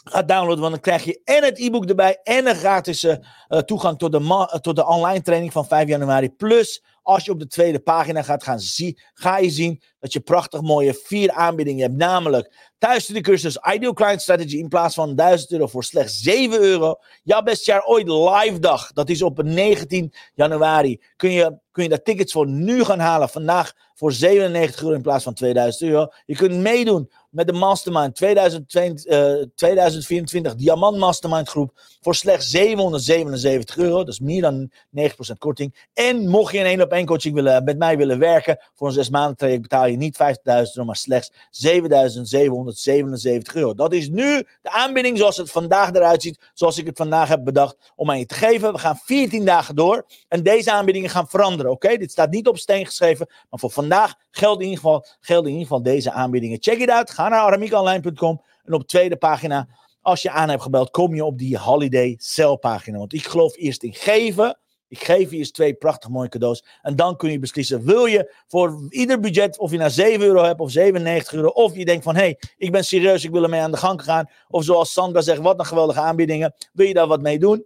gaat 0.10 0.28
downloaden. 0.28 0.60
Want 0.60 0.72
dan 0.72 0.82
krijg 0.82 1.04
je 1.04 1.22
en 1.24 1.44
het 1.44 1.60
e-book 1.60 1.86
erbij 1.86 2.20
en 2.24 2.48
een 2.48 2.56
gratis 2.56 3.04
eh, 3.04 3.60
toegang 3.60 3.98
tot 3.98 4.12
de, 4.12 4.18
eh, 4.18 4.60
tot 4.60 4.76
de 4.76 4.86
online 4.86 5.22
training 5.22 5.52
van 5.52 5.68
5 5.68 5.88
januari. 5.88 6.30
Plus, 6.30 6.84
als 7.08 7.26
je 7.26 7.32
op 7.32 7.40
de 7.40 7.48
tweede 7.48 7.80
pagina 7.80 8.22
gaat 8.22 8.44
gaan 8.44 8.60
zien, 8.60 9.00
ga 9.14 9.38
je 9.38 9.50
zien 9.50 9.82
dat 10.00 10.14
je 10.14 10.20
prachtig 10.20 10.62
mooie 10.62 10.94
vier 10.94 11.32
aanbiedingen 11.32 11.82
hebt. 11.82 11.98
Namelijk 11.98 12.74
thuisstudiecursus 12.78 13.58
Ideal 13.74 13.94
Client 13.94 14.22
Strategy 14.22 14.58
in 14.58 14.68
plaats 14.68 14.96
van 14.96 15.16
1000 15.16 15.52
euro 15.52 15.68
voor 15.68 15.84
slechts 15.84 16.22
7 16.22 16.60
euro. 16.60 16.96
Jouw 17.24 17.42
beste 17.42 17.72
jaar 17.72 17.84
ooit 17.84 18.08
live 18.08 18.60
dag. 18.60 18.92
Dat 18.92 19.10
is 19.10 19.22
op 19.22 19.44
19 19.44 20.14
januari. 20.34 21.02
Kun 21.16 21.32
je, 21.32 21.60
kun 21.72 21.84
je 21.84 21.90
daar 21.90 22.04
tickets 22.04 22.32
voor 22.32 22.48
nu 22.48 22.84
gaan 22.84 23.00
halen. 23.00 23.30
Vandaag 23.30 23.74
voor 23.94 24.12
97 24.12 24.82
euro 24.82 24.96
in 24.96 25.02
plaats 25.02 25.24
van 25.24 25.34
2000 25.34 25.90
euro. 25.90 26.08
Je 26.26 26.36
kunt 26.36 26.56
meedoen 26.56 27.12
met 27.38 27.48
de 27.48 27.54
Mastermind 27.54 28.16
2022, 28.16 29.06
eh, 29.06 29.46
2024 29.56 30.56
Diamant 30.56 30.98
Mastermind 30.98 31.50
groep 31.50 31.72
voor 32.02 32.16
slechts 32.16 32.50
777 32.50 33.78
euro. 33.78 33.98
Dat 33.98 34.08
is 34.08 34.20
meer 34.20 34.42
dan 34.42 34.72
9% 34.90 35.40
korting. 35.40 35.88
En 35.94 36.28
mocht 36.28 36.54
je 36.54 36.60
een 36.60 36.66
één 36.66 36.82
op 36.82 36.92
één 36.92 37.06
coaching 37.06 37.36
willen, 37.36 37.64
met 37.64 37.78
mij 37.78 37.98
willen 37.98 38.20
werken 38.20 38.60
voor 38.76 38.88
een 38.88 38.94
zes 38.94 39.10
maanden 39.10 39.38
traject 39.38 39.62
betaal 39.62 39.88
je 39.88 39.98
niet 39.98 40.16
50.000 40.16 40.76
euro, 40.76 40.88
maar 40.88 40.96
slechts 40.96 41.32
7777 41.50 43.56
euro. 43.56 43.74
Dat 43.74 43.94
is 43.94 44.10
nu 44.10 44.46
de 44.62 44.72
aanbieding 44.72 45.18
zoals 45.18 45.38
het 45.38 45.52
vandaag 45.52 45.94
eruit 45.94 46.22
ziet, 46.22 46.40
zoals 46.54 46.78
ik 46.78 46.86
het 46.86 46.98
vandaag 46.98 47.28
heb 47.28 47.44
bedacht 47.44 47.76
om 47.96 48.10
aan 48.10 48.20
je 48.20 48.26
te 48.26 48.36
geven. 48.36 48.72
We 48.72 48.80
gaan 48.80 49.00
14 49.04 49.46
dagen 49.46 49.76
door 49.76 50.06
en 50.28 50.44
deze 50.44 50.72
aanbiedingen 50.72 51.10
gaan 51.10 51.28
veranderen. 51.28 51.72
Oké, 51.72 51.98
dit 51.98 52.12
staat 52.12 52.32
niet 52.32 52.48
op 52.48 52.58
steen 52.58 52.86
geschreven, 52.86 53.28
maar 53.50 53.60
voor 53.60 53.72
vandaag 53.72 54.14
geldt 54.32 54.62
in 54.62 54.70
ieder 54.70 54.84
geval, 54.84 55.06
in 55.28 55.46
ieder 55.46 55.62
geval 55.62 55.84
deze 55.84 56.12
aanbiedingen. 56.12 56.58
Check 56.62 56.80
it 56.80 56.90
out. 56.90 57.10
Ga 57.10 57.27
naar 57.30 57.42
aramiekonline.com 57.42 58.42
en 58.64 58.74
op 58.74 58.80
de 58.80 58.86
tweede 58.86 59.18
pagina, 59.18 59.68
als 60.02 60.22
je 60.22 60.32
aan 60.32 60.50
hebt 60.50 60.62
gebeld, 60.62 60.90
kom 60.90 61.16
je 61.16 61.26
op 61.26 61.38
die 61.38 61.58
holiday 61.58 62.16
sale 62.18 62.58
pagina. 62.58 62.98
Want 62.98 63.14
ik 63.14 63.26
geloof 63.26 63.56
eerst 63.56 63.84
in 63.84 63.94
geven. 63.94 64.60
Ik 64.90 65.04
geef 65.04 65.32
je 65.32 65.38
eens 65.38 65.52
twee 65.52 65.74
prachtig 65.74 66.10
mooie 66.10 66.30
cadeaus. 66.30 66.64
En 66.82 66.96
dan 66.96 67.18
kun 67.18 67.32
je 67.32 67.40
beslissen, 67.40 67.86
wil 67.86 68.06
je 68.06 68.34
voor 68.48 68.88
ieder 68.90 69.20
budget, 69.20 69.58
of 69.58 69.72
je 69.72 69.78
nou 69.78 69.90
7 69.90 70.26
euro 70.26 70.44
hebt 70.44 70.60
of 70.60 70.72
97 70.72 71.34
euro, 71.34 71.48
of 71.48 71.76
je 71.76 71.86
denkt 71.86 72.04
van, 72.04 72.16
hé, 72.16 72.22
hey, 72.22 72.40
ik 72.58 72.72
ben 72.72 72.84
serieus, 72.84 73.24
ik 73.24 73.32
wil 73.32 73.44
ermee 73.44 73.62
aan 73.62 73.72
de 73.72 73.78
gang 73.78 74.04
gaan. 74.04 74.30
Of 74.48 74.64
zoals 74.64 74.94
Sandra 74.94 75.22
zegt, 75.22 75.42
wat 75.42 75.60
een 75.60 75.66
geweldige 75.66 76.00
aanbiedingen. 76.00 76.54
Wil 76.74 76.88
je 76.88 76.94
daar 76.94 77.08
wat 77.08 77.22
mee 77.22 77.40
doen? 77.40 77.66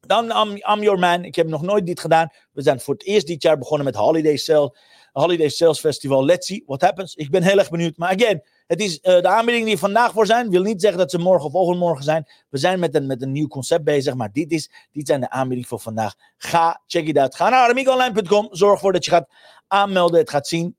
Dan 0.00 0.24
I'm 0.72 0.82
your 0.82 0.98
man. 0.98 1.24
Ik 1.24 1.34
heb 1.34 1.46
nog 1.46 1.62
nooit 1.62 1.86
dit 1.86 2.00
gedaan. 2.00 2.28
We 2.52 2.62
zijn 2.62 2.80
voor 2.80 2.94
het 2.94 3.04
eerst 3.04 3.26
dit 3.26 3.42
jaar 3.42 3.58
begonnen 3.58 3.86
met 3.86 3.94
Holiday 3.94 4.36
Sale. 4.36 4.76
Holiday 5.12 5.48
Sales 5.48 5.80
Festival. 5.80 6.24
Let's 6.24 6.46
see 6.46 6.62
what 6.66 6.80
happens. 6.80 7.14
Ik 7.14 7.30
ben 7.30 7.42
heel 7.42 7.58
erg 7.58 7.70
benieuwd. 7.70 7.96
Maar 7.96 8.14
again, 8.14 8.42
het 8.68 8.80
is 8.80 9.00
eh, 9.00 9.20
de 9.20 9.28
aanbiedingen 9.28 9.66
die 9.66 9.78
vandaag 9.78 10.12
voor 10.12 10.26
zijn. 10.26 10.50
Wil 10.50 10.62
niet 10.62 10.80
zeggen 10.80 10.98
dat 10.98 11.10
ze 11.10 11.18
morgen 11.18 11.46
of 11.46 11.54
overmorgen 11.54 12.04
zijn. 12.04 12.28
We 12.48 12.58
zijn 12.58 12.78
met 12.78 12.94
een, 12.94 13.06
met 13.06 13.22
een 13.22 13.32
nieuw 13.32 13.46
concept 13.46 13.84
bezig. 13.84 14.14
Maar 14.14 14.32
dit, 14.32 14.52
is, 14.52 14.70
dit 14.92 15.06
zijn 15.06 15.20
de 15.20 15.30
aanbiedingen 15.30 15.68
voor 15.68 15.80
vandaag. 15.80 16.14
Ga, 16.36 16.82
check 16.86 17.06
it 17.06 17.18
out. 17.18 17.34
Ga 17.34 17.48
naar 17.48 17.62
aramiekonline.com. 17.64 18.48
Zorg 18.50 18.72
ervoor 18.72 18.92
dat 18.92 19.04
je 19.04 19.10
gaat 19.10 19.28
aanmelden. 19.66 20.18
Het 20.18 20.30
gaat 20.30 20.48
zien. 20.48 20.76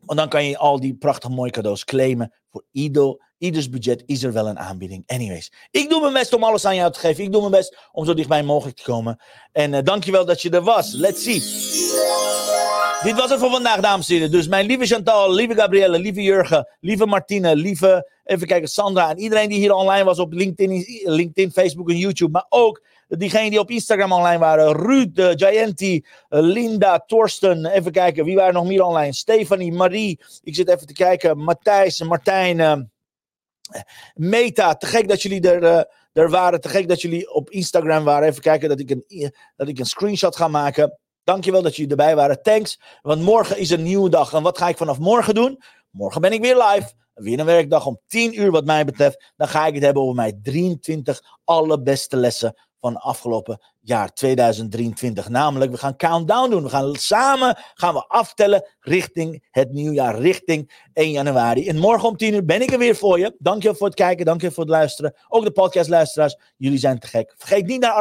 Want 0.00 0.18
dan 0.18 0.28
kan 0.28 0.44
je 0.44 0.58
al 0.58 0.80
die 0.80 0.94
prachtig 0.94 1.30
mooie 1.30 1.50
cadeaus 1.50 1.84
claimen. 1.84 2.32
Voor 2.50 2.64
ieder, 2.70 3.32
ieders 3.38 3.68
budget 3.68 4.02
is 4.06 4.22
er 4.22 4.32
wel 4.32 4.48
een 4.48 4.58
aanbieding. 4.58 5.02
Anyways, 5.06 5.52
ik 5.70 5.88
doe 5.88 6.00
mijn 6.00 6.12
best 6.12 6.34
om 6.34 6.44
alles 6.44 6.64
aan 6.64 6.76
jou 6.76 6.92
te 6.92 6.98
geven. 6.98 7.24
Ik 7.24 7.32
doe 7.32 7.40
mijn 7.40 7.52
best 7.52 7.78
om 7.92 8.04
zo 8.04 8.14
dichtbij 8.14 8.42
mogelijk 8.42 8.76
te 8.76 8.82
komen. 8.82 9.20
En 9.52 9.74
eh, 9.74 9.82
dankjewel 9.82 10.24
dat 10.24 10.42
je 10.42 10.50
er 10.50 10.62
was. 10.62 10.92
Let's 10.92 11.22
see. 11.22 12.41
Dit 13.02 13.16
was 13.16 13.30
het 13.30 13.40
voor 13.40 13.50
vandaag, 13.50 13.80
dames 13.80 14.08
en 14.08 14.14
heren. 14.14 14.30
Dus 14.30 14.48
mijn 14.48 14.66
lieve 14.66 14.86
Chantal, 14.86 15.34
lieve 15.34 15.54
Gabrielle, 15.54 15.98
lieve 15.98 16.22
Jurgen, 16.22 16.68
lieve 16.80 17.06
Martine, 17.06 17.56
lieve, 17.56 18.10
even 18.24 18.46
kijken, 18.46 18.68
Sandra 18.68 19.10
en 19.10 19.18
iedereen 19.18 19.48
die 19.48 19.58
hier 19.58 19.72
online 19.72 20.04
was 20.04 20.18
op 20.18 20.32
LinkedIn, 20.32 20.84
LinkedIn 21.04 21.50
Facebook 21.50 21.90
en 21.90 21.96
YouTube. 21.96 22.30
Maar 22.30 22.46
ook 22.48 22.82
diegenen 23.08 23.50
die 23.50 23.58
op 23.58 23.70
Instagram 23.70 24.12
online 24.12 24.38
waren. 24.38 24.72
Ruud, 24.72 25.18
uh, 25.18 25.30
Gianti, 25.30 25.94
uh, 25.94 26.02
Linda, 26.28 26.98
Torsten. 27.06 27.66
Even 27.66 27.92
kijken, 27.92 28.24
wie 28.24 28.36
waren 28.36 28.54
nog 28.54 28.66
meer 28.66 28.82
online? 28.82 29.12
Stefanie, 29.12 29.72
Marie. 29.72 30.20
Ik 30.42 30.54
zit 30.54 30.68
even 30.68 30.86
te 30.86 30.92
kijken. 30.92 31.38
Matthijs, 31.38 32.02
Martijn, 32.02 32.58
uh, 32.58 32.76
Meta. 34.14 34.74
Te 34.74 34.86
gek 34.86 35.08
dat 35.08 35.22
jullie 35.22 35.50
er, 35.50 35.86
er 36.12 36.30
waren. 36.30 36.60
Te 36.60 36.68
gek 36.68 36.88
dat 36.88 37.02
jullie 37.02 37.34
op 37.34 37.50
Instagram 37.50 38.04
waren. 38.04 38.28
Even 38.28 38.42
kijken 38.42 38.68
dat 38.68 38.80
ik 38.80 38.90
een, 38.90 39.32
dat 39.56 39.68
ik 39.68 39.78
een 39.78 39.86
screenshot 39.86 40.36
ga 40.36 40.48
maken. 40.48 40.98
Dankjewel 41.24 41.62
dat 41.62 41.76
jullie 41.76 41.90
erbij 41.90 42.16
waren. 42.16 42.42
Thanks. 42.42 42.80
Want 43.02 43.22
morgen 43.22 43.58
is 43.58 43.70
een 43.70 43.82
nieuwe 43.82 44.10
dag. 44.10 44.32
En 44.32 44.42
wat 44.42 44.58
ga 44.58 44.68
ik 44.68 44.76
vanaf 44.76 44.98
morgen 44.98 45.34
doen? 45.34 45.62
Morgen 45.90 46.20
ben 46.20 46.32
ik 46.32 46.40
weer 46.40 46.56
live. 46.56 46.92
Weer 47.14 47.38
een 47.38 47.46
werkdag 47.46 47.86
om 47.86 48.00
10 48.06 48.40
uur 48.40 48.50
wat 48.50 48.64
mij 48.64 48.84
betreft. 48.84 49.32
Dan 49.36 49.48
ga 49.48 49.66
ik 49.66 49.74
het 49.74 49.82
hebben 49.82 50.02
over 50.02 50.14
mijn 50.14 50.40
23 50.42 51.22
allerbeste 51.44 52.16
lessen 52.16 52.54
van 52.80 52.96
afgelopen 52.96 53.60
jaar 53.80 54.12
2023. 54.12 55.28
Namelijk, 55.28 55.70
we 55.70 55.76
gaan 55.76 55.96
countdown 55.96 56.50
doen. 56.50 56.62
We 56.62 56.68
gaan 56.68 56.94
samen 56.94 57.58
gaan 57.74 57.94
we 57.94 58.06
aftellen 58.06 58.68
richting 58.80 59.48
het 59.50 59.72
nieuwjaar, 59.72 60.18
richting 60.18 60.88
1 60.92 61.10
januari. 61.10 61.68
En 61.68 61.78
morgen 61.78 62.08
om 62.08 62.16
10 62.16 62.34
uur 62.34 62.44
ben 62.44 62.62
ik 62.62 62.72
er 62.72 62.78
weer 62.78 62.96
voor 62.96 63.18
je. 63.18 63.34
Dankjewel 63.38 63.76
voor 63.76 63.86
het 63.86 63.96
kijken, 63.96 64.24
dankjewel 64.24 64.54
voor 64.54 64.64
het 64.64 64.72
luisteren. 64.72 65.14
Ook 65.28 65.44
de 65.44 65.50
podcastluisteraars, 65.50 66.36
jullie 66.56 66.78
zijn 66.78 66.98
te 66.98 67.06
gek. 67.06 67.34
Vergeet 67.36 67.66
niet 67.66 67.80
naar 67.80 67.92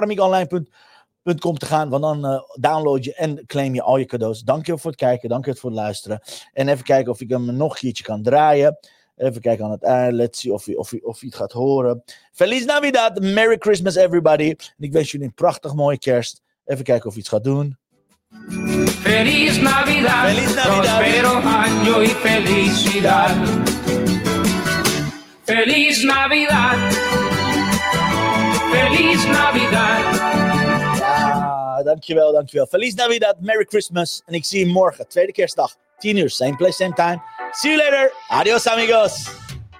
armiekonline.com 1.23 1.57
te 1.57 1.65
gaan, 1.65 1.89
want 1.89 2.03
dan 2.03 2.25
uh, 2.25 2.41
download 2.53 3.03
je 3.03 3.13
en 3.13 3.45
claim 3.45 3.73
je 3.73 3.81
al 3.81 3.97
je 3.97 4.05
cadeaus. 4.05 4.41
Dankjewel 4.41 4.77
voor 4.77 4.91
het 4.91 4.99
kijken, 4.99 5.29
dankjewel 5.29 5.59
voor 5.59 5.69
het 5.69 5.79
luisteren. 5.79 6.21
En 6.53 6.67
even 6.67 6.83
kijken 6.83 7.11
of 7.11 7.21
ik 7.21 7.29
hem 7.29 7.55
nog 7.55 7.71
een 7.71 7.79
keertje 7.79 8.03
kan 8.03 8.23
draaien. 8.23 8.79
Even 9.15 9.41
kijken 9.41 9.65
aan 9.65 9.71
het 9.71 9.83
eind. 9.83 10.13
Let's 10.13 10.39
see 10.39 10.53
of 10.53 10.65
je, 10.65 10.77
of, 10.77 10.91
je, 10.91 11.05
of 11.05 11.19
je 11.19 11.25
het 11.25 11.35
gaat 11.35 11.51
horen. 11.51 12.03
Feliz 12.31 12.65
Navidad. 12.65 13.19
Merry 13.19 13.55
Christmas 13.59 13.95
everybody. 13.95 14.49
En 14.49 14.75
ik 14.77 14.91
wens 14.91 15.11
jullie 15.11 15.27
een 15.27 15.33
prachtig 15.33 15.73
mooie 15.73 15.97
kerst. 15.97 16.41
Even 16.65 16.83
kijken 16.83 17.07
of 17.07 17.13
je 17.13 17.19
iets 17.19 17.29
gaat 17.29 17.43
doen. 17.43 17.77
Feliz 19.01 19.61
Navidad, 19.61 20.29
Feliz 20.29 20.55
Navidad. 20.55 20.99
prospero 20.99 21.41
año 21.43 22.01
y 22.01 22.07
felicidad. 22.07 23.31
Feliz 25.43 26.03
Navidad, 26.03 26.77
Feliz 28.71 29.25
Navidad. 29.25 30.30
Ja, 31.81 31.87
dankjewel, 31.87 32.31
dankjewel. 32.31 32.65
Feliz 32.65 32.93
Navidad, 32.93 33.35
Merry 33.39 33.65
Christmas. 33.69 34.21
En 34.25 34.33
ik 34.33 34.45
zie 34.45 34.65
je 34.65 34.71
morgen, 34.71 35.07
tweede 35.07 35.31
kerstdag. 35.31 35.75
10 35.97 36.17
uur, 36.17 36.29
same 36.29 36.55
place, 36.55 36.73
same 36.73 36.93
time. 36.93 37.21
See 37.51 37.71
you 37.71 37.83
later. 37.83 38.13
Adios 38.27 38.67
amigos. 38.67 39.29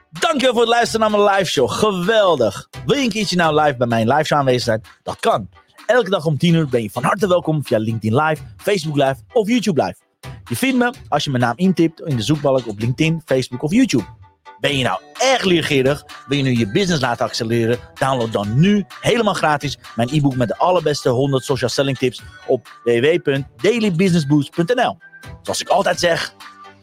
Dankjewel 0.09 0.51
voor 0.51 0.61
het 0.61 0.69
luisteren 0.69 0.99
naar 0.99 1.19
mijn 1.19 1.35
live 1.35 1.49
show. 1.51 1.69
Geweldig. 1.69 2.69
Wil 2.85 2.97
je 2.97 3.03
een 3.03 3.09
keertje 3.09 3.35
nou 3.35 3.61
live 3.61 3.77
bij 3.77 3.87
mijn 3.87 4.07
live 4.07 4.23
show 4.23 4.37
aanwezig 4.37 4.63
zijn? 4.63 4.81
Dat 5.03 5.19
kan. 5.19 5.49
Elke 5.85 6.09
dag 6.09 6.25
om 6.25 6.37
10 6.37 6.53
uur 6.53 6.69
ben 6.69 6.81
je 6.81 6.89
van 6.89 7.03
harte 7.03 7.27
welkom 7.27 7.65
via 7.65 7.77
LinkedIn 7.77 8.15
Live, 8.15 8.43
Facebook 8.57 8.95
Live 8.95 9.15
of 9.33 9.47
YouTube 9.47 9.83
Live. 9.83 9.95
Je 10.49 10.55
vindt 10.55 10.77
me 10.77 10.93
als 11.09 11.23
je 11.23 11.29
mijn 11.29 11.43
naam 11.43 11.57
intipt 11.57 12.01
in 12.01 12.15
de 12.15 12.23
zoekbalk 12.23 12.67
op 12.67 12.79
LinkedIn, 12.79 13.21
Facebook 13.25 13.63
of 13.63 13.71
YouTube. 13.71 14.05
Ben 14.61 14.77
je 14.77 14.83
nou 14.83 15.01
erg 15.17 15.43
leergierig? 15.43 16.03
Wil 16.27 16.37
je 16.37 16.43
nu 16.43 16.57
je 16.57 16.71
business 16.71 17.01
laten 17.01 17.25
accelereren? 17.25 17.79
Download 17.93 18.31
dan 18.31 18.59
nu 18.59 18.85
helemaal 19.01 19.33
gratis 19.33 19.77
mijn 19.95 20.09
e-book 20.11 20.35
met 20.35 20.47
de 20.47 20.57
allerbeste 20.57 21.09
100 21.09 21.43
social 21.43 21.69
selling 21.69 21.97
tips 21.97 22.21
op 22.47 22.67
www.dailybusinessboost.nl. 22.83 24.97
Zoals 25.41 25.61
ik 25.61 25.67
altijd 25.67 25.99
zeg, 25.99 26.33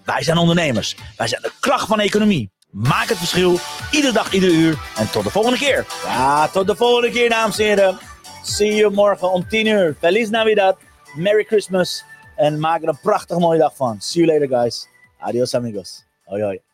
wij 0.05 0.23
zijn 0.23 0.39
ondernemers. 0.39 0.97
Wij 1.17 1.29
zijn 1.29 1.43
de 1.43 1.53
kracht 1.61 1.87
van 1.87 1.97
de 1.97 2.03
economie. 2.03 2.51
Maak 2.71 3.09
het 3.09 3.19
verschil, 3.19 3.59
iedere 3.91 4.13
dag, 4.13 4.33
ieder 4.33 4.51
uur. 4.51 4.79
En 4.97 5.11
tot 5.11 5.25
de 5.25 5.31
volgende 5.31 5.59
keer. 5.59 5.87
Ja, 6.05 6.49
tot 6.49 6.67
de 6.67 6.77
volgende 6.77 7.11
keer, 7.11 7.29
dames 7.29 7.59
en 7.59 7.65
heren. 7.65 7.99
See 8.43 8.75
you 8.75 8.95
morgen 8.95 9.33
om 9.33 9.49
10 9.49 9.67
uur. 9.67 9.97
Feliz 9.99 10.29
Navidad. 10.29 10.77
Merry 11.15 11.45
Christmas. 11.45 12.05
En 12.37 12.61
maak 12.61 12.83
er 12.83 12.89
een 12.89 13.01
prachtig 13.03 13.39
mooie 13.39 13.59
dag 13.59 13.77
van. 13.77 14.01
See 14.01 14.25
you 14.25 14.39
later, 14.39 14.59
guys. 14.59 14.89
Adios, 15.19 15.55
amigos. 15.55 16.05
Hoi, 16.25 16.43
hoi. 16.43 16.68